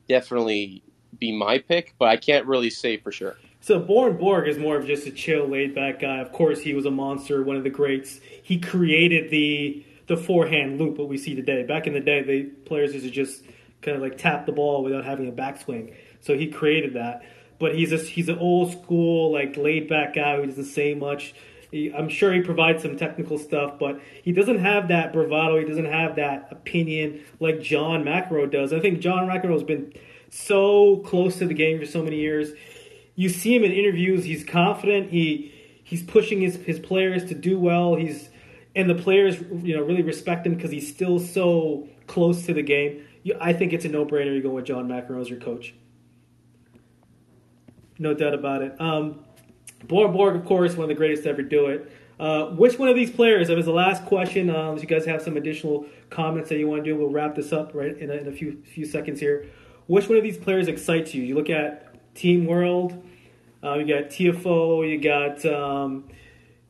definitely 0.08 0.82
be 1.18 1.36
my 1.36 1.58
pick, 1.58 1.94
but 1.98 2.08
I 2.08 2.16
can't 2.16 2.46
really 2.46 2.70
say 2.70 2.98
for 2.98 3.10
sure. 3.10 3.36
So 3.66 3.80
Bjorn 3.80 4.16
Borg 4.16 4.46
is 4.46 4.58
more 4.58 4.76
of 4.76 4.86
just 4.86 5.08
a 5.08 5.10
chill, 5.10 5.48
laid 5.48 5.74
back 5.74 5.98
guy. 5.98 6.18
Of 6.18 6.30
course, 6.30 6.60
he 6.60 6.72
was 6.72 6.86
a 6.86 6.90
monster, 6.92 7.42
one 7.42 7.56
of 7.56 7.64
the 7.64 7.70
greats. 7.70 8.20
He 8.40 8.60
created 8.60 9.28
the 9.28 9.84
the 10.06 10.16
forehand 10.16 10.78
loop, 10.78 10.98
what 10.98 11.08
we 11.08 11.18
see 11.18 11.34
today. 11.34 11.64
Back 11.64 11.88
in 11.88 11.92
the 11.92 11.98
day, 11.98 12.22
the 12.22 12.44
players 12.44 12.92
used 12.94 13.06
to 13.06 13.10
just 13.10 13.42
kind 13.82 13.96
of 13.96 14.04
like 14.04 14.18
tap 14.18 14.46
the 14.46 14.52
ball 14.52 14.84
without 14.84 15.04
having 15.04 15.26
a 15.28 15.32
backswing. 15.32 15.96
So 16.20 16.38
he 16.38 16.46
created 16.46 16.94
that. 16.94 17.24
But 17.58 17.74
he's 17.74 17.90
a, 17.90 17.96
he's 17.96 18.28
an 18.28 18.38
old 18.38 18.70
school, 18.70 19.32
like 19.32 19.56
laid 19.56 19.88
back 19.88 20.14
guy 20.14 20.36
who 20.36 20.46
doesn't 20.46 20.66
say 20.66 20.94
much. 20.94 21.34
He, 21.72 21.92
I'm 21.92 22.08
sure 22.08 22.32
he 22.32 22.42
provides 22.42 22.84
some 22.84 22.96
technical 22.96 23.36
stuff, 23.36 23.80
but 23.80 24.00
he 24.22 24.30
doesn't 24.30 24.60
have 24.60 24.86
that 24.88 25.12
bravado. 25.12 25.58
He 25.58 25.64
doesn't 25.64 25.86
have 25.86 26.14
that 26.14 26.52
opinion 26.52 27.24
like 27.40 27.62
John 27.62 28.04
McEnroe 28.04 28.48
does. 28.48 28.72
I 28.72 28.78
think 28.78 29.00
John 29.00 29.26
McEnroe 29.26 29.54
has 29.54 29.64
been 29.64 29.92
so 30.30 30.98
close 30.98 31.38
to 31.38 31.48
the 31.48 31.54
game 31.54 31.80
for 31.80 31.86
so 31.86 32.00
many 32.00 32.20
years 32.20 32.52
you 33.16 33.28
see 33.28 33.56
him 33.56 33.64
in 33.64 33.72
interviews. 33.72 34.24
He's 34.24 34.44
confident. 34.44 35.10
He 35.10 35.52
he's 35.82 36.02
pushing 36.02 36.40
his 36.40 36.56
his 36.56 36.78
players 36.78 37.24
to 37.26 37.34
do 37.34 37.58
well. 37.58 37.96
He's 37.96 38.28
and 38.76 38.88
the 38.88 38.94
players 38.94 39.40
you 39.64 39.74
know 39.74 39.82
really 39.82 40.02
respect 40.02 40.46
him 40.46 40.54
because 40.54 40.70
he's 40.70 40.88
still 40.88 41.18
so 41.18 41.88
close 42.06 42.46
to 42.46 42.54
the 42.54 42.62
game. 42.62 43.04
I 43.40 43.52
think 43.54 43.72
it's 43.72 43.84
a 43.84 43.88
no 43.88 44.06
brainer. 44.06 44.34
You 44.34 44.42
go 44.42 44.50
with 44.50 44.66
John 44.66 44.86
McEnroe 44.86 45.20
as 45.20 45.28
your 45.28 45.40
coach. 45.40 45.74
No 47.98 48.14
doubt 48.14 48.34
about 48.34 48.62
it. 48.62 48.80
Um, 48.80 49.24
Bjorn 49.88 50.12
Borg, 50.12 50.36
of 50.36 50.44
course, 50.44 50.76
one 50.76 50.84
of 50.84 50.88
the 50.88 50.94
greatest 50.94 51.24
to 51.24 51.30
ever 51.30 51.42
do 51.42 51.66
it. 51.66 51.90
Uh, 52.20 52.46
which 52.46 52.78
one 52.78 52.88
of 52.88 52.94
these 52.94 53.10
players? 53.10 53.48
That 53.48 53.56
was 53.56 53.66
the 53.66 53.72
last 53.72 54.04
question. 54.04 54.48
Um, 54.48 54.76
if 54.76 54.82
you 54.82 54.88
guys 54.88 55.04
have 55.06 55.22
some 55.22 55.36
additional 55.36 55.86
comments 56.08 56.48
that 56.48 56.58
you 56.58 56.68
want 56.68 56.84
to 56.84 56.90
do, 56.90 56.96
we'll 56.96 57.10
wrap 57.10 57.34
this 57.34 57.52
up 57.52 57.74
right 57.74 57.96
in 57.96 58.10
a, 58.10 58.14
in 58.14 58.28
a 58.28 58.32
few 58.32 58.62
few 58.62 58.86
seconds 58.86 59.20
here. 59.20 59.46
Which 59.86 60.08
one 60.08 60.18
of 60.18 60.24
these 60.24 60.38
players 60.38 60.68
excites 60.68 61.14
you? 61.14 61.22
You 61.22 61.34
look 61.34 61.50
at 61.50 61.85
Team 62.16 62.46
World. 62.46 63.02
Uh, 63.62 63.74
you 63.74 63.86
got 63.86 64.10
Tiafoe. 64.10 64.88
You 64.90 64.98
got 65.00 65.44
um, 65.44 66.08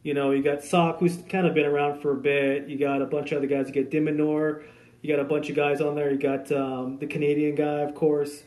you 0.02 0.12
know 0.14 0.32
you 0.32 0.42
got 0.42 0.62
Sock, 0.62 0.98
who's 0.98 1.16
kind 1.28 1.46
of 1.46 1.54
been 1.54 1.66
around 1.66 2.00
for 2.00 2.12
a 2.12 2.16
bit. 2.16 2.68
You 2.68 2.78
got 2.78 3.00
a 3.00 3.06
bunch 3.06 3.32
of 3.32 3.38
other 3.38 3.46
guys. 3.46 3.68
You 3.68 3.82
got 3.82 3.90
de 3.90 4.00
Minaur. 4.00 4.64
You 5.02 5.14
got 5.14 5.20
a 5.20 5.28
bunch 5.28 5.48
of 5.48 5.56
guys 5.56 5.80
on 5.80 5.94
there. 5.94 6.10
You 6.10 6.18
got 6.18 6.50
um, 6.52 6.98
the 6.98 7.06
Canadian 7.06 7.54
guy, 7.54 7.80
of 7.80 7.94
course. 7.94 8.42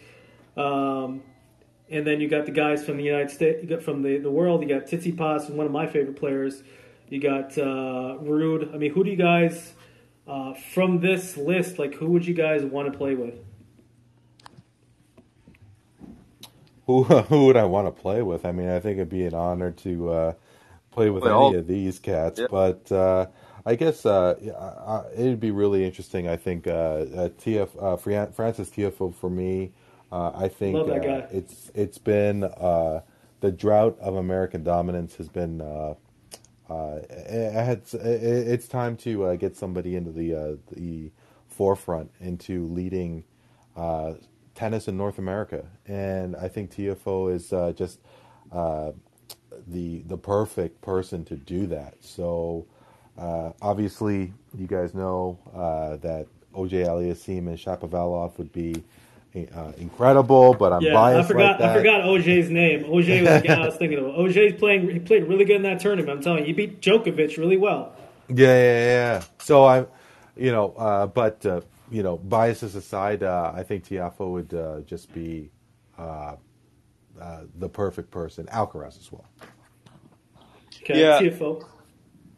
Um, 0.57 1.23
and 1.89 2.05
then 2.05 2.21
you 2.21 2.27
got 2.27 2.45
the 2.45 2.51
guys 2.51 2.85
from 2.85 2.97
the 2.97 3.03
United 3.03 3.31
States, 3.31 3.63
you 3.63 3.69
got 3.69 3.81
from 3.81 4.03
the, 4.03 4.17
the 4.17 4.29
world. 4.29 4.61
You 4.61 4.67
got 4.67 4.87
Tsitsipas, 4.87 5.49
one 5.49 5.65
of 5.65 5.71
my 5.71 5.87
favorite 5.87 6.17
players. 6.17 6.61
You 7.09 7.19
got 7.19 7.57
uh, 7.57 8.17
Ruud. 8.21 8.73
I 8.73 8.77
mean, 8.77 8.93
who 8.93 9.03
do 9.03 9.09
you 9.09 9.15
guys 9.15 9.73
uh, 10.27 10.53
from 10.53 10.99
this 10.99 11.35
list? 11.35 11.79
Like, 11.79 11.95
who 11.95 12.09
would 12.09 12.27
you 12.27 12.35
guys 12.35 12.63
want 12.63 12.91
to 12.91 12.97
play 12.97 13.15
with? 13.15 13.39
Who 16.89 17.03
who 17.29 17.45
would 17.45 17.57
I 17.57 17.65
want 17.65 17.85
to 17.87 18.01
play 18.01 18.23
with? 18.23 18.45
I 18.45 18.51
mean, 18.51 18.67
I 18.67 18.79
think 18.79 18.97
it'd 18.97 19.09
be 19.09 19.25
an 19.25 19.35
honor 19.35 19.71
to 19.71 20.09
uh, 20.09 20.33
play 20.91 21.11
with 21.11 21.23
any 21.25 21.55
of 21.55 21.67
these 21.67 21.99
cats, 21.99 22.39
yeah. 22.39 22.47
but 22.49 22.91
uh, 22.91 23.27
I 23.63 23.75
guess 23.75 24.07
uh, 24.07 25.03
it'd 25.15 25.39
be 25.39 25.51
really 25.51 25.85
interesting. 25.85 26.27
I 26.27 26.35
think 26.35 26.65
uh, 26.65 26.71
uh, 26.71 27.29
TF 27.29 27.69
uh, 27.81 28.27
Frances 28.31 28.71
Tiafoe 28.71 29.13
for 29.13 29.29
me. 29.29 29.71
I 30.11 30.47
think 30.47 30.87
it's 31.31 31.69
it's 31.75 31.99
been 31.99 32.39
the 32.39 33.51
drought 33.55 33.97
of 33.99 34.15
American 34.15 34.63
dominance 34.63 35.15
has 35.17 35.29
been. 35.29 35.61
it 36.71 37.53
had, 37.53 37.83
it's 37.93 38.67
time 38.67 38.97
to 38.97 39.37
get 39.37 39.55
somebody 39.55 39.95
into 39.95 40.11
the 40.11 40.57
the 40.71 41.11
forefront 41.47 42.09
into 42.19 42.65
leading 42.65 43.25
tennis 44.59 44.89
in 44.89 44.97
North 44.97 45.19
America, 45.19 45.65
and 45.87 46.35
I 46.35 46.49
think 46.49 46.71
Tiafoe 46.71 47.33
is 47.33 47.53
uh, 47.53 47.71
just 47.75 47.99
uh, 48.51 48.91
the 49.67 50.01
the 50.01 50.17
perfect 50.17 50.81
person 50.81 51.23
to 51.25 51.35
do 51.37 51.65
that. 51.67 51.95
So 52.01 52.65
uh, 53.17 53.51
obviously, 53.61 54.33
you 54.57 54.67
guys 54.67 54.93
know 54.93 55.39
uh, 55.55 55.95
that 55.97 56.27
Auger-Aliassime 56.53 57.47
and 57.47 57.57
Shapovalov 57.57 58.37
would 58.37 58.51
be. 58.51 58.83
Uh, 59.55 59.71
incredible, 59.77 60.55
but 60.55 60.73
I'm 60.73 60.81
yeah, 60.81 60.91
biased. 60.91 61.29
I 61.29 61.33
forgot. 61.33 61.59
Like 61.59 61.69
I 61.69 61.77
forgot 61.77 62.01
Auger's 62.01 62.49
name. 62.49 62.85
Auger 62.85 63.21
was 63.21 63.41
the 63.41 63.47
guy 63.47 63.61
I 63.61 63.65
was 63.67 63.75
thinking 63.75 63.99
of. 63.99 64.05
Auger's 64.19 64.53
playing. 64.53 64.89
He 64.89 64.99
played 64.99 65.25
really 65.25 65.45
good 65.45 65.57
in 65.57 65.61
that 65.61 65.79
tournament. 65.79 66.09
I'm 66.09 66.23
telling 66.23 66.39
you, 66.39 66.45
he 66.45 66.53
beat 66.53 66.81
Djokovic 66.81 67.37
really 67.37 67.55
well. 67.55 67.93
Yeah, 68.27 68.47
yeah, 68.47 68.85
yeah. 68.85 69.23
So 69.37 69.65
I, 69.65 69.85
you 70.35 70.51
know, 70.51 70.71
uh, 70.71 71.05
but 71.05 71.45
you 71.91 72.03
know, 72.03 72.17
biases 72.17 72.75
aside, 72.75 73.23
uh, 73.23 73.51
I 73.55 73.63
think 73.63 73.85
Tiafoe 73.85 74.31
would 74.31 74.53
uh, 74.53 74.81
just 74.81 75.13
be 75.13 75.49
uh, 75.97 76.35
uh, 77.19 77.41
the 77.57 77.69
perfect 77.69 78.11
person. 78.11 78.45
Alcaraz 78.47 78.97
as 78.99 79.11
well. 79.11 79.25
Okay, 80.81 81.01
yeah. 81.01 81.19
Tiafoe. 81.19 81.65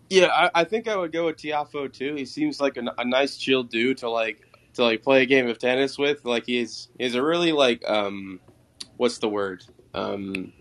Yeah, 0.09 0.27
I, 0.27 0.51
I, 0.55 0.63
think 0.65 0.87
I 0.87 0.97
would 0.97 1.13
go 1.13 1.27
with 1.27 1.37
Tiafoe 1.37 1.91
too. 1.91 2.15
He 2.15 2.25
seems 2.25 2.59
like 2.59 2.77
a, 2.77 2.83
a, 2.97 3.05
nice, 3.05 3.37
chill 3.37 3.63
dude 3.63 3.97
to 3.99 4.09
like 4.09 4.41
to 4.73 4.83
like 4.83 5.03
play 5.03 5.21
a 5.21 5.25
game 5.25 5.47
of 5.47 5.57
tennis 5.57 5.97
with. 5.97 6.25
Like 6.25 6.45
he's 6.45 6.89
he's 6.97 7.15
a 7.15 7.23
really 7.23 7.51
like 7.53 7.81
um, 7.89 8.39
what's 8.97 9.19
the 9.19 9.29
word? 9.29 9.63
Um, 9.93 10.51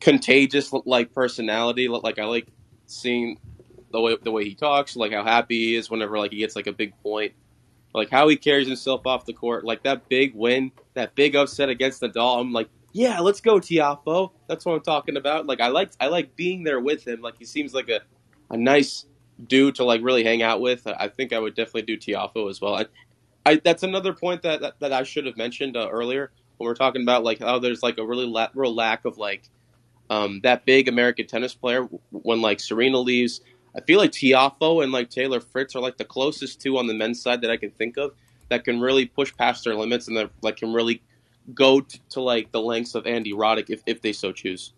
contagious 0.00 0.72
like 0.72 1.12
personality. 1.12 1.88
Like 1.88 2.18
I 2.18 2.24
like 2.24 2.48
seeing 2.86 3.38
the 3.92 4.00
way 4.00 4.16
the 4.22 4.30
way 4.30 4.44
he 4.44 4.54
talks, 4.54 4.96
like 4.96 5.12
how 5.12 5.24
happy 5.24 5.58
he 5.58 5.76
is 5.76 5.90
whenever 5.90 6.18
like 6.18 6.30
he 6.30 6.38
gets 6.38 6.56
like 6.56 6.66
a 6.66 6.72
big 6.72 6.94
point 7.02 7.34
like 7.94 8.10
how 8.10 8.28
he 8.28 8.36
carries 8.36 8.66
himself 8.66 9.06
off 9.06 9.26
the 9.26 9.32
court, 9.32 9.64
like 9.64 9.82
that 9.82 10.08
big 10.08 10.34
win, 10.34 10.72
that 10.94 11.14
big 11.14 11.34
upset 11.34 11.68
against 11.68 12.02
Nadal. 12.02 12.40
I'm 12.40 12.52
like, 12.52 12.68
yeah, 12.92 13.20
let's 13.20 13.40
go, 13.40 13.56
Tiafoe. 13.56 14.30
That's 14.48 14.64
what 14.64 14.74
I'm 14.74 14.80
talking 14.80 15.16
about. 15.16 15.46
Like 15.46 15.60
I 15.60 15.68
like 15.68 15.92
I 16.00 16.08
like 16.08 16.36
being 16.36 16.64
there 16.64 16.80
with 16.80 17.06
him. 17.06 17.20
Like 17.20 17.38
he 17.38 17.44
seems 17.44 17.74
like 17.74 17.88
a 17.88 18.00
a 18.50 18.56
nice 18.56 19.06
dude 19.46 19.76
to 19.76 19.84
like 19.84 20.02
really 20.02 20.24
hang 20.24 20.42
out 20.42 20.60
with. 20.60 20.86
I 20.86 21.08
think 21.08 21.32
I 21.32 21.38
would 21.38 21.54
definitely 21.54 21.82
do 21.82 21.96
Tiafoe 21.96 22.50
as 22.50 22.60
well. 22.60 22.74
I, 22.74 22.86
I 23.46 23.60
that's 23.62 23.82
another 23.82 24.12
point 24.12 24.42
that 24.42 24.60
that, 24.60 24.80
that 24.80 24.92
I 24.92 25.02
should 25.04 25.26
have 25.26 25.36
mentioned 25.36 25.76
uh, 25.76 25.88
earlier 25.90 26.30
when 26.58 26.66
we're 26.66 26.74
talking 26.74 27.02
about 27.02 27.24
like 27.24 27.38
how 27.38 27.58
there's 27.58 27.82
like 27.82 27.98
a 27.98 28.06
really 28.06 28.26
la- 28.26 28.50
real 28.54 28.74
lack 28.74 29.04
of 29.04 29.18
like 29.18 29.48
um, 30.10 30.40
that 30.42 30.66
big 30.66 30.88
American 30.88 31.26
tennis 31.26 31.54
player 31.54 31.84
when 32.10 32.40
like 32.40 32.60
Serena 32.60 32.98
leaves 32.98 33.40
I 33.76 33.80
feel 33.80 33.98
like 33.98 34.12
Tiafoe 34.12 34.82
and 34.82 34.92
like 34.92 35.10
Taylor 35.10 35.40
Fritz 35.40 35.76
are 35.76 35.80
like 35.80 35.96
the 35.96 36.04
closest 36.04 36.60
two 36.60 36.78
on 36.78 36.86
the 36.86 36.94
men's 36.94 37.22
side 37.22 37.40
that 37.42 37.50
I 37.50 37.56
can 37.56 37.70
think 37.70 37.96
of 37.96 38.14
that 38.48 38.64
can 38.64 38.80
really 38.80 39.06
push 39.06 39.34
past 39.36 39.64
their 39.64 39.74
limits 39.74 40.08
and 40.08 40.16
that 40.16 40.30
like 40.42 40.56
can 40.56 40.72
really 40.72 41.02
go 41.54 41.80
to, 41.80 41.98
to 42.10 42.20
like 42.20 42.52
the 42.52 42.60
lengths 42.60 42.94
of 42.94 43.06
Andy 43.06 43.32
Roddick 43.32 43.70
if, 43.70 43.82
if 43.86 44.02
they 44.02 44.12
so 44.12 44.32
choose. 44.32 44.72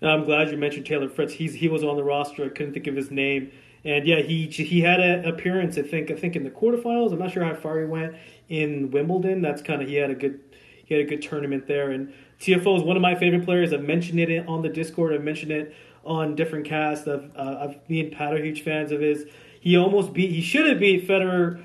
I'm 0.00 0.24
glad 0.24 0.50
you 0.50 0.56
mentioned 0.56 0.86
Taylor 0.86 1.08
Fritz. 1.08 1.32
He's 1.32 1.54
he 1.54 1.68
was 1.68 1.82
on 1.82 1.96
the 1.96 2.04
roster. 2.04 2.44
I 2.44 2.48
couldn't 2.48 2.72
think 2.72 2.86
of 2.86 2.94
his 2.94 3.10
name. 3.10 3.50
And 3.84 4.06
yeah, 4.06 4.20
he 4.20 4.46
he 4.46 4.80
had 4.80 5.00
an 5.00 5.24
appearance. 5.24 5.76
I 5.76 5.82
think 5.82 6.10
I 6.10 6.14
think 6.14 6.36
in 6.36 6.44
the 6.44 6.50
quarterfinals. 6.50 7.12
I'm 7.12 7.18
not 7.18 7.32
sure 7.32 7.44
how 7.44 7.54
far 7.54 7.80
he 7.80 7.84
went 7.84 8.14
in 8.48 8.90
Wimbledon. 8.92 9.42
That's 9.42 9.60
kind 9.60 9.82
of 9.82 9.88
he 9.88 9.96
had 9.96 10.10
a 10.10 10.14
good 10.14 10.40
he 10.84 10.94
had 10.94 11.04
a 11.04 11.08
good 11.08 11.22
tournament 11.22 11.66
there. 11.66 11.90
And 11.90 12.12
Tiafoe 12.40 12.76
is 12.76 12.82
one 12.82 12.96
of 12.96 13.02
my 13.02 13.14
favorite 13.16 13.44
players. 13.44 13.72
I've 13.72 13.82
mentioned 13.82 14.20
it 14.20 14.46
on 14.46 14.62
the 14.62 14.68
Discord. 14.68 15.12
I've 15.12 15.24
mentioned 15.24 15.50
it 15.50 15.74
on 16.08 16.34
different 16.34 16.64
casts. 16.64 17.06
Of 17.06 17.30
uh, 17.36 17.68
I've, 17.68 17.88
me 17.88 18.00
and 18.00 18.10
Pat 18.10 18.34
are 18.34 18.42
huge 18.42 18.62
fans 18.62 18.90
of 18.90 19.00
his. 19.00 19.26
He 19.60 19.76
almost 19.76 20.12
beat. 20.12 20.32
He 20.32 20.40
should 20.40 20.66
have 20.66 20.80
beat 20.80 21.06
Federer 21.06 21.62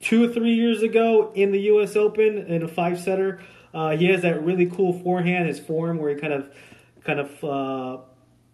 two 0.00 0.24
or 0.24 0.32
three 0.32 0.54
years 0.54 0.82
ago 0.82 1.30
in 1.34 1.52
the 1.52 1.60
U.S. 1.62 1.94
Open 1.94 2.38
in 2.38 2.62
a 2.62 2.68
five 2.68 2.98
setter. 2.98 3.40
Uh, 3.74 3.96
he 3.96 4.06
has 4.06 4.22
that 4.22 4.42
really 4.42 4.66
cool 4.66 4.98
forehand, 5.00 5.46
his 5.46 5.60
form 5.60 5.98
where 5.98 6.14
he 6.14 6.20
kind 6.20 6.32
of 6.32 6.50
kind 7.04 7.20
of 7.20 7.44
uh, 7.44 7.98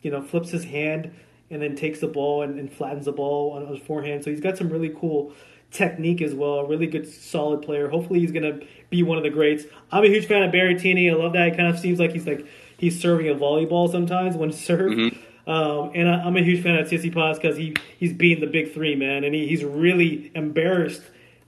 you 0.03 0.11
know 0.11 0.21
flips 0.21 0.51
his 0.51 0.65
hand 0.65 1.13
and 1.51 1.63
then 1.63 1.77
takes 1.77 2.01
the 2.01 2.09
ball 2.09 2.43
and, 2.43 2.59
and, 2.59 2.73
flattens 2.73 3.05
the 3.05 3.13
ball 3.13 3.53
on 3.53 3.67
his 3.67 3.79
forehand. 3.79 4.25
So 4.25 4.31
he's 4.31 4.41
got 4.41 4.57
some 4.57 4.71
really 4.71 4.89
cool 4.89 5.35
technique 5.71 6.23
as 6.23 6.35
well. 6.35 6.67
Really 6.67 6.87
good, 6.87 7.07
solid 7.07 7.61
player. 7.61 7.89
Hopefully, 7.89 8.21
he's 8.21 8.33
to 8.33 8.67
be 8.89 9.03
one 9.03 9.19
of 9.19 9.23
the 9.23 9.31
greats. 9.31 9.65
I'm 9.91 10.03
a 10.03 10.09
huge 10.09 10.27
fan 10.27 10.43
of 10.43 10.51
Berrettini. 10.51 11.11
I 11.11 11.15
love 11.15 11.35
that. 11.35 11.49
It 11.49 11.57
kind 11.57 11.69
of 11.69 11.79
seems 11.79 12.01
like 12.01 12.13
he's 12.13 12.27
like 12.27 12.47
he's 12.83 13.01
serving 13.01 13.29
a 13.29 13.35
volleyball 13.35 13.91
sometimes 13.91 14.37
when 14.37 14.53
served. 14.53 14.97
Mm-hmm. 14.97 15.51
Um, 15.51 15.93
and 15.95 16.09
I, 16.09 16.27
am 16.27 16.37
a 16.37 16.43
huge 16.43 16.63
fan 16.63 16.77
of 16.77 16.87
Tsitsipas 16.89 17.37
because 17.37 17.57
he 17.57 17.75
he's 17.99 18.13
beating 18.13 18.45
the 18.45 18.51
big 18.51 18.75
three, 18.75 18.95
man, 18.95 19.25
and 19.25 19.35
he, 19.35 19.47
he's 19.47 19.65
really 19.65 20.31
embarrassed 20.35 21.03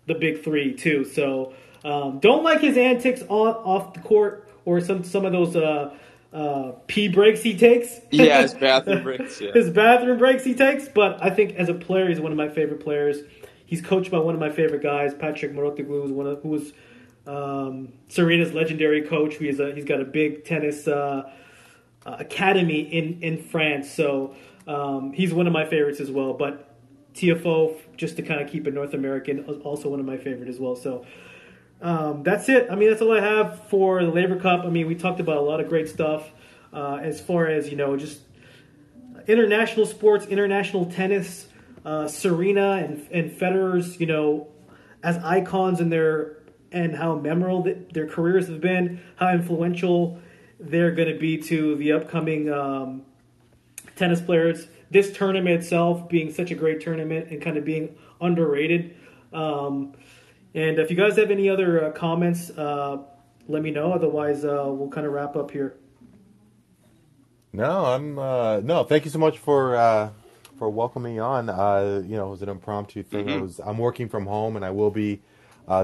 the 0.07 0.14
big 0.14 0.43
three 0.43 0.72
too. 0.72 1.05
So 1.05 1.53
um, 1.85 2.20
don't 2.20 2.43
like 2.43 2.61
his 2.61 2.76
antics 2.78 3.22
on 3.22 3.55
off 3.55 3.95
the 3.95 4.01
court 4.01 4.49
or 4.64 4.80
some 4.80 5.05
some 5.05 5.26
of 5.26 5.32
those. 5.32 5.55
Uh, 5.55 5.95
uh, 6.32 6.72
pee 6.89 7.07
breaks 7.07 7.43
he 7.43 7.57
takes. 7.57 8.01
Yeah, 8.11 8.43
his 8.43 8.55
bathroom 8.61 9.05
breaks. 9.05 9.41
Yeah. 9.41 9.53
his 9.55 9.70
bathroom 9.70 10.18
breaks 10.18 10.43
he 10.43 10.53
takes. 10.53 10.89
But 10.89 11.22
I 11.22 11.30
think 11.30 11.55
as 11.55 11.68
a 11.68 11.74
player, 11.74 12.09
he's 12.09 12.18
one 12.18 12.32
of 12.32 12.37
my 12.37 12.49
favorite 12.49 12.80
players. 12.80 13.18
He's 13.66 13.80
coached 13.80 14.11
by 14.11 14.18
one 14.18 14.35
of 14.35 14.41
my 14.41 14.51
favorite 14.51 14.82
guys, 14.82 15.14
Patrick 15.14 15.53
of, 15.53 16.43
who 16.43 16.49
was 16.49 16.72
um, 17.27 17.93
Serena's 18.09 18.53
legendary 18.53 19.03
coach. 19.03 19.37
He's 19.37 19.61
a, 19.61 19.75
he's 19.75 19.85
got 19.85 20.01
a 20.01 20.05
big 20.05 20.45
tennis 20.45 20.87
uh, 20.87 21.31
uh, 22.05 22.16
academy 22.18 22.81
in 22.81 23.22
in 23.22 23.43
France, 23.43 23.91
so 23.91 24.35
um, 24.66 25.12
he's 25.12 25.33
one 25.33 25.47
of 25.47 25.53
my 25.53 25.64
favorites 25.64 26.01
as 26.01 26.11
well. 26.11 26.35
But 26.35 26.75
Tiafoe, 27.14 27.79
just 27.97 28.16
to 28.16 28.22
kind 28.22 28.41
of 28.41 28.51
keep 28.51 28.66
it 28.66 28.75
North 28.75 28.95
American, 28.95 29.45
also 29.62 29.89
one 29.89 30.01
of 30.01 30.07
my 30.07 30.18
favorite 30.18 30.49
as 30.49 30.59
well. 30.59 30.77
So 30.77 31.07
um, 31.81 32.22
that's 32.22 32.49
it. 32.49 32.68
I 32.70 32.75
mean, 32.75 32.91
that's 32.91 33.01
all 33.03 33.12
I 33.12 33.20
have 33.20 33.68
for 33.68 34.05
the 34.05 34.11
Laver 34.11 34.37
Cup. 34.37 34.64
I 34.64 34.70
mean, 34.70 34.87
we 34.87 34.95
talked 34.95 35.20
about 35.20 35.39
a 35.39 35.43
lot 35.43 35.61
of 35.61 35.68
great 35.68 35.89
stuff 35.89 36.31
uh, 36.72 36.97
as 36.97 37.20
far 37.20 37.47
as 37.47 37.70
you 37.70 37.77
know, 37.77 37.97
just 37.97 38.20
international 39.27 39.87
sports, 39.87 40.27
international 40.27 40.87
tennis. 40.87 41.49
Uh, 41.85 42.09
Serena 42.09 42.77
and 42.77 43.07
and 43.12 43.31
Federer's, 43.31 44.01
you 44.01 44.07
know, 44.07 44.49
as 45.03 45.18
icons 45.18 45.81
in 45.81 45.91
their 45.91 46.39
and 46.75 46.97
how 46.97 47.14
memorable 47.14 47.72
their 47.93 48.07
careers 48.07 48.49
have 48.49 48.61
been, 48.61 49.01
how 49.16 49.31
influential 49.31 50.18
they're 50.59 50.91
going 50.91 51.09
to 51.09 51.18
be 51.18 51.39
to 51.39 51.77
the 51.77 51.93
upcoming 51.93 52.53
um, 52.53 53.03
tennis 53.97 54.20
players. 54.20 54.66
This 54.91 55.12
tournament 55.12 55.62
itself 55.62 56.09
being 56.09 56.33
such 56.33 56.51
a 56.51 56.55
great 56.55 56.81
tournament 56.81 57.31
and 57.31 57.41
kind 57.41 57.57
of 57.57 57.64
being 57.64 57.97
underrated. 58.20 58.97
Um, 59.33 59.95
and 60.53 60.79
if 60.79 60.91
you 60.91 60.97
guys 60.97 61.16
have 61.16 61.31
any 61.31 61.49
other 61.49 61.87
uh, 61.87 61.91
comments, 61.93 62.51
uh, 62.51 62.99
let 63.49 63.62
me 63.62 63.70
know. 63.70 63.93
Otherwise, 63.93 64.45
uh, 64.45 64.64
we'll 64.66 64.89
kind 64.89 65.07
of 65.07 65.12
wrap 65.12 65.37
up 65.37 65.53
here. 65.53 65.77
No, 67.53 67.85
I'm 67.85 68.18
uh, 68.18 68.61
no. 68.61 68.83
Thank 68.83 69.05
you 69.05 69.12
so 69.12 69.18
much 69.18 69.39
for 69.39 69.77
uh, 69.77 70.11
for 70.59 70.68
welcoming 70.68 71.14
me 71.14 71.18
on. 71.20 71.49
Uh, 71.49 72.03
you 72.05 72.16
know, 72.16 72.27
it 72.29 72.31
was 72.31 72.43
an 72.43 72.49
impromptu 72.49 73.05
thing. 73.05 73.27
Mm-hmm. 73.27 73.39
I 73.39 73.43
was 73.43 73.61
I'm 73.64 73.79
working 73.79 74.09
from 74.09 74.27
home, 74.27 74.57
and 74.57 74.64
I 74.64 74.70
will 74.70 74.91
be 74.91 75.20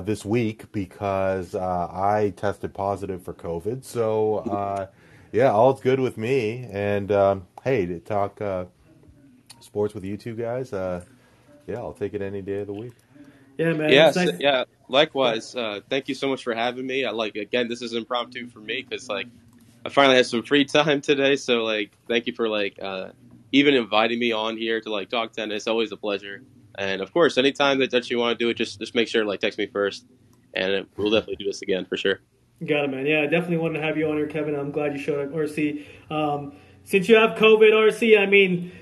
this 0.05 0.25
week 0.25 0.71
because 0.73 1.55
I 1.55 2.33
tested 2.37 2.75
positive 2.75 3.23
for 3.23 3.35
COVID. 3.35 3.85
So 3.85 4.89
yeah, 5.33 5.53
all's 5.53 5.81
good 5.81 6.01
with 6.01 6.17
me. 6.17 6.67
And 6.71 7.13
um, 7.13 7.47
hey, 7.63 7.87
to 7.87 8.01
talk 8.01 8.41
sports 9.61 9.95
with 9.95 10.05
you 10.05 10.17
two 10.17 10.35
guys, 10.35 10.73
yeah, 10.73 11.03
I'll 11.77 11.93
take 11.93 12.15
it 12.15 12.23
any 12.23 12.43
day 12.43 12.61
of 12.61 12.67
the 12.67 12.73
week. 12.73 12.93
Yeah, 13.61 13.75
man. 13.75 13.93
Yes, 13.93 14.17
nice. 14.17 14.33
yeah. 14.41 14.65
Likewise. 14.89 15.55
Uh, 15.55 15.81
thank 15.91 16.09
you 16.09 16.15
so 16.15 16.29
much 16.29 16.43
for 16.43 16.55
having 16.55 16.87
me. 16.87 17.05
I 17.05 17.11
like 17.11 17.37
again. 17.37 17.69
This 17.69 17.83
is 17.83 17.93
impromptu 17.93 18.49
for 18.49 18.59
me 18.59 18.87
because 18.89 19.07
like 19.07 19.27
I 19.85 19.91
finally 19.91 20.17
had 20.17 20.25
some 20.25 20.43
free 20.43 20.65
time 20.79 21.03
today. 21.03 21.37
So 21.37 21.63
like, 21.65 21.93
thank 22.09 22.27
you 22.27 22.33
for 22.33 22.49
like 22.49 22.79
uh, 22.81 23.11
even 23.53 23.75
inviting 23.75 24.19
me 24.19 24.33
on 24.33 24.57
here 24.57 24.81
to 24.81 24.91
like 24.91 25.11
talk 25.11 25.33
tennis. 25.33 25.67
Always 25.67 25.93
a 25.93 25.99
pleasure. 25.99 26.43
And 26.79 27.01
of 27.01 27.13
course, 27.13 27.39
anytime 27.39 27.79
that, 27.81 27.91
that 27.91 28.11
you 28.11 28.19
want 28.19 28.39
to 28.39 28.45
do 28.45 28.49
it, 28.51 28.55
just 28.55 28.79
just 28.79 28.95
make 28.95 29.09
sure 29.09 29.25
like 29.25 29.41
text 29.41 29.59
me 29.59 29.67
first, 29.67 30.07
and 30.55 30.87
we'll 30.97 31.11
definitely 31.11 31.37
do 31.37 31.47
this 31.47 31.63
again 31.63 31.85
for 31.85 31.97
sure. 31.97 32.21
Got 32.65 32.85
it, 32.85 32.91
man. 32.91 33.07
Yeah, 33.07 33.23
I 33.23 33.27
definitely 33.27 33.57
wanted 33.57 33.81
to 33.81 33.87
have 33.87 33.97
you 33.97 34.09
on 34.09 34.17
here, 34.17 34.27
Kevin. 34.27 34.55
I'm 34.55 34.71
glad 34.71 34.93
you 34.93 34.99
showed 34.99 35.27
up, 35.27 35.35
RC. 35.35 35.85
Um, 36.11 36.53
since 36.85 37.09
you 37.09 37.17
have 37.17 37.39
COVID, 37.39 37.73
RC, 37.73 38.19
I 38.19 38.27
mean 38.27 38.73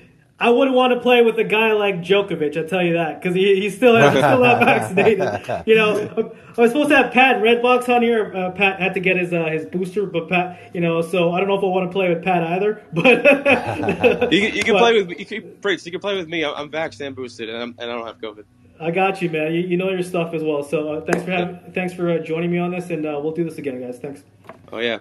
I 0.41 0.51
wouldn't 0.51 0.77
want 0.77 0.93
to 0.93 1.01
play 1.01 1.23
with 1.23 1.37
a 1.39 1.45
guy 1.45 1.73
like 1.73 1.97
Djokovic. 1.97 2.57
I'll 2.57 2.69
tell 2.69 2.83
you 2.83 2.93
that 2.93 3.21
because 3.21 3.35
he, 3.35 3.61
he 3.61 3.71
still 3.71 3.97
he's 3.97 4.11
still 4.11 4.39
not 4.39 4.61
vaccinated. 4.65 5.65
You 5.67 5.75
know, 5.75 6.35
I 6.57 6.61
was 6.61 6.71
supposed 6.71 6.91
to 6.91 6.97
have 6.97 7.13
Pat 7.13 7.43
Redbox 7.43 7.89
on 7.89 8.03
here. 8.03 8.33
Uh, 8.33 8.53
Pat 8.53 8.81
had 8.81 8.95
to 8.95 9.01
get 9.01 9.17
his 9.17 9.33
uh, 9.33 9.47
his 9.47 9.67
booster, 9.67 10.07
but 10.07 10.29
Pat, 10.29 10.71
you 10.73 10.81
know, 10.81 11.03
so 11.03 11.33
I 11.33 11.41
don't 11.41 11.49
know 11.49 11.59
if 11.59 11.65
I 11.65 11.67
want 11.67 11.91
to 11.91 11.93
play 11.93 12.09
with 12.09 12.23
Pat 12.23 12.45
either. 12.45 12.85
But 12.93 14.33
you, 14.33 14.41
you, 14.43 14.63
can 14.63 14.75
but, 14.75 14.79
play 14.79 15.03
with 15.03 15.19
you 15.19 15.27
can, 15.27 15.57
Prince, 15.61 15.85
you 15.85 15.91
can 15.91 16.01
play 16.01 16.17
with 16.17 16.29
me. 16.29 16.45
I'm, 16.45 16.55
I'm 16.55 16.71
vaxxed 16.71 17.05
and 17.05 17.17
boosted, 17.17 17.49
and, 17.49 17.61
I'm, 17.61 17.75
and 17.79 17.91
I 17.91 17.95
don't 17.95 18.07
have 18.07 18.21
COVID. 18.21 18.45
I 18.81 18.93
got 18.93 19.21
you, 19.21 19.31
man. 19.31 19.53
You, 19.55 19.63
you 19.63 19.77
know 19.77 19.89
your 19.91 20.05
stuff 20.05 20.35
as 20.35 20.45
well. 20.45 20.63
So 20.63 20.93
uh, 20.93 21.01
thanks 21.01 21.25
for 21.25 21.33
having, 21.33 21.73
thanks 21.73 21.95
for 21.95 22.11
uh, 22.11 22.19
joining 22.19 22.53
me 22.53 22.59
on 22.59 22.71
this, 22.71 22.91
and 22.91 23.05
uh, 23.05 23.19
we'll 23.21 23.33
do 23.33 23.43
this 23.43 23.59
again, 23.59 23.81
guys. 23.81 23.99
Thanks. 23.99 24.23
Oh 24.73 24.79
yeah. 24.79 24.99